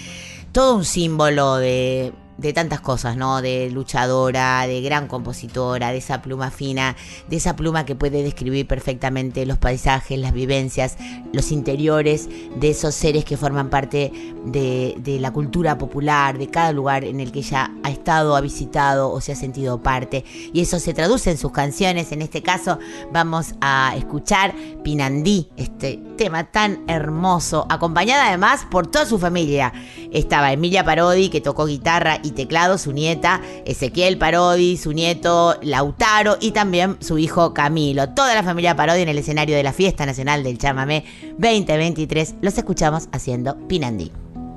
Todo 0.53 0.77
un 0.77 0.85
símbolo 0.85 1.57
de 1.57 2.13
de 2.37 2.53
tantas 2.53 2.81
cosas, 2.81 3.17
¿no? 3.17 3.43
De 3.43 3.71
luchadora, 3.71 4.67
de 4.67 4.81
gran 4.81 5.07
compositora, 5.07 5.93
de 5.93 5.99
esa 5.99 6.23
pluma 6.23 6.51
fina, 6.51 6.97
de 7.29 7.37
esa 7.37 7.57
pluma 7.57 7.85
que 7.85 7.95
puede 7.95 8.23
describir 8.23 8.67
perfectamente 8.67 9.47
los 9.47 9.59
paisajes, 9.59 10.19
las 10.19 10.33
vivencias, 10.33 10.97
los 11.33 11.53
interiores 11.53 12.29
de 12.57 12.71
esos 12.71 12.95
seres 12.95 13.25
que 13.25 13.37
forman 13.37 13.71
parte 13.71 14.13
de, 14.45 15.19
la 15.21 15.33
cultura 15.33 15.79
popular, 15.79 16.39
de 16.39 16.49
cada 16.49 16.73
lugar 16.73 17.05
en 17.05 17.21
el 17.21 17.31
que 17.31 17.39
ella 17.39 17.71
ha 17.83 17.91
estado, 17.91 18.37
ha 18.37 18.41
visitado 18.41 19.11
o 19.11 19.21
se 19.21 19.33
ha 19.33 19.37
sentido 19.37 19.83
parte. 19.83 20.25
Y 20.53 20.61
eso 20.61 20.79
se 20.79 20.93
traduce 20.93 21.31
en 21.31 21.39
sus 21.39 21.53
canciones. 21.53 22.13
En 22.13 22.21
este 22.21 22.43
caso 22.43 22.79
vamos 23.13 23.55
a 23.61 23.95
escuchar 23.97 24.55
Pinandí, 24.83 25.49
este 25.57 26.03
tema 26.17 26.51
tan 26.51 26.85
hermoso, 26.89 27.67
acompañada 27.71 28.29
además 28.29 28.67
por 28.71 28.87
toda 28.87 29.07
su 29.07 29.19
familia. 29.19 29.73
Estaba 30.13 30.53
Emilia 30.53 30.85
Parodi, 30.85 31.29
que 31.29 31.41
tocó 31.41 31.67
guitarra 31.67 32.19
y 32.25 32.33
teclado, 32.33 32.79
su 32.79 32.93
nieta 32.93 33.41
Ezequiel 33.65 34.19
Parodi, 34.19 34.77
su 34.77 34.93
nieto 34.93 35.57
Lautaro 35.63 36.37
y 36.41 36.51
también 36.51 36.97
su 37.01 37.19
hijo 37.19 37.55
Camilo. 37.55 38.09
Toda 38.09 38.35
la 38.35 38.43
familia 38.43 38.75
Parodi 38.75 39.03
en 39.03 39.09
el 39.09 39.19
escenario 39.19 39.55
de 39.57 39.63
la 39.63 39.73
Fiesta 39.73 40.07
Nacional 40.07 40.43
del 40.43 40.59
Chamamé 40.59 41.05
2023. 41.39 42.37
Los 42.41 42.59
escuchamos 42.59 43.09
haciendo 43.13 43.57
Pinandí. 43.69 44.11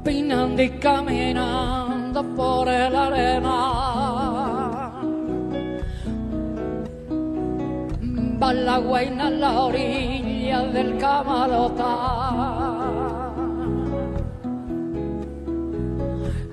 Pinandí 0.03 0.69
caminando 0.79 2.23
por 2.35 2.69
el 2.69 2.95
arena. 2.95 3.51
Va 8.41 8.53
la 8.53 8.77
guaina 8.77 9.27
a 9.27 9.29
la 9.31 9.61
orilla 9.61 10.61
del 10.67 10.97
camarota. 10.97 11.87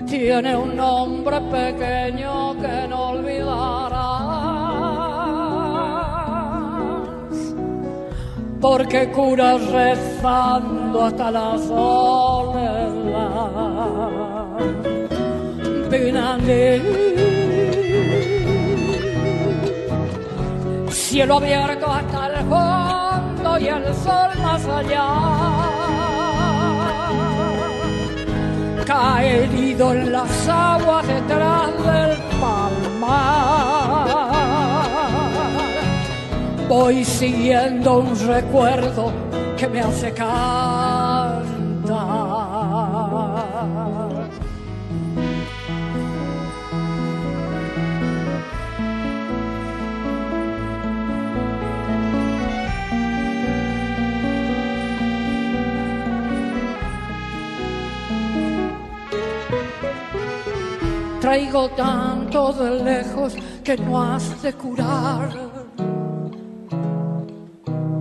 Tiene 0.07 0.57
un 0.57 0.77
nombre 0.77 1.41
pequeño 1.41 2.55
que 2.61 2.89
no 2.89 3.11
olvidarás, 3.11 3.95
porque 8.61 9.11
cura 9.11 9.59
rezando 9.59 11.05
hasta 11.05 11.31
la 11.31 11.59
soledad. 11.59 12.95
Pinandí, 15.91 16.83
cielo 20.91 21.37
abierto 21.37 21.87
hasta 21.87 22.27
el 22.27 22.37
fondo 22.47 23.59
y 23.59 23.67
el 23.69 23.95
sol 23.95 24.31
más 24.43 24.67
allá 24.67 26.04
caído 28.85 29.93
en 29.93 30.13
las 30.13 30.49
aguas 30.49 31.07
detrás 31.07 31.73
del 31.85 32.17
palmar. 32.41 34.09
Voy 36.69 37.05
siguiendo 37.05 37.99
un 37.99 38.19
recuerdo 38.27 39.13
que 39.57 39.69
me 39.69 39.81
hace 39.81 40.13
cantar. 40.13 41.45
Traigo 61.35 61.69
tanto 61.71 62.53
de 62.53 62.71
lejos 62.85 63.35
que 63.65 63.77
no 63.77 64.01
has 64.01 64.41
de 64.41 64.53
curar. 64.53 65.31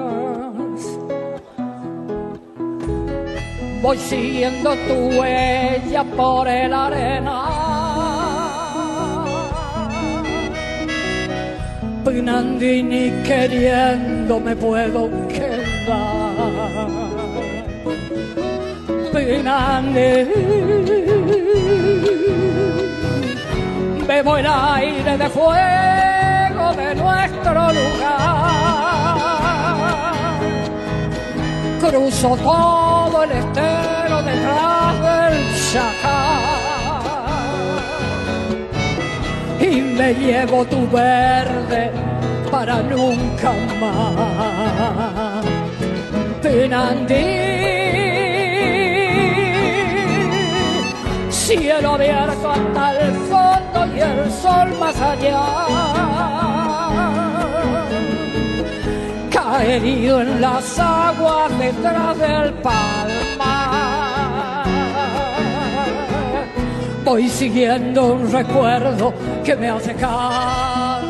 Voy 3.81 3.97
siguiendo 3.97 4.75
tu 4.87 5.17
huella 5.17 6.03
por 6.17 6.45
el 6.49 6.73
arena. 6.73 7.37
Pinandí, 12.03 12.83
ni 12.83 13.11
queriendo 13.23 14.41
me 14.41 14.53
puedo 14.57 15.09
quedar. 15.29 16.98
Bebo 24.07 24.37
el 24.37 24.47
aire 24.47 25.17
de 25.17 25.29
fuego 25.29 26.73
de 26.75 26.95
nuestro 26.95 27.71
lugar. 27.77 28.49
Cruzo 31.79 32.35
todo 32.37 33.23
el 33.23 33.31
estero 33.31 34.23
detrás 34.23 34.93
del 35.03 35.35
chacal. 35.71 36.39
Y 39.59 39.81
me 39.81 40.13
llevo 40.15 40.65
tu 40.65 40.89
verde 40.89 41.91
para 42.49 42.81
nunca 42.81 43.53
más. 43.79 45.45
Pinandí 46.41 47.78
cielo 51.49 51.95
abierto 51.95 52.51
hasta 52.51 52.99
el 52.99 53.11
fondo 53.27 53.95
y 53.95 53.99
el 53.99 54.31
sol 54.31 54.71
más 54.79 55.01
allá. 55.01 55.41
Caído 59.31 60.21
en 60.21 60.41
las 60.41 60.79
aguas 60.79 61.57
detrás 61.57 62.19
del 62.19 62.53
palmar. 62.53 64.67
Voy 67.03 67.27
siguiendo 67.27 68.13
un 68.13 68.31
recuerdo 68.31 69.11
que 69.43 69.55
me 69.55 69.69
hace 69.69 69.95
cantar. 69.95 71.01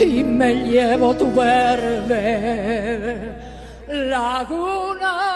Y 0.00 0.24
me 0.24 0.54
llevo 0.54 1.14
tu 1.14 1.32
verde 1.32 3.32
laguna 3.86 5.27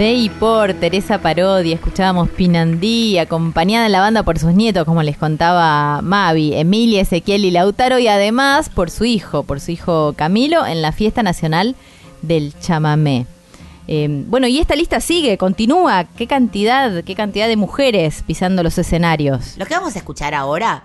De 0.00 0.14
y 0.14 0.30
por 0.30 0.72
Teresa 0.72 1.18
Parodi, 1.18 1.74
escuchábamos 1.74 2.30
Pinandí, 2.30 3.18
acompañada 3.18 3.84
en 3.84 3.92
la 3.92 4.00
banda 4.00 4.22
por 4.22 4.38
sus 4.38 4.54
nietos, 4.54 4.86
como 4.86 5.02
les 5.02 5.18
contaba 5.18 6.00
Mavi, 6.00 6.54
Emilia, 6.54 7.02
Ezequiel 7.02 7.44
y 7.44 7.50
Lautaro, 7.50 7.98
y 7.98 8.08
además 8.08 8.70
por 8.70 8.88
su 8.88 9.04
hijo, 9.04 9.42
por 9.42 9.60
su 9.60 9.72
hijo 9.72 10.14
Camilo, 10.16 10.64
en 10.64 10.80
la 10.80 10.92
fiesta 10.92 11.22
nacional 11.22 11.76
del 12.22 12.54
chamamé. 12.60 13.26
Eh, 13.88 14.08
bueno, 14.26 14.46
y 14.46 14.58
esta 14.58 14.74
lista 14.74 15.00
sigue, 15.00 15.36
continúa. 15.36 16.04
¿Qué 16.04 16.26
cantidad, 16.26 17.04
qué 17.04 17.14
cantidad 17.14 17.46
de 17.46 17.56
mujeres 17.56 18.24
pisando 18.26 18.62
los 18.62 18.78
escenarios? 18.78 19.58
Lo 19.58 19.66
que 19.66 19.74
vamos 19.74 19.96
a 19.96 19.98
escuchar 19.98 20.32
ahora, 20.32 20.82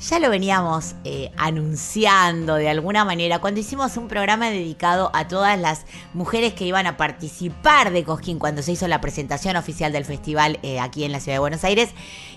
ya 0.00 0.18
lo 0.18 0.30
veníamos 0.30 0.94
eh, 1.04 1.30
anunciando 1.36 2.54
de 2.54 2.70
alguna 2.70 3.04
manera 3.04 3.38
cuando 3.38 3.60
hicimos 3.60 3.96
un 3.96 4.08
programa 4.08 4.48
dedicado 4.48 5.10
a 5.12 5.28
todas 5.28 5.58
las 5.58 5.84
mujeres 6.14 6.54
que 6.54 6.64
iban 6.64 6.86
a 6.86 6.96
participar 6.96 7.92
de 7.92 8.02
Cosquín 8.04 8.38
cuando 8.38 8.62
se 8.62 8.72
hizo 8.72 8.88
la 8.88 9.00
presentación 9.00 9.56
oficial 9.56 9.92
del 9.92 10.06
festival 10.06 10.58
eh, 10.62 10.80
aquí 10.80 11.04
en 11.04 11.12
la 11.12 11.20
ciudad 11.20 11.36
de 11.36 11.40
Buenos 11.40 11.64
Aires. 11.64 11.90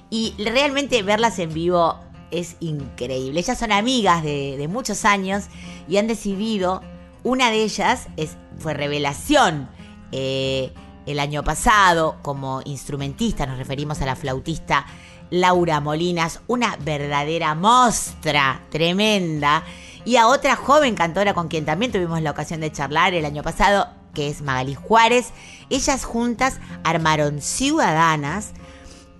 Y 0.09 0.35
realmente 0.37 1.01
verlas 1.03 1.39
en 1.39 1.53
vivo 1.53 1.99
es 2.31 2.57
increíble. 2.59 3.39
Ellas 3.39 3.57
son 3.57 3.71
amigas 3.71 4.23
de, 4.23 4.67
muchos 4.69 5.05
años 5.05 5.45
y 5.87 5.97
han 5.97 6.07
decidido, 6.07 6.81
una 7.23 7.49
de 7.49 7.63
ellas 7.63 8.07
es, 8.17 8.35
fue 8.57 8.73
revelación 8.73 9.69
eh, 10.11 10.73
el 11.05 11.19
año 11.19 11.43
pasado 11.43 12.17
como 12.21 12.61
instrumentista, 12.65 13.45
nos 13.45 13.57
referimos 13.57 14.01
a 14.01 14.05
la 14.05 14.15
flautista 14.15 14.85
Laura 15.33 15.79
Molinas, 15.79 16.41
una 16.45 16.77
verdadera 16.81 17.55
mostra 17.55 18.61
tremenda. 18.69 19.63
y 20.05 20.17
a 20.17 20.27
otra 20.27 20.55
joven 20.55 20.93
cantora 20.93 21.33
con 21.33 21.47
quien 21.47 21.65
también 21.65 21.91
tuvimos 21.91 22.21
la 22.21 22.29
ocasión 22.29 22.59
de 22.59 22.71
charlar 22.71 23.15
el 23.15 23.25
año 23.25 23.41
pasado, 23.41 23.87
que 24.13 24.29
es 24.29 24.43
Magali 24.43 24.75
Juárez. 24.75 25.31
Ellas 25.71 26.05
juntas 26.05 26.59
armaron 26.83 27.41
Ciudadanas 27.41 28.53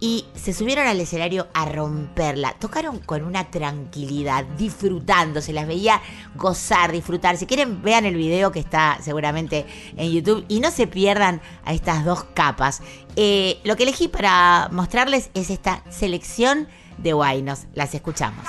y 0.04 0.26
se 0.36 0.52
subieron 0.52 0.86
al 0.86 1.00
escenario 1.00 1.48
a 1.54 1.64
romperla. 1.64 2.56
Tocaron 2.60 3.00
con 3.00 3.24
una 3.24 3.50
tranquilidad, 3.50 4.44
disfrutando, 4.44 5.40
se 5.40 5.54
las 5.54 5.66
veía 5.66 6.02
gozar, 6.36 6.92
disfrutar. 6.92 7.38
Si 7.38 7.46
quieren, 7.46 7.82
vean 7.82 8.06
el 8.06 8.18
video 8.18 8.52
que 8.52 8.60
está 8.60 8.98
seguramente 9.02 9.66
en 9.96 10.12
YouTube 10.12 10.44
y 10.50 10.60
no 10.60 10.72
se 10.72 10.88
pierdan 10.88 11.40
a 11.64 11.74
estas 11.74 12.04
dos 12.04 12.26
capas. 12.34 12.82
Eh, 13.16 13.62
lo 13.64 13.78
que 13.78 13.84
elegí 13.84 14.10
para 14.10 14.68
mostrarles 14.74 15.30
es 15.36 15.50
esta 15.50 15.82
selección 15.90 16.68
de 16.98 17.14
Guainos. 17.14 17.68
Las 17.74 17.96
escuchamos. 17.96 18.46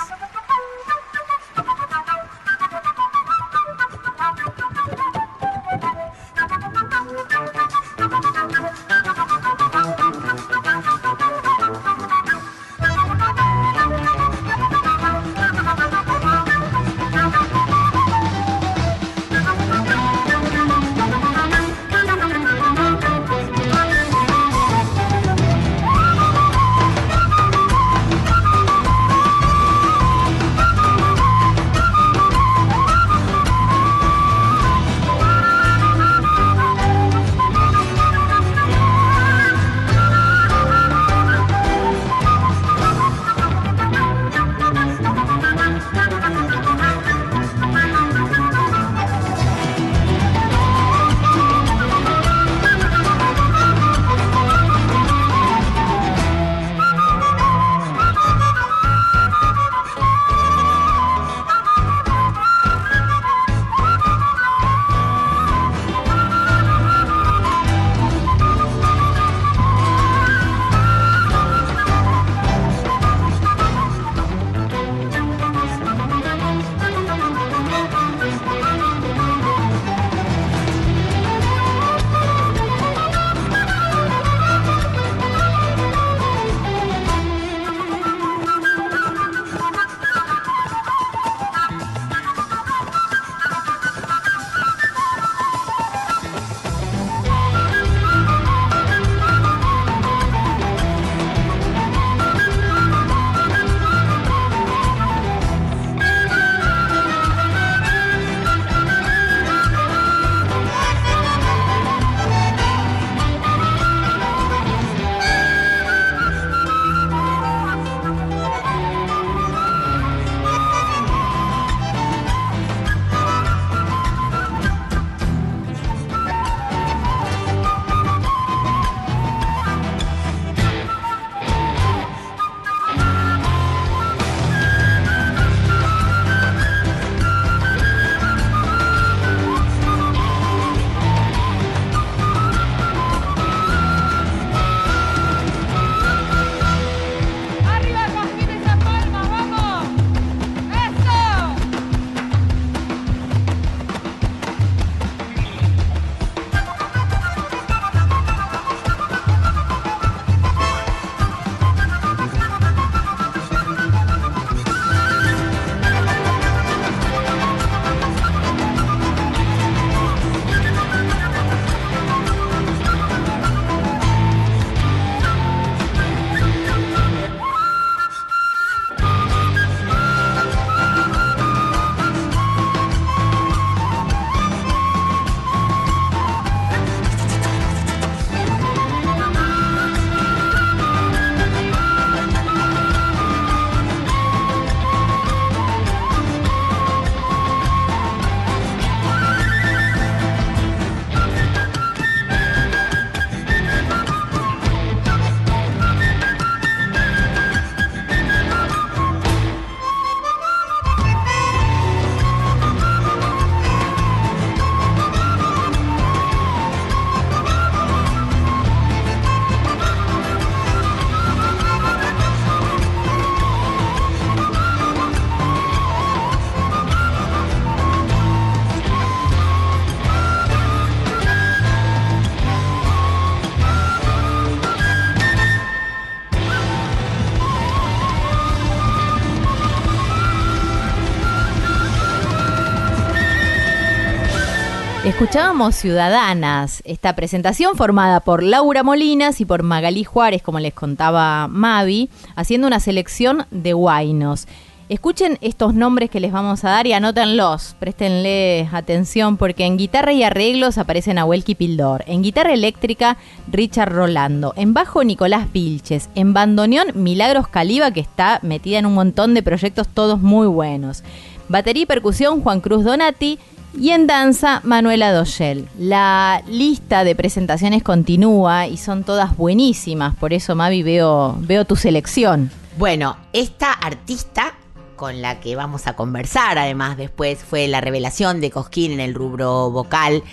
Escuchábamos 245.25 245.73
Ciudadanas, 245.73 246.83
esta 246.85 247.15
presentación 247.15 247.75
formada 247.75 248.19
por 248.19 248.43
Laura 248.43 248.83
Molinas 248.83 249.41
y 249.41 249.45
por 249.45 249.63
Magalí 249.63 250.03
Juárez, 250.03 250.43
como 250.43 250.59
les 250.59 250.75
contaba 250.75 251.47
Mavi, 251.47 252.11
haciendo 252.35 252.67
una 252.67 252.79
selección 252.79 253.47
de 253.49 253.73
guainos. 253.73 254.47
Escuchen 254.87 255.39
estos 255.41 255.73
nombres 255.73 256.11
que 256.11 256.19
les 256.19 256.31
vamos 256.31 256.63
a 256.63 256.69
dar 256.69 256.85
y 256.85 256.93
anótenlos, 256.93 257.75
préstenle 257.79 258.69
atención 258.71 259.37
porque 259.37 259.65
en 259.65 259.77
guitarra 259.77 260.13
y 260.13 260.21
arreglos 260.21 260.77
aparecen 260.77 261.17
Abuelki 261.17 261.55
Pildor, 261.55 262.03
en 262.05 262.21
guitarra 262.21 262.53
eléctrica 262.53 263.17
Richard 263.51 263.91
Rolando, 263.91 264.53
en 264.55 264.75
bajo 264.75 265.03
Nicolás 265.03 265.51
Vilches, 265.51 266.07
en 266.13 266.35
bandoneón 266.35 266.89
Milagros 266.93 267.47
Caliba 267.47 267.89
que 267.89 267.99
está 267.99 268.37
metida 268.43 268.77
en 268.77 268.85
un 268.85 268.93
montón 268.93 269.33
de 269.33 269.41
proyectos 269.41 269.87
todos 269.87 270.21
muy 270.21 270.45
buenos. 270.45 271.03
Batería 271.47 271.83
y 271.83 271.87
percusión 271.87 272.41
Juan 272.41 272.61
Cruz 272.61 272.83
Donati. 272.83 273.39
Y 273.77 273.89
en 273.89 274.07
danza, 274.07 274.61
Manuela 274.63 275.11
Doyel. 275.11 275.67
La 275.77 276.41
lista 276.47 277.03
de 277.03 277.13
presentaciones 277.13 277.83
continúa 277.83 278.67
y 278.67 278.77
son 278.77 279.03
todas 279.03 279.35
buenísimas. 279.35 280.15
Por 280.15 280.31
eso, 280.31 280.55
Mavi, 280.55 280.81
veo, 280.81 281.35
veo 281.39 281.65
tu 281.65 281.75
selección. 281.75 282.51
Bueno, 282.77 283.17
esta 283.33 283.73
artista 283.73 284.55
con 284.95 285.21
la 285.21 285.41
que 285.41 285.57
vamos 285.57 285.87
a 285.87 285.95
conversar, 285.95 286.57
además 286.57 286.95
después 286.95 287.39
fue 287.39 287.67
la 287.67 287.81
revelación 287.81 288.39
de 288.39 288.49
Cosquín 288.49 288.93
en 288.93 289.01
el 289.01 289.13
rubro 289.13 289.69
vocal 289.69 290.23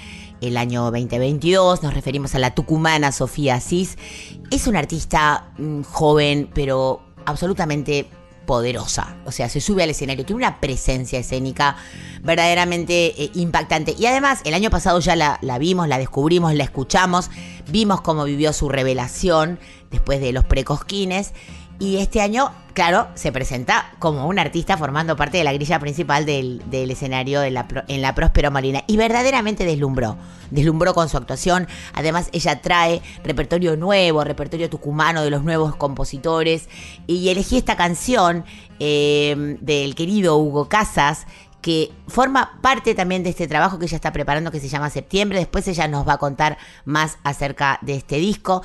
el 0.40 0.56
año 0.56 0.84
2022. 0.84 1.82
Nos 1.82 1.94
referimos 1.94 2.34
a 2.36 2.38
la 2.38 2.54
tucumana 2.54 3.10
Sofía 3.10 3.56
Asís. 3.56 3.98
Es 4.50 4.68
una 4.68 4.78
artista 4.78 5.50
mm, 5.58 5.82
joven, 5.82 6.48
pero 6.54 7.02
absolutamente 7.26 8.08
poderosa. 8.46 9.16
O 9.24 9.32
sea, 9.32 9.48
se 9.48 9.60
sube 9.60 9.82
al 9.82 9.90
escenario, 9.90 10.24
tiene 10.24 10.38
una 10.38 10.60
presencia 10.60 11.18
escénica 11.18 11.76
verdaderamente 12.22 13.22
eh, 13.22 13.30
impactante. 13.34 13.94
Y 13.98 14.06
además, 14.06 14.40
el 14.44 14.54
año 14.54 14.70
pasado 14.70 15.00
ya 15.00 15.16
la, 15.16 15.38
la 15.42 15.58
vimos, 15.58 15.88
la 15.88 15.98
descubrimos, 15.98 16.54
la 16.54 16.64
escuchamos, 16.64 17.30
vimos 17.68 18.00
cómo 18.00 18.24
vivió 18.24 18.52
su 18.52 18.68
revelación 18.68 19.58
después 19.90 20.20
de 20.20 20.32
los 20.32 20.44
precosquines. 20.44 21.32
Y 21.78 21.96
este 21.96 22.20
año, 22.20 22.52
claro, 22.74 23.08
se 23.14 23.32
presenta 23.32 23.92
como 23.98 24.26
un 24.26 24.38
artista 24.38 24.76
formando 24.76 25.16
parte 25.16 25.38
de 25.38 25.44
la 25.44 25.52
grilla 25.52 25.78
principal 25.78 26.26
del, 26.26 26.62
del 26.66 26.90
escenario 26.90 27.42
en 27.42 28.02
la 28.02 28.14
Próspero 28.14 28.50
Marina. 28.50 28.82
Y 28.86 28.96
verdaderamente 28.96 29.64
deslumbró. 29.64 30.16
Deslumbró 30.50 30.94
con 30.94 31.08
su 31.08 31.16
actuación. 31.16 31.66
Además, 31.94 32.28
ella 32.32 32.60
trae 32.60 33.02
repertorio 33.24 33.76
nuevo, 33.76 34.24
repertorio 34.24 34.68
tucumano 34.68 35.22
de 35.22 35.30
los 35.30 35.42
nuevos 35.42 35.76
compositores. 35.76 36.68
Y 37.06 37.28
elegí 37.28 37.56
esta 37.56 37.76
canción 37.76 38.44
eh, 38.80 39.56
del 39.60 39.94
querido 39.94 40.36
Hugo 40.38 40.68
Casas 40.68 41.26
que 41.62 41.92
forma 42.08 42.58
parte 42.60 42.94
también 42.94 43.22
de 43.22 43.30
este 43.30 43.46
trabajo 43.46 43.78
que 43.78 43.86
ella 43.86 43.94
está 43.94 44.12
preparando 44.12 44.50
que 44.50 44.60
se 44.60 44.68
llama 44.68 44.90
Septiembre. 44.90 45.38
Después 45.38 45.66
ella 45.68 45.86
nos 45.86 46.06
va 46.06 46.14
a 46.14 46.18
contar 46.18 46.58
más 46.84 47.18
acerca 47.22 47.78
de 47.82 47.94
este 47.94 48.16
disco. 48.16 48.62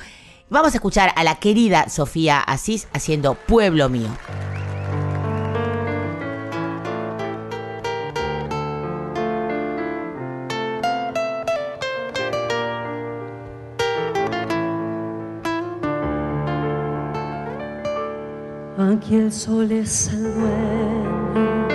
Vamos 0.50 0.72
a 0.72 0.78
escuchar 0.78 1.12
a 1.14 1.24
la 1.24 1.34
querida 1.34 1.90
Sofía 1.90 2.40
Asís 2.40 2.88
haciendo 2.94 3.34
Pueblo 3.34 3.90
Mío. 3.90 4.08
Aquí 18.78 19.16
el 19.16 19.30
sol 19.30 19.70
es 19.70 20.08
el 20.08 20.22
dueño 20.34 21.68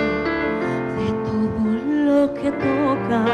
de 0.98 1.12
todo 1.22 1.60
lo 2.06 2.34
que 2.34 2.50
toca. 2.50 3.24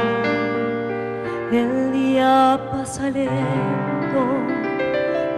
El 1.50 1.92
día 1.92 2.60
pasa 2.70 3.08
lento, 3.08 4.59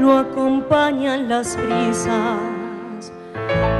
lo 0.02 0.18
acompañan 0.18 1.28
las 1.28 1.56
brisas. 1.56 3.12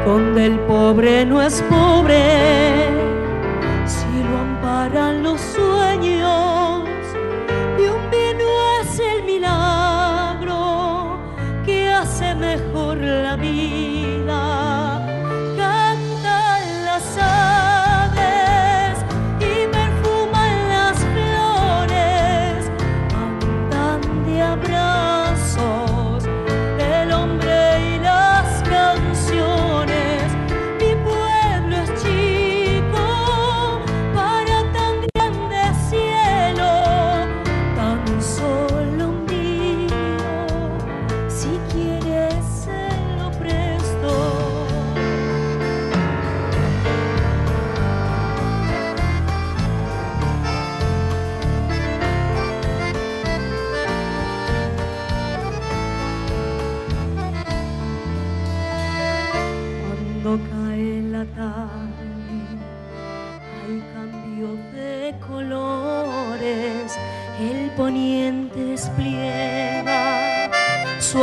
Donde 0.06 0.46
el 0.46 0.58
pobre 0.60 1.26
no 1.26 1.42
es 1.42 1.60
pobre, 1.62 2.22
si 3.86 4.06
lo 4.28 4.38
amparan 4.46 5.24
los 5.24 5.31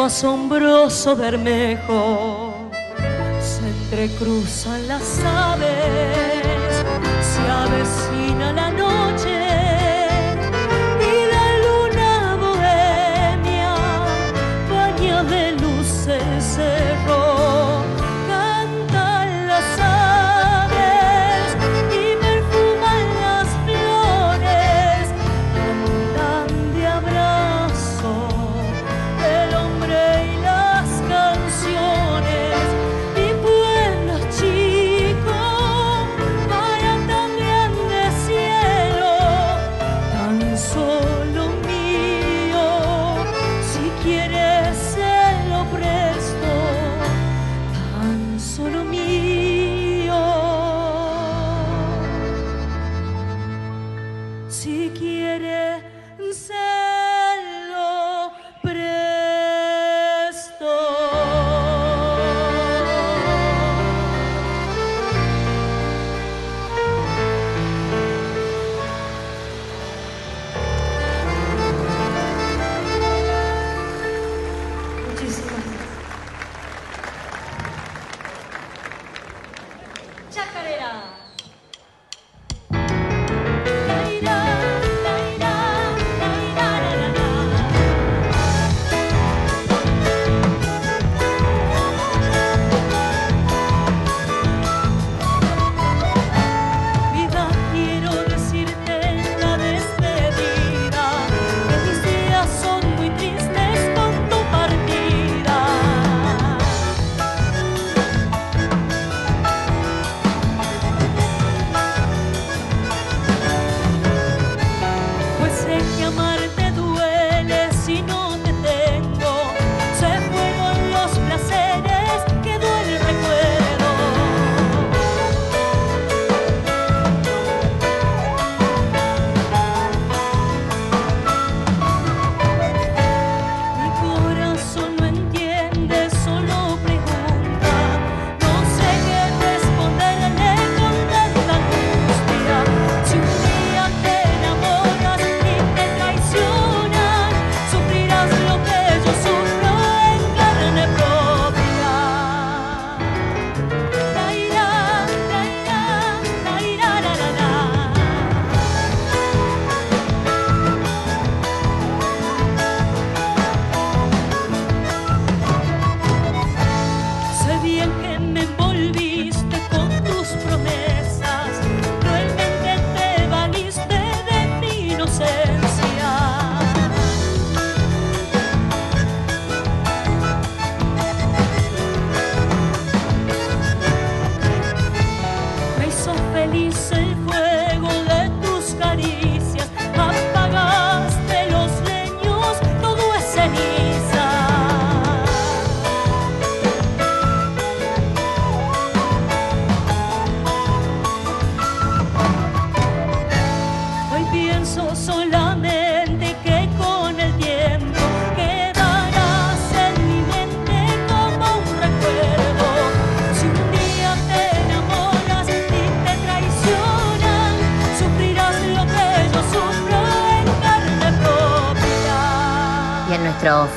asombroso 0.10 1.15
bermejo, 1.15 2.72
se 3.40 3.68
entrecruzan 3.68 4.88
las 4.88 5.23
aves, 5.23 6.39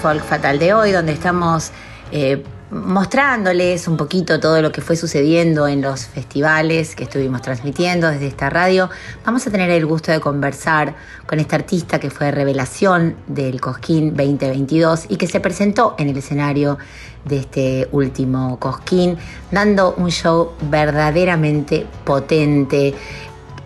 folk 0.03 0.25
fatal 0.25 0.59
de 0.59 0.75
hoy, 0.75 0.91
donde 0.91 1.13
estamos 1.13 1.71
eh, 2.11 2.43
mostrándoles 2.73 3.87
un 3.87 3.97
poquito 3.97 4.41
todo 4.41 4.61
lo 4.61 4.73
que 4.73 4.81
fue 4.81 4.97
sucediendo 4.97 5.69
en 5.69 5.81
los 5.81 6.07
festivales 6.07 6.97
que 6.97 7.05
estuvimos 7.05 7.41
transmitiendo 7.41 8.09
desde 8.09 8.27
esta 8.27 8.51
radio. 8.51 8.91
Vamos 9.25 9.47
a 9.47 9.53
tener 9.53 9.71
el 9.71 9.87
gusto 9.87 10.11
de 10.11 10.19
conversar 10.19 10.97
con 11.25 11.39
esta 11.39 11.55
artista 11.55 12.01
que 12.01 12.11
fue 12.11 12.33
revelación 12.33 13.15
del 13.29 13.61
Cosquín 13.61 14.17
2022 14.17 15.05
y 15.09 15.17
que 15.19 15.29
se 15.29 15.39
presentó 15.39 15.95
en 15.99 16.09
el 16.09 16.17
escenario 16.17 16.79
de 17.25 17.37
este 17.37 17.89
último 17.93 18.59
Cosquín, 18.59 19.17
dando 19.53 19.95
un 19.97 20.11
show 20.11 20.51
verdaderamente 20.63 21.87
potente. 22.05 22.93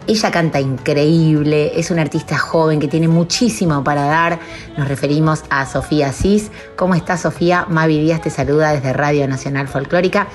Ella 0.08 0.30
canta 0.30 0.60
increíble, 0.60 1.72
es 1.74 1.90
una 1.90 2.02
artista 2.02 2.38
joven 2.38 2.78
que 2.78 2.86
tiene 2.86 3.08
muchísimo 3.08 3.82
para 3.82 4.04
dar. 4.04 4.38
Nos 4.76 4.86
referimos 4.86 5.42
a 5.50 5.66
Sofía 5.66 6.12
Cis. 6.12 6.52
¿Cómo 6.76 6.94
estás, 6.94 7.22
Sofía? 7.22 7.66
Mavi 7.68 7.98
Díaz 7.98 8.20
te 8.20 8.30
saluda 8.30 8.72
desde 8.72 8.92
Radio 8.92 9.26
Nacional 9.26 9.66
Folclórica. 9.66 10.28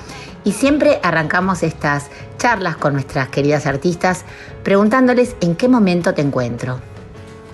Y 0.44 0.52
siempre 0.52 1.00
arrancamos 1.02 1.62
estas 1.62 2.10
charlas 2.36 2.76
con 2.76 2.92
nuestras 2.92 3.28
queridas 3.28 3.64
artistas 3.64 4.26
preguntándoles 4.62 5.36
en 5.40 5.56
qué 5.56 5.68
momento 5.68 6.12
te 6.12 6.20
encuentro. 6.20 6.78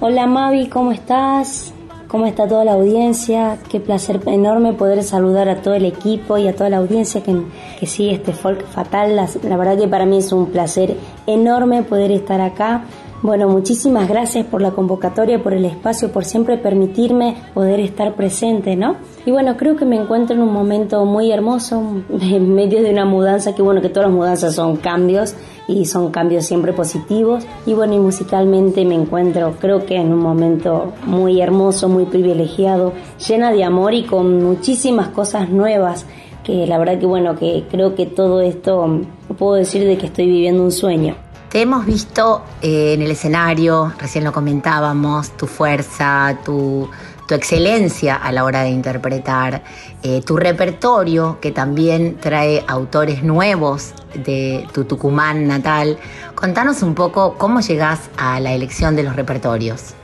Hola 0.01 0.27
Mavi, 0.27 0.69
¿cómo 0.69 0.91
estás? 0.91 1.73
¿Cómo 2.09 2.25
está 2.25 2.49
toda 2.49 2.65
la 2.65 2.73
audiencia? 2.73 3.59
Qué 3.69 3.81
placer 3.81 4.21
enorme 4.25 4.73
poder 4.73 5.03
saludar 5.03 5.51
a 5.51 5.61
todo 5.61 5.75
el 5.75 5.85
equipo 5.85 6.39
y 6.39 6.49
a 6.49 6.57
toda 6.57 6.71
la 6.71 6.79
audiencia 6.79 7.23
que, 7.23 7.37
que 7.79 7.87
sigue 7.87 8.15
este 8.15 8.33
folk 8.33 8.65
fatal. 8.67 9.15
La, 9.15 9.29
la 9.43 9.57
verdad 9.59 9.77
que 9.77 9.89
para 9.89 10.07
mí 10.07 10.17
es 10.17 10.33
un 10.33 10.47
placer 10.47 10.97
enorme 11.27 11.83
poder 11.83 12.11
estar 12.11 12.41
acá. 12.41 12.85
Bueno, 13.21 13.49
muchísimas 13.49 14.09
gracias 14.09 14.47
por 14.47 14.63
la 14.63 14.71
convocatoria, 14.71 15.43
por 15.43 15.53
el 15.53 15.65
espacio, 15.65 16.13
por 16.13 16.25
siempre 16.25 16.57
permitirme 16.57 17.35
poder 17.53 17.81
estar 17.81 18.15
presente, 18.15 18.77
¿no? 18.77 18.95
Y 19.27 19.33
bueno, 19.33 19.57
creo 19.57 19.75
que 19.75 19.85
me 19.85 19.97
encuentro 19.97 20.37
en 20.37 20.43
un 20.43 20.53
momento 20.53 21.05
muy 21.05 21.33
hermoso, 21.33 21.83
en 22.21 22.55
medio 22.55 22.81
de 22.81 22.93
una 22.93 23.05
mudanza, 23.05 23.57
que 23.57 23.63
bueno, 23.63 23.81
que 23.81 23.89
todas 23.89 24.09
las 24.09 24.17
mudanzas 24.17 24.55
son 24.55 24.77
cambios 24.77 25.35
y 25.67 25.87
son 25.87 26.13
cambios 26.13 26.45
siempre 26.45 26.73
positivos. 26.73 27.45
Y 27.67 27.75
bueno, 27.75 27.97
musicalmente 27.97 28.85
me 28.85 28.95
encuentro, 28.95 29.57
creo 29.59 29.85
que 29.85 29.97
en 29.97 30.13
un 30.13 30.21
momento 30.21 30.93
muy 31.05 31.41
hermoso, 31.41 31.89
muy 31.89 32.05
privilegiado, 32.05 32.93
llena 33.27 33.51
de 33.51 33.65
amor 33.65 33.95
y 33.95 34.05
con 34.05 34.45
muchísimas 34.45 35.09
cosas 35.09 35.51
nuevas 35.51 36.07
que 36.45 36.69
la 36.69 36.79
verdad 36.79 37.01
que 37.01 37.07
bueno, 37.07 37.37
que 37.37 37.65
creo 37.69 37.97
que 37.97 38.07
todo 38.07 38.41
esto 38.41 39.01
puedo 39.37 39.55
decir 39.55 39.85
de 39.85 39.99
que 39.99 40.07
estoy 40.07 40.27
viviendo 40.27 40.63
un 40.63 40.73
sueño. 40.73 41.28
Te 41.51 41.63
hemos 41.63 41.87
visto 41.87 42.43
eh, 42.61 42.93
en 42.93 43.01
el 43.01 43.11
escenario, 43.11 43.95
recién 43.99 44.23
lo 44.23 44.33
comentábamos, 44.33 45.31
tu 45.31 45.47
fuerza, 45.47 46.39
tu, 46.45 46.91
excelencia 47.31 48.17
a 48.17 48.33
la 48.33 48.45
hora 48.45 48.63
de 48.63 48.71
interpretar, 48.71 49.63
eh, 50.03 50.23
tu 50.25 50.37
repertorio 50.39 51.39
que 51.43 51.51
también 51.51 52.17
trae 52.19 52.65
autores 52.67 53.23
nuevos 53.23 53.93
de 54.15 54.67
tu 54.73 54.85
Tucumán 54.85 55.47
natal. 55.47 55.99
Contanos 56.35 56.83
un 56.83 56.95
poco 56.95 57.35
cómo 57.37 57.61
llegás 57.61 58.09
a 58.17 58.41
la 58.41 58.53
elección 58.53 58.97
de 58.97 59.03
los 59.03 59.15
repertorios. 59.15 59.95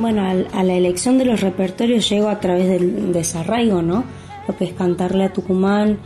Bueno, 0.00 0.22
a 0.52 0.62
la 0.64 0.72
elección 0.74 1.18
de 1.18 1.24
los 1.24 1.40
repertorios 1.40 2.08
llego 2.08 2.28
a 2.28 2.40
través 2.40 2.68
del 2.68 3.12
desarraigo, 3.12 3.80
¿no? 3.82 4.04
Lo 4.48 4.56
que 4.56 4.64
es 4.64 4.72
cantarle 4.74 5.24
a 5.24 5.32
Tucumán 5.32 5.98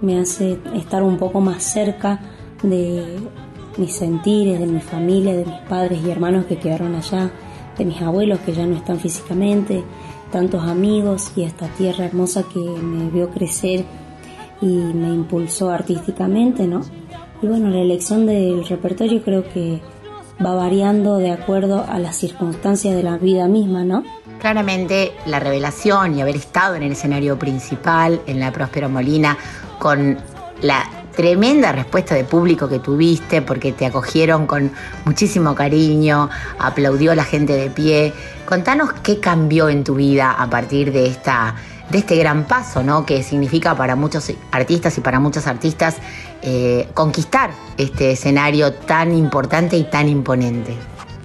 me 0.00 0.20
hace 0.20 0.58
estar 0.74 1.02
un 1.02 1.16
poco 1.16 1.40
más 1.40 1.64
cerca 1.64 2.20
de 2.62 3.18
mis 3.76 3.94
sentires, 3.94 4.58
de 4.58 4.66
mi 4.66 4.80
familia, 4.80 5.34
de 5.34 5.44
mis 5.44 5.60
padres 5.68 6.00
y 6.04 6.10
hermanos 6.10 6.46
que 6.46 6.58
quedaron 6.58 6.94
allá, 6.94 7.30
de 7.76 7.84
mis 7.84 8.00
abuelos 8.02 8.40
que 8.40 8.52
ya 8.52 8.66
no 8.66 8.76
están 8.76 8.98
físicamente, 8.98 9.84
tantos 10.30 10.64
amigos 10.64 11.32
y 11.36 11.44
esta 11.44 11.68
tierra 11.68 12.04
hermosa 12.06 12.44
que 12.52 12.58
me 12.58 13.10
vio 13.10 13.30
crecer 13.30 13.84
y 14.60 14.66
me 14.66 15.08
impulsó 15.08 15.70
artísticamente, 15.70 16.66
¿no? 16.66 16.82
Y 17.42 17.46
bueno, 17.46 17.68
la 17.68 17.80
elección 17.80 18.26
del 18.26 18.64
repertorio 18.66 19.22
creo 19.22 19.44
que 19.48 19.80
va 20.44 20.54
variando 20.54 21.18
de 21.18 21.30
acuerdo 21.30 21.84
a 21.88 21.98
las 21.98 22.16
circunstancias 22.16 22.94
de 22.94 23.02
la 23.02 23.18
vida 23.18 23.48
misma, 23.48 23.84
¿no? 23.84 24.04
Claramente 24.40 25.12
la 25.26 25.38
revelación 25.38 26.16
y 26.16 26.20
haber 26.20 26.36
estado 26.36 26.74
en 26.76 26.82
el 26.82 26.92
escenario 26.92 27.38
principal, 27.38 28.20
en 28.26 28.40
la 28.40 28.52
Próspero 28.52 28.88
Molina, 28.88 29.36
con 29.78 30.16
la 30.62 31.01
tremenda 31.14 31.72
respuesta 31.72 32.14
de 32.14 32.24
público 32.24 32.68
que 32.68 32.78
tuviste 32.78 33.42
porque 33.42 33.72
te 33.72 33.86
acogieron 33.86 34.46
con 34.46 34.72
muchísimo 35.04 35.54
cariño, 35.54 36.30
aplaudió 36.58 37.14
la 37.14 37.24
gente 37.24 37.54
de 37.54 37.70
pie. 37.70 38.12
Contanos 38.46 38.92
qué 39.02 39.20
cambió 39.20 39.68
en 39.68 39.84
tu 39.84 39.94
vida 39.94 40.32
a 40.32 40.48
partir 40.48 40.92
de 40.92 41.06
esta 41.06 41.54
de 41.90 41.98
este 41.98 42.16
gran 42.16 42.44
paso, 42.44 42.82
¿no? 42.82 43.04
Que 43.04 43.22
significa 43.22 43.76
para 43.76 43.96
muchos 43.96 44.32
artistas 44.50 44.96
y 44.96 45.02
para 45.02 45.20
muchas 45.20 45.46
artistas 45.46 45.98
eh, 46.40 46.88
conquistar 46.94 47.50
este 47.76 48.12
escenario 48.12 48.72
tan 48.72 49.14
importante 49.14 49.76
y 49.76 49.84
tan 49.84 50.08
imponente. 50.08 50.74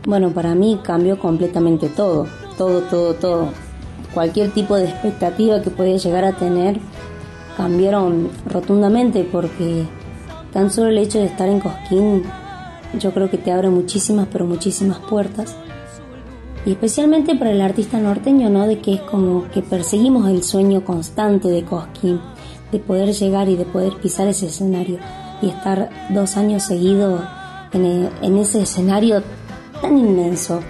Bueno, 0.05 0.31
para 0.31 0.55
mí 0.55 0.79
cambió 0.83 1.17
completamente 1.19 1.87
todo, 1.87 2.27
todo, 2.57 2.81
todo, 2.81 3.13
todo. 3.13 3.49
Cualquier 4.13 4.51
tipo 4.51 4.75
de 4.75 4.85
expectativa 4.85 5.61
que 5.61 5.69
podía 5.69 5.97
llegar 5.97 6.25
a 6.25 6.33
tener 6.33 6.79
cambiaron 7.57 8.29
rotundamente 8.45 9.27
porque 9.29 9.85
tan 10.53 10.69
solo 10.69 10.89
el 10.89 10.99
hecho 10.99 11.17
de 11.17 11.25
estar 11.25 11.49
en 11.49 11.59
Cosquín 11.59 12.23
yo 12.99 13.11
creo 13.11 13.29
que 13.29 13.37
te 13.37 13.51
abre 13.51 13.69
muchísimas, 13.69 14.27
pero 14.31 14.45
muchísimas 14.45 14.99
puertas. 14.99 15.55
Y 16.65 16.71
especialmente 16.71 17.35
para 17.35 17.51
el 17.51 17.61
artista 17.61 17.99
norteño, 17.99 18.49
¿no? 18.49 18.67
De 18.67 18.79
que 18.79 18.93
es 18.93 19.01
como 19.01 19.49
que 19.49 19.61
perseguimos 19.61 20.29
el 20.29 20.43
sueño 20.43 20.85
constante 20.85 21.49
de 21.49 21.63
Cosquín, 21.63 22.21
de 22.71 22.79
poder 22.79 23.11
llegar 23.11 23.49
y 23.49 23.55
de 23.55 23.65
poder 23.65 23.93
pisar 24.01 24.27
ese 24.27 24.47
escenario 24.47 24.99
y 25.41 25.49
estar 25.49 25.89
dos 26.09 26.37
años 26.37 26.63
seguidos 26.63 27.21
en, 27.73 28.09
en 28.21 28.37
ese 28.37 28.61
escenario 28.61 29.23
tan 29.81 29.97
inmenso. 29.97 30.61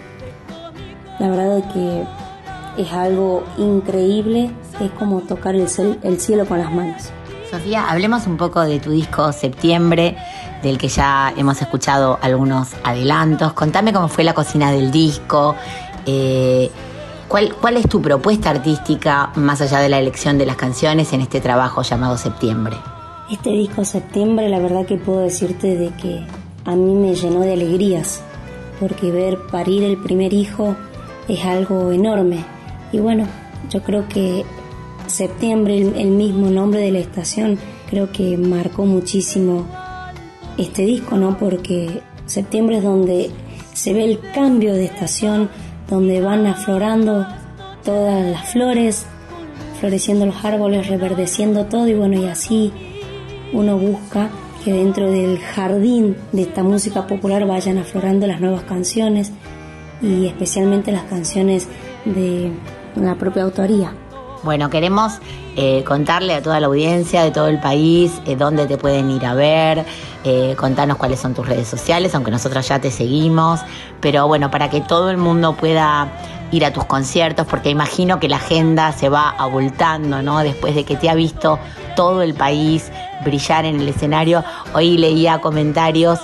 La 1.19 1.29
verdad 1.29 1.59
es 1.59 1.65
que 1.73 2.03
es 2.81 2.93
algo 2.93 3.43
increíble, 3.57 4.51
es 4.79 4.91
como 4.91 5.21
tocar 5.21 5.55
el, 5.55 5.67
cel- 5.67 5.97
el 6.03 6.19
cielo 6.19 6.45
con 6.45 6.59
las 6.59 6.71
manos. 6.71 7.09
Sofía, 7.49 7.89
hablemos 7.89 8.27
un 8.27 8.35
poco 8.37 8.61
de 8.61 8.79
tu 8.79 8.91
disco 8.91 9.31
Septiembre, 9.31 10.17
del 10.61 10.77
que 10.77 10.89
ya 10.89 11.33
hemos 11.37 11.61
escuchado 11.61 12.19
algunos 12.21 12.69
adelantos. 12.83 13.53
Contame 13.53 13.93
cómo 13.93 14.07
fue 14.09 14.23
la 14.23 14.33
cocina 14.33 14.71
del 14.71 14.91
disco, 14.91 15.55
eh, 16.05 16.69
cuál, 17.27 17.53
cuál 17.55 17.77
es 17.77 17.87
tu 17.87 18.01
propuesta 18.01 18.49
artística 18.49 19.31
más 19.35 19.61
allá 19.61 19.79
de 19.79 19.87
la 19.89 19.99
elección 19.99 20.37
de 20.37 20.45
las 20.45 20.57
canciones 20.57 21.13
en 21.13 21.21
este 21.21 21.39
trabajo 21.39 21.83
llamado 21.83 22.17
Septiembre. 22.17 22.75
Este 23.31 23.49
disco 23.51 23.85
Septiembre, 23.85 24.49
la 24.49 24.59
verdad 24.59 24.85
que 24.85 24.97
puedo 24.97 25.19
decirte 25.19 25.75
de 25.77 25.89
que 25.91 26.25
a 26.65 26.75
mí 26.75 26.93
me 26.95 27.15
llenó 27.15 27.41
de 27.41 27.53
alegrías, 27.53 28.21
porque 28.79 29.11
ver 29.11 29.37
parir 29.51 29.83
el 29.83 29.97
primer 29.97 30.33
hijo 30.33 30.75
es 31.29 31.45
algo 31.45 31.91
enorme. 31.91 32.43
Y 32.91 32.99
bueno, 32.99 33.25
yo 33.69 33.81
creo 33.83 34.07
que 34.07 34.45
Septiembre, 35.07 35.77
el, 35.77 36.09
mismo 36.09 36.49
nombre 36.49 36.81
de 36.81 36.91
la 36.91 36.99
estación, 36.99 37.57
creo 37.89 38.11
que 38.11 38.37
marcó 38.37 38.85
muchísimo 38.85 39.65
este 40.57 40.83
disco, 40.83 41.17
¿no? 41.17 41.37
Porque 41.37 42.01
septiembre 42.25 42.77
es 42.77 42.83
donde 42.83 43.31
se 43.73 43.93
ve 43.93 44.03
el 44.03 44.19
cambio 44.33 44.73
de 44.73 44.85
estación, 44.85 45.49
donde 45.89 46.19
van 46.19 46.45
aflorando 46.45 47.25
todas 47.83 48.25
las 48.29 48.51
flores, 48.51 49.05
floreciendo 49.79 50.25
los 50.25 50.43
árboles, 50.43 50.87
reverdeciendo 50.87 51.65
todo 51.65 51.87
y 51.87 51.93
bueno, 51.93 52.21
y 52.21 52.25
así 52.25 52.73
uno 53.53 53.77
busca 53.77 54.29
que 54.65 54.73
dentro 54.73 55.09
del 55.09 55.39
jardín 55.39 56.17
de 56.33 56.41
esta 56.41 56.63
música 56.63 57.07
popular 57.07 57.47
vayan 57.47 57.77
aflorando 57.77 58.27
las 58.27 58.41
nuevas 58.41 58.63
canciones 58.63 59.31
y 60.01 60.25
especialmente 60.25 60.91
las 60.91 61.03
canciones 61.03 61.69
de 62.03 62.51
la 62.95 63.15
propia 63.15 63.43
autoría. 63.43 63.93
Bueno, 64.43 64.69
queremos 64.69 65.13
eh, 65.55 65.83
contarle 65.85 66.35
a 66.35 66.41
toda 66.41 66.59
la 66.59 66.67
audiencia 66.67 67.23
de 67.23 67.31
todo 67.31 67.47
el 67.47 67.59
país 67.59 68.21
eh, 68.25 68.35
dónde 68.35 68.67
te 68.67 68.77
pueden 68.77 69.09
ir 69.09 69.25
a 69.25 69.33
ver, 69.33 69.85
eh, 70.23 70.55
contanos 70.57 70.97
cuáles 70.97 71.19
son 71.19 71.33
tus 71.33 71.47
redes 71.47 71.67
sociales, 71.67 72.13
aunque 72.13 72.31
nosotros 72.31 72.67
ya 72.67 72.79
te 72.79 72.91
seguimos, 72.91 73.61
pero 73.99 74.27
bueno, 74.27 74.51
para 74.51 74.69
que 74.69 74.81
todo 74.81 75.09
el 75.09 75.17
mundo 75.17 75.55
pueda 75.55 76.07
ir 76.51 76.63
a 76.65 76.71
tus 76.71 76.85
conciertos, 76.85 77.45
porque 77.47 77.69
imagino 77.69 78.19
que 78.19 78.29
la 78.29 78.37
agenda 78.37 78.91
se 78.91 79.09
va 79.09 79.29
abultando, 79.31 80.21
¿no? 80.21 80.39
Después 80.39 80.75
de 80.75 80.85
que 80.85 80.95
te 80.95 81.09
ha 81.09 81.15
visto 81.15 81.59
todo 81.95 82.21
el 82.21 82.33
país 82.35 82.91
brillar 83.25 83.65
en 83.65 83.81
el 83.81 83.89
escenario, 83.89 84.43
hoy 84.73 84.97
leía 84.97 85.39
comentarios 85.39 86.19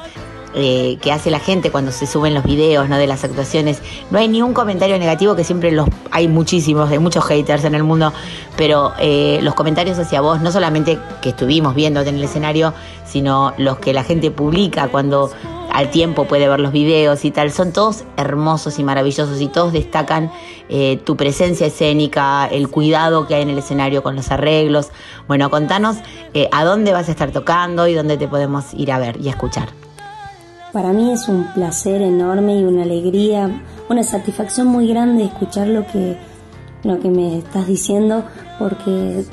eh, 0.55 0.99
que 1.01 1.11
hace 1.11 1.31
la 1.31 1.39
gente 1.39 1.71
cuando 1.71 1.91
se 1.91 2.05
suben 2.05 2.35
los 2.35 2.43
videos 2.43 2.87
¿no? 2.87 2.97
de 2.97 3.07
las 3.07 3.23
actuaciones. 3.23 3.81
No 4.11 4.19
hay 4.19 4.27
ni 4.27 4.43
un 4.43 4.53
comentario 4.53 4.99
negativo, 4.99 5.35
que 5.35 5.43
siempre 5.43 5.71
los 5.71 5.89
hay 6.11 6.27
muchísimos, 6.27 6.91
hay 6.91 6.99
muchos 6.99 7.25
haters 7.25 7.63
en 7.63 7.73
el 7.73 7.83
mundo, 7.83 8.13
pero 8.55 8.93
eh, 8.99 9.39
los 9.41 9.55
comentarios 9.55 9.97
hacia 9.97 10.21
vos, 10.21 10.41
no 10.41 10.51
solamente 10.51 10.99
que 11.23 11.29
estuvimos 11.29 11.73
viéndote 11.73 12.09
en 12.09 12.17
el 12.17 12.23
escenario, 12.23 12.71
sino 13.03 13.53
los 13.57 13.79
que 13.79 13.93
la 13.93 14.03
gente 14.03 14.29
publica 14.29 14.89
cuando 14.89 15.31
al 15.71 15.89
tiempo 15.89 16.25
puede 16.25 16.47
ver 16.47 16.59
los 16.59 16.71
videos 16.71 17.25
y 17.25 17.31
tal, 17.31 17.51
son 17.51 17.73
todos 17.73 18.03
hermosos 18.15 18.77
y 18.77 18.83
maravillosos 18.83 19.41
y 19.41 19.47
todos 19.47 19.73
destacan 19.73 20.31
eh, 20.69 20.99
tu 21.03 21.17
presencia 21.17 21.65
escénica, 21.65 22.45
el 22.45 22.69
cuidado 22.69 23.25
que 23.25 23.33
hay 23.33 23.41
en 23.41 23.49
el 23.49 23.57
escenario 23.57 24.03
con 24.03 24.15
los 24.15 24.29
arreglos. 24.29 24.89
Bueno, 25.27 25.49
contanos 25.49 25.97
a 26.51 26.63
dónde 26.63 26.93
vas 26.93 27.07
a 27.07 27.11
estar 27.11 27.31
tocando 27.31 27.87
y 27.87 27.95
dónde 27.95 28.17
te 28.17 28.27
podemos 28.27 28.71
ir 28.75 28.91
a 28.91 28.99
ver 28.99 29.19
y 29.19 29.29
a 29.29 29.31
escuchar. 29.31 29.82
Para 30.73 30.91
mí 30.91 31.11
es 31.11 31.29
un 31.29 31.45
placer 31.53 32.01
enorme 32.01 32.57
y 32.57 32.63
una 32.63 32.81
alegría, 32.81 33.61
una 33.89 34.01
satisfacción 34.01 34.65
muy 34.65 34.87
grande 34.87 35.25
escuchar 35.25 35.67
lo 35.67 35.85
que, 35.85 36.17
lo 36.83 36.99
que 36.99 37.09
me 37.09 37.37
estás 37.37 37.67
diciendo, 37.67 38.23
porque 38.57 39.23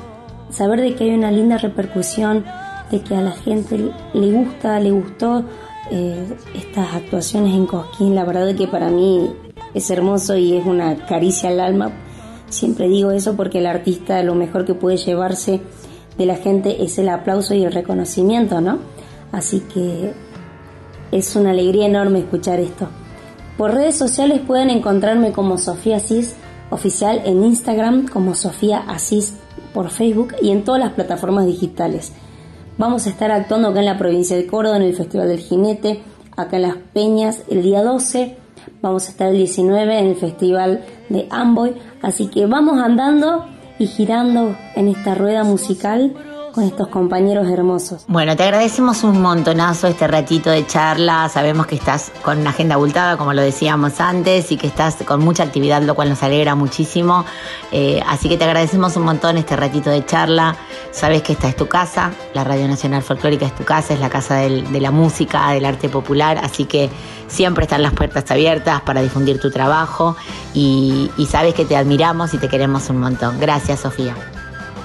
saber 0.51 0.81
de 0.81 0.93
que 0.93 1.05
hay 1.05 1.15
una 1.15 1.31
linda 1.31 1.57
repercusión, 1.57 2.45
de 2.91 3.01
que 3.01 3.15
a 3.15 3.21
la 3.21 3.31
gente 3.31 3.91
le 4.13 4.31
gusta, 4.31 4.79
le 4.79 4.91
gustó 4.91 5.43
eh, 5.89 6.27
estas 6.53 6.93
actuaciones 6.93 7.55
en 7.55 7.65
Cosquín, 7.65 8.13
la 8.13 8.23
verdad 8.23 8.47
es 8.47 8.55
que 8.55 8.67
para 8.67 8.89
mí 8.89 9.33
es 9.73 9.89
hermoso 9.89 10.37
y 10.37 10.55
es 10.57 10.65
una 10.67 11.07
caricia 11.07 11.49
al 11.49 11.59
alma. 11.59 11.91
Siempre 12.49 12.87
digo 12.87 13.09
eso 13.09 13.35
porque 13.35 13.57
el 13.57 13.65
artista 13.65 14.21
lo 14.21 14.35
mejor 14.35 14.63
que 14.63 14.75
puede 14.75 14.97
llevarse 14.97 15.59
de 16.19 16.25
la 16.27 16.35
gente 16.35 16.83
es 16.83 16.99
el 16.99 17.09
aplauso 17.09 17.55
y 17.55 17.63
el 17.63 17.71
reconocimiento, 17.71 18.61
¿no? 18.61 18.77
Así 19.31 19.61
que 19.61 20.13
es 21.11 21.35
una 21.35 21.51
alegría 21.51 21.85
enorme 21.85 22.19
escuchar 22.19 22.59
esto. 22.59 22.87
Por 23.57 23.73
redes 23.73 23.97
sociales 23.97 24.41
pueden 24.45 24.69
encontrarme 24.69 25.31
como 25.31 25.57
Sofía 25.57 25.97
Asís 25.97 26.35
oficial 26.69 27.21
en 27.25 27.43
Instagram, 27.43 28.07
como 28.07 28.33
Sofía 28.33 28.79
Asís 28.87 29.35
por 29.73 29.89
Facebook 29.89 30.33
y 30.41 30.51
en 30.51 30.63
todas 30.63 30.81
las 30.81 30.93
plataformas 30.93 31.45
digitales. 31.45 32.13
Vamos 32.77 33.05
a 33.05 33.09
estar 33.09 33.31
actuando 33.31 33.69
acá 33.69 33.79
en 33.79 33.85
la 33.85 33.97
provincia 33.97 34.35
de 34.35 34.47
Córdoba 34.47 34.77
en 34.77 34.83
el 34.83 34.95
Festival 34.95 35.27
del 35.27 35.39
Jinete, 35.39 36.01
acá 36.35 36.55
en 36.55 36.63
Las 36.63 36.77
Peñas 36.93 37.43
el 37.49 37.61
día 37.61 37.83
12. 37.83 38.37
Vamos 38.81 39.07
a 39.07 39.11
estar 39.11 39.29
el 39.29 39.37
19 39.37 39.99
en 39.99 40.07
el 40.07 40.15
Festival 40.15 40.83
de 41.09 41.27
Amboy. 41.29 41.75
Así 42.01 42.27
que 42.27 42.45
vamos 42.45 42.79
andando 42.81 43.45
y 43.77 43.87
girando 43.87 44.55
en 44.75 44.87
esta 44.87 45.13
rueda 45.15 45.43
musical 45.43 46.13
con 46.51 46.63
estos 46.63 46.87
compañeros 46.87 47.47
hermosos. 47.47 48.03
Bueno, 48.07 48.35
te 48.35 48.43
agradecemos 48.43 49.03
un 49.03 49.21
montonazo 49.21 49.87
este 49.87 50.07
ratito 50.07 50.49
de 50.49 50.65
charla. 50.65 51.29
Sabemos 51.29 51.67
que 51.67 51.75
estás 51.75 52.11
con 52.21 52.39
una 52.39 52.51
agenda 52.51 52.75
abultada, 52.75 53.17
como 53.17 53.33
lo 53.33 53.41
decíamos 53.41 53.99
antes, 53.99 54.51
y 54.51 54.57
que 54.57 54.67
estás 54.67 54.97
con 55.05 55.21
mucha 55.21 55.43
actividad, 55.43 55.81
lo 55.81 55.95
cual 55.95 56.09
nos 56.09 56.21
alegra 56.23 56.55
muchísimo. 56.55 57.25
Eh, 57.71 58.01
así 58.07 58.29
que 58.29 58.37
te 58.37 58.43
agradecemos 58.43 58.95
un 58.97 59.03
montón 59.03 59.37
este 59.37 59.55
ratito 59.55 59.89
de 59.89 60.05
charla. 60.05 60.55
Sabes 60.91 61.21
que 61.21 61.33
esta 61.33 61.47
es 61.47 61.55
tu 61.55 61.67
casa, 61.67 62.11
la 62.33 62.43
Radio 62.43 62.67
Nacional 62.67 63.01
Folclórica 63.01 63.45
es 63.45 63.55
tu 63.55 63.63
casa, 63.63 63.93
es 63.93 63.99
la 63.99 64.09
casa 64.09 64.35
de 64.35 64.81
la 64.81 64.91
música, 64.91 65.51
del 65.51 65.65
arte 65.65 65.89
popular, 65.89 66.37
así 66.37 66.65
que 66.65 66.89
siempre 67.27 67.63
están 67.63 67.81
las 67.81 67.93
puertas 67.93 68.29
abiertas 68.29 68.81
para 68.81 69.01
difundir 69.01 69.39
tu 69.39 69.51
trabajo 69.51 70.17
y 70.53 71.09
sabes 71.29 71.53
que 71.53 71.63
te 71.63 71.77
admiramos 71.77 72.33
y 72.33 72.37
te 72.37 72.49
queremos 72.49 72.89
un 72.89 72.99
montón. 72.99 73.39
Gracias, 73.39 73.79
Sofía. 73.79 74.15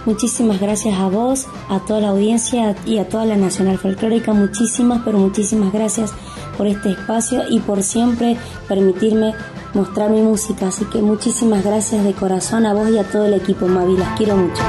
Muchísimas 0.06 0.60
gracias 0.60 0.98
a 0.98 1.08
vos, 1.08 1.46
a 1.68 1.80
toda 1.80 2.00
la 2.00 2.08
audiencia 2.10 2.76
y 2.86 2.98
a 2.98 3.08
toda 3.08 3.26
la 3.26 3.36
Nacional 3.36 3.76
Folclórica. 3.76 4.32
Muchísimas, 4.32 5.02
pero 5.04 5.18
muchísimas 5.18 5.72
gracias 5.72 6.12
por 6.56 6.68
este 6.68 6.92
espacio 6.92 7.42
y 7.50 7.58
por 7.58 7.82
siempre 7.82 8.36
permitirme 8.68 9.34
mostrar 9.74 10.10
mi 10.10 10.22
música. 10.22 10.68
Así 10.68 10.84
que 10.86 11.02
muchísimas 11.02 11.64
gracias 11.64 12.04
de 12.04 12.12
corazón 12.12 12.66
a 12.66 12.72
vos 12.72 12.88
y 12.88 12.98
a 12.98 13.04
todo 13.04 13.26
el 13.26 13.34
equipo, 13.34 13.66
Mavi. 13.66 13.96
Las 13.96 14.16
quiero 14.16 14.36
mucho. 14.36 14.62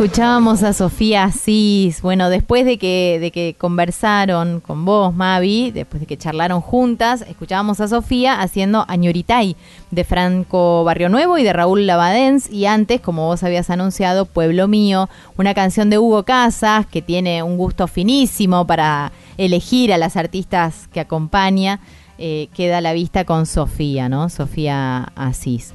Escuchábamos 0.00 0.62
a 0.62 0.72
Sofía 0.72 1.24
Asís. 1.24 2.00
Bueno, 2.00 2.30
después 2.30 2.64
de 2.64 2.78
que, 2.78 3.18
de 3.20 3.30
que 3.30 3.54
conversaron 3.58 4.60
con 4.60 4.86
vos, 4.86 5.14
Mavi, 5.14 5.72
después 5.72 6.00
de 6.00 6.06
que 6.06 6.16
charlaron 6.16 6.62
juntas, 6.62 7.22
escuchábamos 7.28 7.80
a 7.80 7.88
Sofía 7.88 8.40
haciendo 8.40 8.86
Añoritay 8.88 9.56
de 9.90 10.04
Franco 10.04 10.84
Barrio 10.84 11.10
Nuevo 11.10 11.36
y 11.36 11.42
de 11.42 11.52
Raúl 11.52 11.86
Lavadens. 11.86 12.50
Y 12.50 12.64
antes, 12.64 13.02
como 13.02 13.26
vos 13.26 13.42
habías 13.42 13.68
anunciado, 13.68 14.24
Pueblo 14.24 14.68
Mío, 14.68 15.10
una 15.36 15.52
canción 15.52 15.90
de 15.90 15.98
Hugo 15.98 16.22
Casas 16.22 16.86
que 16.86 17.02
tiene 17.02 17.42
un 17.42 17.58
gusto 17.58 17.86
finísimo 17.86 18.66
para 18.66 19.12
elegir 19.36 19.92
a 19.92 19.98
las 19.98 20.16
artistas 20.16 20.88
que 20.94 21.00
acompaña. 21.00 21.78
Eh, 22.16 22.48
queda 22.54 22.78
a 22.78 22.80
la 22.80 22.94
vista 22.94 23.26
con 23.26 23.44
Sofía, 23.44 24.08
¿no? 24.08 24.30
Sofía 24.30 25.12
Asís. 25.14 25.74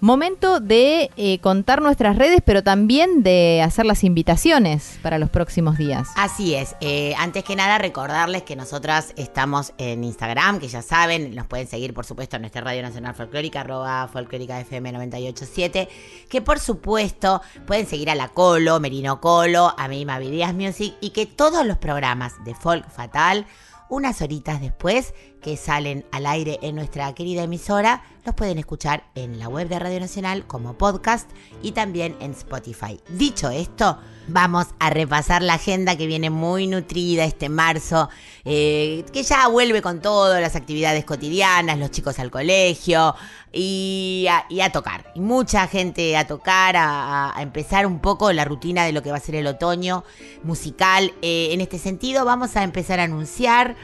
Momento 0.00 0.60
de 0.60 1.10
eh, 1.16 1.40
contar 1.40 1.82
nuestras 1.82 2.16
redes, 2.16 2.38
pero 2.44 2.62
también 2.62 3.24
de 3.24 3.62
hacer 3.64 3.84
las 3.84 4.04
invitaciones 4.04 4.98
para 5.02 5.18
los 5.18 5.28
próximos 5.28 5.76
días. 5.76 6.10
Así 6.14 6.54
es. 6.54 6.76
Eh, 6.80 7.14
antes 7.18 7.42
que 7.42 7.56
nada, 7.56 7.78
recordarles 7.78 8.44
que 8.44 8.54
nosotras 8.54 9.12
estamos 9.16 9.72
en 9.76 10.04
Instagram, 10.04 10.60
que 10.60 10.68
ya 10.68 10.82
saben, 10.82 11.34
nos 11.34 11.48
pueden 11.48 11.66
seguir, 11.66 11.94
por 11.94 12.06
supuesto, 12.06 12.36
en 12.36 12.42
nuestra 12.42 12.60
Radio 12.60 12.82
Nacional 12.82 13.16
Folclórica, 13.16 13.62
arroba 13.62 14.06
folclórica 14.06 14.60
FM 14.60 14.92
987, 14.92 15.88
que 16.28 16.42
por 16.42 16.60
supuesto 16.60 17.42
pueden 17.66 17.88
seguir 17.88 18.08
a 18.08 18.14
La 18.14 18.28
Colo, 18.28 18.78
Merino 18.78 19.20
Colo, 19.20 19.74
a 19.76 19.88
mí 19.88 20.04
Mavi 20.04 20.44
Music, 20.54 20.94
y 21.00 21.10
que 21.10 21.26
todos 21.26 21.66
los 21.66 21.76
programas 21.76 22.34
de 22.44 22.54
Folk 22.54 22.88
Fatal, 22.88 23.46
unas 23.88 24.22
horitas 24.22 24.60
después, 24.60 25.12
que 25.40 25.56
salen 25.56 26.04
al 26.12 26.26
aire 26.26 26.58
en 26.62 26.74
nuestra 26.74 27.14
querida 27.14 27.42
emisora, 27.42 28.02
los 28.24 28.34
pueden 28.34 28.58
escuchar 28.58 29.04
en 29.14 29.38
la 29.38 29.48
web 29.48 29.68
de 29.68 29.78
Radio 29.78 30.00
Nacional 30.00 30.46
como 30.46 30.74
podcast 30.74 31.30
y 31.62 31.72
también 31.72 32.16
en 32.20 32.32
Spotify. 32.32 33.00
Dicho 33.08 33.48
esto, 33.50 33.98
vamos 34.26 34.66
a 34.78 34.90
repasar 34.90 35.42
la 35.42 35.54
agenda 35.54 35.96
que 35.96 36.06
viene 36.06 36.30
muy 36.30 36.66
nutrida 36.66 37.24
este 37.24 37.48
marzo, 37.48 38.08
eh, 38.44 39.04
que 39.12 39.22
ya 39.22 39.48
vuelve 39.48 39.80
con 39.82 40.00
todo, 40.00 40.38
las 40.40 40.56
actividades 40.56 41.04
cotidianas, 41.04 41.78
los 41.78 41.90
chicos 41.90 42.18
al 42.18 42.30
colegio 42.30 43.14
y 43.52 44.26
a, 44.28 44.70
tocar. 44.70 45.10
Y 45.14 45.20
mucha 45.20 45.66
gente 45.66 46.16
a 46.16 46.26
tocar, 46.26 46.76
a, 46.76 47.36
a 47.36 47.42
empezar 47.42 47.86
un 47.86 48.00
poco 48.00 48.32
la 48.32 48.44
rutina 48.44 48.84
de 48.84 48.92
lo 48.92 49.02
que 49.02 49.10
va 49.10 49.16
a 49.16 49.20
ser 49.20 49.36
el 49.36 49.46
otoño 49.46 50.04
musical. 50.42 51.12
Eh, 51.22 51.48
en 51.52 51.60
este 51.60 51.78
sentido, 51.78 52.24
vamos 52.24 52.56
a 52.56 52.62
empezar 52.62 53.00
a 53.00 53.04
anunciar 53.04 53.76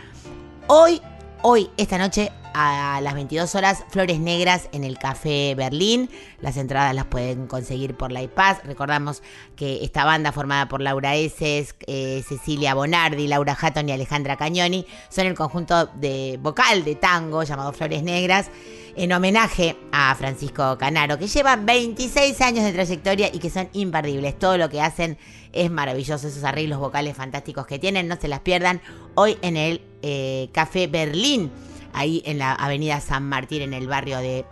hoy, 0.67 1.01
hoy, 1.47 1.71
esta 1.77 1.99
noche, 1.99 2.33
a 2.55 3.01
las 3.03 3.13
22 3.13 3.55
horas, 3.55 3.85
Flores 3.91 4.19
Negras 4.19 4.71
en 4.73 4.83
el 4.83 4.97
Café 4.97 5.55
Berlín. 5.55 6.09
Las 6.41 6.57
entradas 6.57 6.95
las 6.95 7.05
pueden 7.05 7.47
conseguir 7.47 7.95
por 7.95 8.13
la 8.13 8.23
iPass. 8.23 8.65
Recordamos 8.65 9.23
que 9.55 9.85
esta 9.85 10.07
banda 10.07 10.33
formada 10.33 10.69
por 10.69 10.81
Laura 10.81 11.17
Eses, 11.17 11.75
eh, 11.87 12.25
Cecilia 12.27 12.73
Bonardi, 12.73 13.27
Laura 13.27 13.59
Hatton 13.61 13.91
y 13.91 13.93
Alejandra 13.93 14.39
Cañoni 14.39 14.87
son 15.11 15.27
el 15.27 15.35
conjunto 15.35 15.87
de 15.87 16.39
vocal 16.41 16.83
de 16.83 16.95
tango 16.95 17.43
llamado 17.43 17.75
Flores 17.75 18.03
Negras 18.03 18.51
en 18.97 19.13
homenaje 19.13 19.77
a 19.93 20.15
Francisco 20.15 20.77
Canaro, 20.79 21.19
que 21.19 21.27
lleva 21.27 21.57
26 21.57 22.41
años 22.41 22.65
de 22.65 22.73
trayectoria 22.73 23.31
y 23.33 23.39
que 23.39 23.51
son 23.51 23.69
imperdibles. 23.73 24.39
Todo 24.39 24.59
lo 24.59 24.69
que 24.69 24.81
hacen 24.81 25.19
es 25.53 25.71
maravilloso, 25.71 26.29
esos 26.29 26.45
arreglos 26.45 26.79
vocales 26.79 27.17
fantásticos 27.17 27.67
que 27.67 27.79
tienen, 27.79 28.09
no 28.09 28.17
se 28.17 28.29
las 28.29 28.41
pierdan 28.41 28.81
hoy 29.15 29.39
en 29.43 29.57
el 29.57 29.83
eh, 30.03 30.49
Café 30.53 30.87
Berlín 30.87 31.51
ahí 31.95 32.23
en 32.27 32.39
la 32.39 32.53
avenida 32.53 33.01
San 33.01 33.29
Martín, 33.29 33.63
en 33.63 33.73
el 33.73 33.87
barrio 33.87 34.19
de 34.19 34.45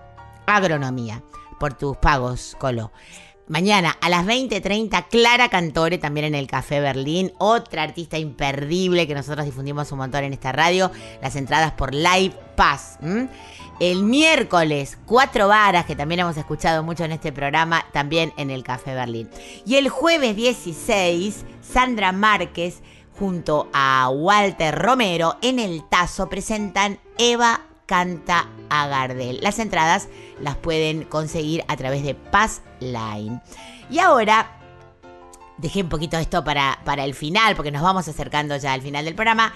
Agronomía, 0.47 1.23
por 1.61 1.75
tus 1.75 1.97
pagos, 1.97 2.57
Colo. 2.59 2.93
Mañana 3.49 3.99
a 4.01 4.09
las 4.09 4.25
20.30, 4.25 5.09
Clara 5.11 5.49
Cantore, 5.49 5.99
también 5.99 6.27
en 6.27 6.35
el 6.37 6.47
Café 6.47 6.81
Berlín, 6.81 7.33
otra 7.39 7.83
artista 7.83 8.17
imperdible 8.17 9.07
que 9.07 9.15
nosotros 9.15 9.45
difundimos 9.45 9.91
un 9.93 9.99
montón 9.99 10.25
en 10.25 10.33
esta 10.33 10.53
radio, 10.53 10.91
las 11.21 11.35
entradas 11.37 11.73
por 11.73 11.93
Live 11.93 12.35
Pass. 12.57 12.99
El 13.83 14.05
miércoles, 14.05 14.97
Cuatro 15.07 15.49
Varas, 15.49 15.87
que 15.87 15.97
también 15.97 16.21
hemos 16.21 16.37
escuchado 16.37 16.85
mucho 16.85 17.03
en 17.03 17.11
este 17.11 17.33
programa, 17.33 17.85
también 17.91 18.33
en 18.37 18.53
el 18.53 18.63
Café 18.63 18.95
Berlín. 18.95 19.29
Y 19.67 19.75
el 19.75 19.89
jueves 19.89 20.37
16, 20.37 21.45
Sandra 21.61 22.13
Márquez 22.13 22.81
junto 23.19 23.69
a 23.73 24.09
Walter 24.09 24.73
Romero 24.79 25.37
en 25.43 25.59
el 25.59 25.83
Tazo 25.89 26.29
presentan 26.29 27.01
Eva 27.19 27.63
Canta 27.87 28.49
a 28.71 28.87
Gardel. 28.87 29.41
Las 29.43 29.59
entradas 29.59 30.07
las 30.41 30.55
pueden 30.55 31.03
conseguir 31.03 31.65
a 31.67 31.77
través 31.77 32.05
de 32.05 32.15
Pass 32.15 32.63
Line. 32.79 33.41
Y 33.91 33.99
ahora, 33.99 34.61
dejé 35.59 35.83
un 35.83 35.89
poquito 35.89 36.19
esto 36.19 36.45
para, 36.45 36.79
para 36.85 37.03
el 37.03 37.15
final, 37.15 37.57
porque 37.57 37.73
nos 37.73 37.83
vamos 37.83 38.07
acercando 38.07 38.57
ya 38.59 38.75
al 38.75 38.83
final 38.83 39.05
del 39.05 39.17
programa. 39.17 39.53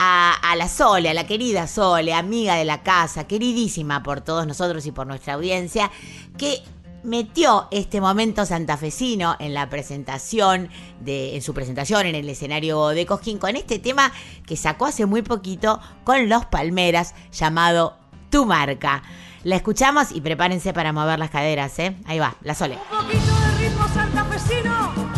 A, 0.00 0.54
la 0.56 0.68
Sole, 0.68 1.10
a 1.10 1.14
la 1.14 1.26
querida 1.26 1.66
Sole, 1.66 2.14
amiga 2.14 2.54
de 2.54 2.64
la 2.64 2.82
casa, 2.82 3.26
queridísima 3.26 4.02
por 4.02 4.20
todos 4.20 4.46
nosotros 4.46 4.86
y 4.86 4.92
por 4.92 5.06
nuestra 5.06 5.34
audiencia, 5.34 5.90
que 6.36 6.62
metió 7.02 7.68
este 7.70 8.00
momento 8.00 8.46
santafesino 8.46 9.36
en 9.38 9.54
la 9.54 9.68
presentación, 9.68 10.68
de, 11.00 11.36
en 11.36 11.42
su 11.42 11.54
presentación 11.54 12.06
en 12.06 12.14
el 12.14 12.28
escenario 12.28 12.88
de 12.88 13.06
Cosquín, 13.06 13.38
con 13.38 13.56
este 13.56 13.78
tema 13.78 14.12
que 14.46 14.56
sacó 14.56 14.86
hace 14.86 15.06
muy 15.06 15.22
poquito 15.22 15.80
con 16.04 16.28
los 16.28 16.46
Palmeras, 16.46 17.14
llamado 17.32 17.96
Tu 18.30 18.44
Marca. 18.46 19.02
La 19.44 19.56
escuchamos 19.56 20.12
y 20.12 20.20
prepárense 20.20 20.72
para 20.72 20.92
mover 20.92 21.18
las 21.18 21.30
caderas, 21.30 21.78
¿eh? 21.78 21.96
Ahí 22.06 22.18
va, 22.18 22.36
la 22.42 22.54
Sole. 22.54 22.78
Un 22.90 23.06
poquito 23.06 23.40
de 23.40 23.68
ritmo. 23.68 23.88
Santafesino 23.94 25.17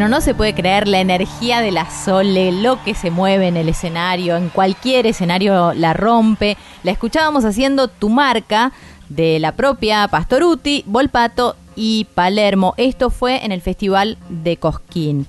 Bueno, 0.00 0.16
no 0.16 0.22
se 0.22 0.34
puede 0.34 0.54
creer 0.54 0.88
la 0.88 1.00
energía 1.00 1.60
de 1.60 1.72
la 1.72 1.90
Sole, 1.90 2.52
lo 2.52 2.82
que 2.84 2.94
se 2.94 3.10
mueve 3.10 3.48
en 3.48 3.58
el 3.58 3.68
escenario, 3.68 4.34
en 4.34 4.48
cualquier 4.48 5.06
escenario 5.06 5.74
la 5.74 5.92
rompe. 5.92 6.56
La 6.84 6.90
escuchábamos 6.90 7.44
haciendo 7.44 7.88
Tu 7.88 8.08
Marca 8.08 8.72
de 9.10 9.38
la 9.40 9.52
propia 9.52 10.08
Pastoruti, 10.08 10.84
Volpato 10.86 11.54
y 11.76 12.06
Palermo. 12.14 12.72
Esto 12.78 13.10
fue 13.10 13.44
en 13.44 13.52
el 13.52 13.60
Festival 13.60 14.16
de 14.30 14.56
Cosquín. 14.56 15.26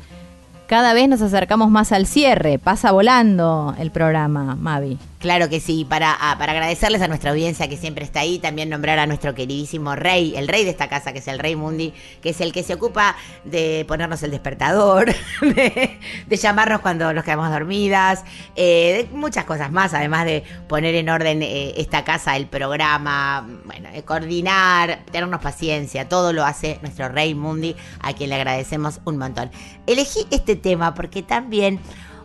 Cada 0.67 0.93
vez 0.93 1.09
nos 1.09 1.21
acercamos 1.21 1.69
más 1.69 1.91
al 1.91 2.05
cierre, 2.05 2.57
pasa 2.57 2.93
volando 2.93 3.75
el 3.77 3.91
programa, 3.91 4.55
Mavi. 4.55 4.97
Claro 5.21 5.49
que 5.49 5.59
sí, 5.59 5.85
para, 5.85 6.17
ah, 6.19 6.35
para 6.39 6.53
agradecerles 6.53 6.99
a 7.03 7.07
nuestra 7.07 7.29
audiencia 7.29 7.67
que 7.67 7.77
siempre 7.77 8.03
está 8.03 8.21
ahí, 8.21 8.39
también 8.39 8.69
nombrar 8.69 8.97
a 8.97 9.05
nuestro 9.05 9.35
queridísimo 9.35 9.95
rey, 9.95 10.33
el 10.35 10.47
rey 10.47 10.63
de 10.63 10.71
esta 10.71 10.89
casa, 10.89 11.13
que 11.13 11.19
es 11.19 11.27
el 11.27 11.37
rey 11.37 11.55
Mundi, 11.55 11.93
que 12.23 12.31
es 12.31 12.41
el 12.41 12.51
que 12.51 12.63
se 12.63 12.73
ocupa 12.73 13.15
de 13.43 13.85
ponernos 13.87 14.23
el 14.23 14.31
despertador, 14.31 15.13
de, 15.41 15.99
llamarnos 16.29 16.81
cuando 16.81 17.13
nos 17.13 17.23
quedamos 17.23 17.51
dormidas, 17.51 18.23
eh, 18.55 19.07
de 19.11 19.15
muchas 19.15 19.45
cosas 19.45 19.71
más, 19.71 19.93
además 19.93 20.25
de 20.25 20.43
poner 20.67 20.95
en 20.95 21.07
orden 21.07 21.43
eh, 21.43 21.75
esta 21.77 22.03
casa, 22.03 22.35
el 22.35 22.47
programa, 22.47 23.47
bueno, 23.65 23.91
de 23.91 24.01
coordinar, 24.01 25.05
tenernos 25.11 25.39
paciencia, 25.39 26.09
todo 26.09 26.33
lo 26.33 26.43
hace 26.43 26.79
nuestro 26.81 27.09
rey 27.09 27.35
Mundi, 27.35 27.75
a 27.99 28.13
quien 28.13 28.31
le 28.31 28.37
agradecemos 28.37 29.01
un 29.05 29.19
montón. 29.19 29.51
Elegí 29.85 30.25
este 30.31 30.55
tema 30.55 30.95
porque 30.95 31.21
también 31.21 31.79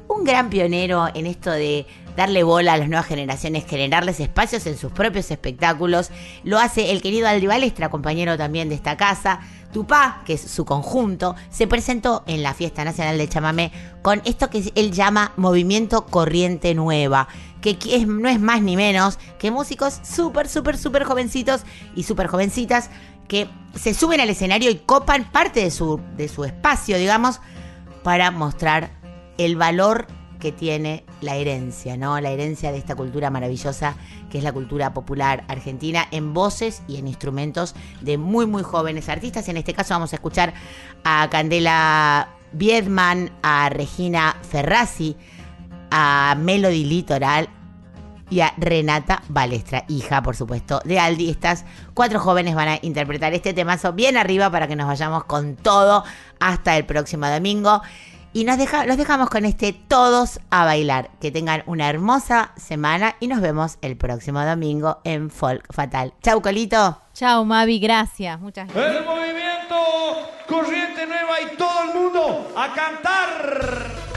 un 0.09 0.25
gran 0.25 0.51
pionero 0.51 1.09
en 1.15 1.27
esto 1.27 1.51
de 1.51 1.87
darle 2.17 2.43
bola 2.43 2.73
a 2.73 2.77
las 2.79 2.89
nuevas 2.89 3.07
generaciones, 3.07 3.67
generarles 3.67 4.21
espacios 4.21 4.67
en 4.67 4.79
sus 4.79 4.91
propios 4.91 5.31
espectáculos. 5.31 6.11
Lo 6.45 6.59
hace 6.59 6.91
el 6.91 7.03
querido 7.03 7.29
Aldi 7.29 7.47
Balestra, 7.47 7.91
compañero 7.91 8.39
también 8.39 8.69
de 8.69 8.75
esta 8.75 8.97
casa. 8.97 9.41
Tupá, 9.73 10.23
que 10.25 10.35
es 10.35 10.41
su 10.41 10.65
conjunto, 10.65 11.37
se 11.51 11.67
presentó 11.67 12.25
en 12.27 12.43
la 12.43 12.55
Fiesta 12.55 12.85
Nacional 12.85 13.19
de 13.19 13.29
Chamamé 13.29 13.73
con 14.01 14.23
esto 14.25 14.49
que 14.49 14.73
él 14.75 14.93
llama 14.93 15.33
Movimiento 15.37 16.07
Corriente 16.07 16.75
Nueva, 16.75 17.29
que 17.61 17.77
no 18.07 18.29
es 18.29 18.41
más 18.41 18.63
ni 18.63 18.77
menos 18.77 19.19
que 19.39 19.51
músicos 19.51 20.01
súper, 20.03 20.49
súper, 20.49 20.79
súper 20.79 21.05
jovencitos 21.05 21.63
y 21.95 22.05
súper 22.05 22.29
jovencitas 22.29 22.89
que 23.29 23.49
se 23.75 23.93
suben 23.93 24.21
al 24.21 24.31
escenario 24.31 24.71
y 24.71 24.77
copan 24.77 25.31
parte 25.31 25.61
de 25.61 25.71
su, 25.71 26.01
de 26.17 26.29
su 26.29 26.45
espacio, 26.45 26.97
digamos, 26.97 27.41
para 28.03 28.31
mostrar 28.31 28.96
el 29.39 29.57
valor 29.57 30.07
que 30.39 30.53
tiene 30.53 31.05
la 31.21 31.35
herencia, 31.35 31.97
¿no? 31.97 32.21
La 32.21 32.31
herencia 32.31 32.71
de 32.73 32.79
esta 32.79 32.95
cultura 32.95 33.31
maravillosa 33.31 33.97
que 34.31 34.39
es 34.39 34.45
la 34.45 34.53
cultura 34.53 34.93
popular 34.93 35.45
argentina 35.49 36.07
en 36.11 36.35
voces 36.35 36.83
y 36.89 36.99
en 36.99 37.09
instrumentos 37.09 37.75
de 38.01 38.19
muy 38.19 38.47
muy 38.47 38.63
jóvenes 38.63 39.09
artistas. 39.09 39.49
En 39.49 39.57
este 39.57 39.75
caso 39.75 39.95
vamos 39.95 40.13
a 40.13 40.17
escuchar 40.17 40.53
a 41.05 41.29
Candela 41.31 42.29
Biedman, 42.53 43.31
a 43.43 43.69
Regina 43.71 44.37
Ferrazzi, 44.43 45.17
a 45.91 46.37
Melody 46.39 46.85
Litoral 46.85 47.49
y 48.29 48.41
a 48.41 48.53
Renata 48.57 49.23
Balestra, 49.29 49.85
hija, 49.89 50.23
por 50.23 50.35
supuesto, 50.35 50.81
de 50.85 50.99
Aldi. 50.99 51.31
Estas 51.31 51.65
cuatro 51.95 52.19
jóvenes 52.19 52.55
van 52.55 52.69
a 52.69 52.79
interpretar 52.83 53.35
este 53.35 53.55
temazo 53.55 53.93
bien 53.93 54.17
arriba 54.17 54.51
para 54.51 54.67
que 54.67 54.75
nos 54.75 54.89
vayamos 54.89 55.25
con 55.25 55.55
todo 55.55 56.05
hasta 56.41 56.77
el 56.77 56.85
próximo 56.87 57.29
domingo. 57.29 57.83
Y 58.37 58.45
nos 58.45 58.59
deja, 58.59 58.85
los 58.85 58.99
dejamos 58.99 59.31
con 59.31 59.47
este 59.47 59.73
Todos 59.73 60.41
a 60.51 60.67
bailar. 60.67 61.09
Que 61.23 61.31
tengan 61.31 61.63
una 61.65 61.89
hermosa 61.89 62.53
semana 62.59 63.17
y 63.19 63.29
nos 63.29 63.41
vemos 63.41 63.79
el 63.81 63.97
próximo 63.97 64.45
domingo 64.45 64.99
en 65.05 65.31
Folk 65.31 65.73
Fatal. 65.73 66.13
Chau, 66.23 66.43
Colito. 66.43 67.01
Chao, 67.15 67.47
Mavi, 67.47 67.79
gracias. 67.79 68.39
Muchas 68.39 68.69
gracias. 68.69 68.97
El 68.97 69.07
movimiento 69.07 69.77
Corriente 70.47 71.07
Nueva 71.07 71.41
y 71.51 71.57
todo 71.57 71.83
el 71.85 71.99
mundo 71.99 72.53
a 72.55 72.75
cantar. 72.75 74.16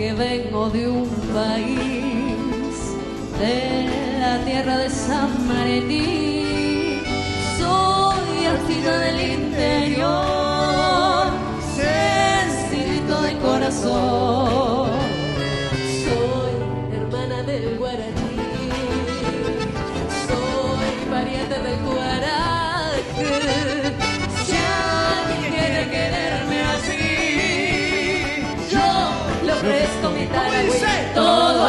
Que 0.00 0.14
vengo 0.14 0.70
de 0.70 0.88
un 0.88 1.10
país, 1.34 2.74
de 3.38 4.18
la 4.18 4.42
tierra 4.46 4.78
de 4.78 4.88
San 4.88 5.46
Martín, 5.46 7.02
soy 7.58 8.46
artista 8.46 8.98
del 8.98 9.20
interior, 9.32 11.26
sencillito 11.76 13.20
de 13.20 13.32
corazón, 13.40 14.49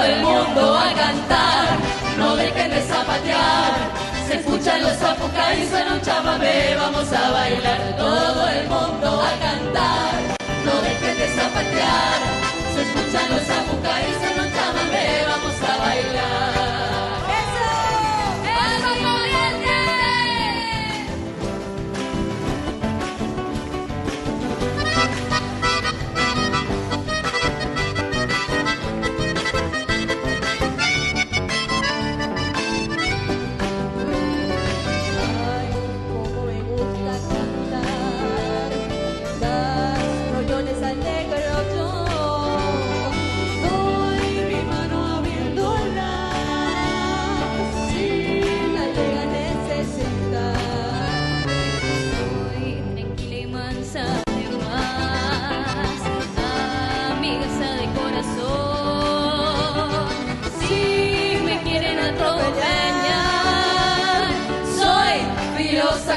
Todo 0.01 0.09
el 0.09 0.21
mundo 0.23 0.79
a 0.79 0.93
cantar, 0.95 1.77
no 2.17 2.35
dejen 2.35 2.71
de 2.71 2.81
zapatear. 2.81 3.71
Se 4.27 4.37
escuchan 4.37 4.81
los 4.81 4.97
zapucay 4.97 5.61
y 5.61 5.69
suena 5.69 5.93
un 5.93 6.01
chamamé, 6.01 6.75
vamos 6.75 7.13
a 7.13 7.29
bailar. 7.29 7.95
Todo 7.97 8.47
el 8.47 8.67
mundo 8.67 9.21
a 9.21 9.31
cantar, 9.39 10.13
no 10.65 10.81
dejen 10.81 11.17
de 11.19 11.27
zapatear. 11.27 12.19
Se 12.73 12.81
escuchan 12.81 13.29
los 13.29 13.43
zapucay 13.43 14.03
y 14.09 14.25
suena 14.25 14.41
un 14.41 14.51
chamamé, 14.51 15.23
vamos 15.27 15.69
a 15.69 15.77
bailar. 15.77 16.30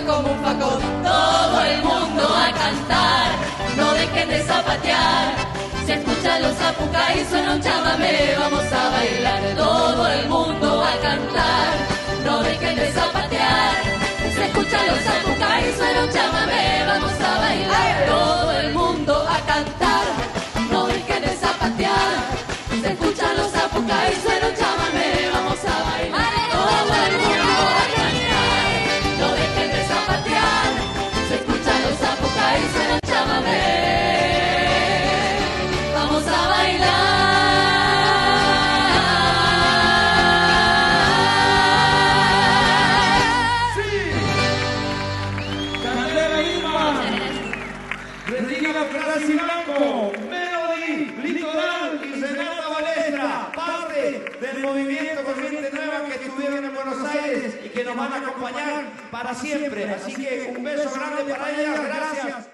Como 0.03 0.29
un 0.29 0.39
facón. 0.43 0.81
Todo 1.05 1.61
el 1.63 1.83
mundo 1.83 2.23
a 2.23 2.51
cantar, 2.53 3.31
no 3.77 3.93
dejen 3.93 4.29
de 4.29 4.43
zapatear. 4.43 5.35
Se 5.87 5.95
escuchan 5.95 6.43
los 6.43 6.57
zapucay 6.57 7.21
y 7.21 7.25
suena 7.27 7.55
un 7.55 7.61
chamamé, 7.61 8.35
vamos 8.39 8.73
a 8.73 8.91
bailar. 8.91 9.43
Todo 9.57 10.07
el 10.09 10.29
mundo 10.29 10.85
a 10.85 10.93
cantar, 11.01 11.75
no 12.25 12.43
dejen 12.43 12.77
de 12.77 12.93
zapatear. 12.93 13.73
Se 14.35 14.45
escuchan 14.47 14.87
los 14.89 15.01
zapucay 15.07 15.69
y 15.69 15.77
suena 15.77 16.05
un 16.05 16.11
chamamé, 16.11 16.85
vamos 16.87 17.21
a 17.21 17.39
bailar. 17.39 18.07
Todo 18.07 18.53
el 18.53 18.73
mundo 18.73 19.27
a 19.29 19.39
cantar, 19.47 19.94
para 59.15 59.33
siempre. 59.33 59.89
Así 59.91 60.13
que 60.13 60.53
un 60.57 60.65
beso 60.65 60.91
grande 60.93 61.33
para 61.33 61.51
ellas, 61.53 61.85
gracias. 61.85 62.54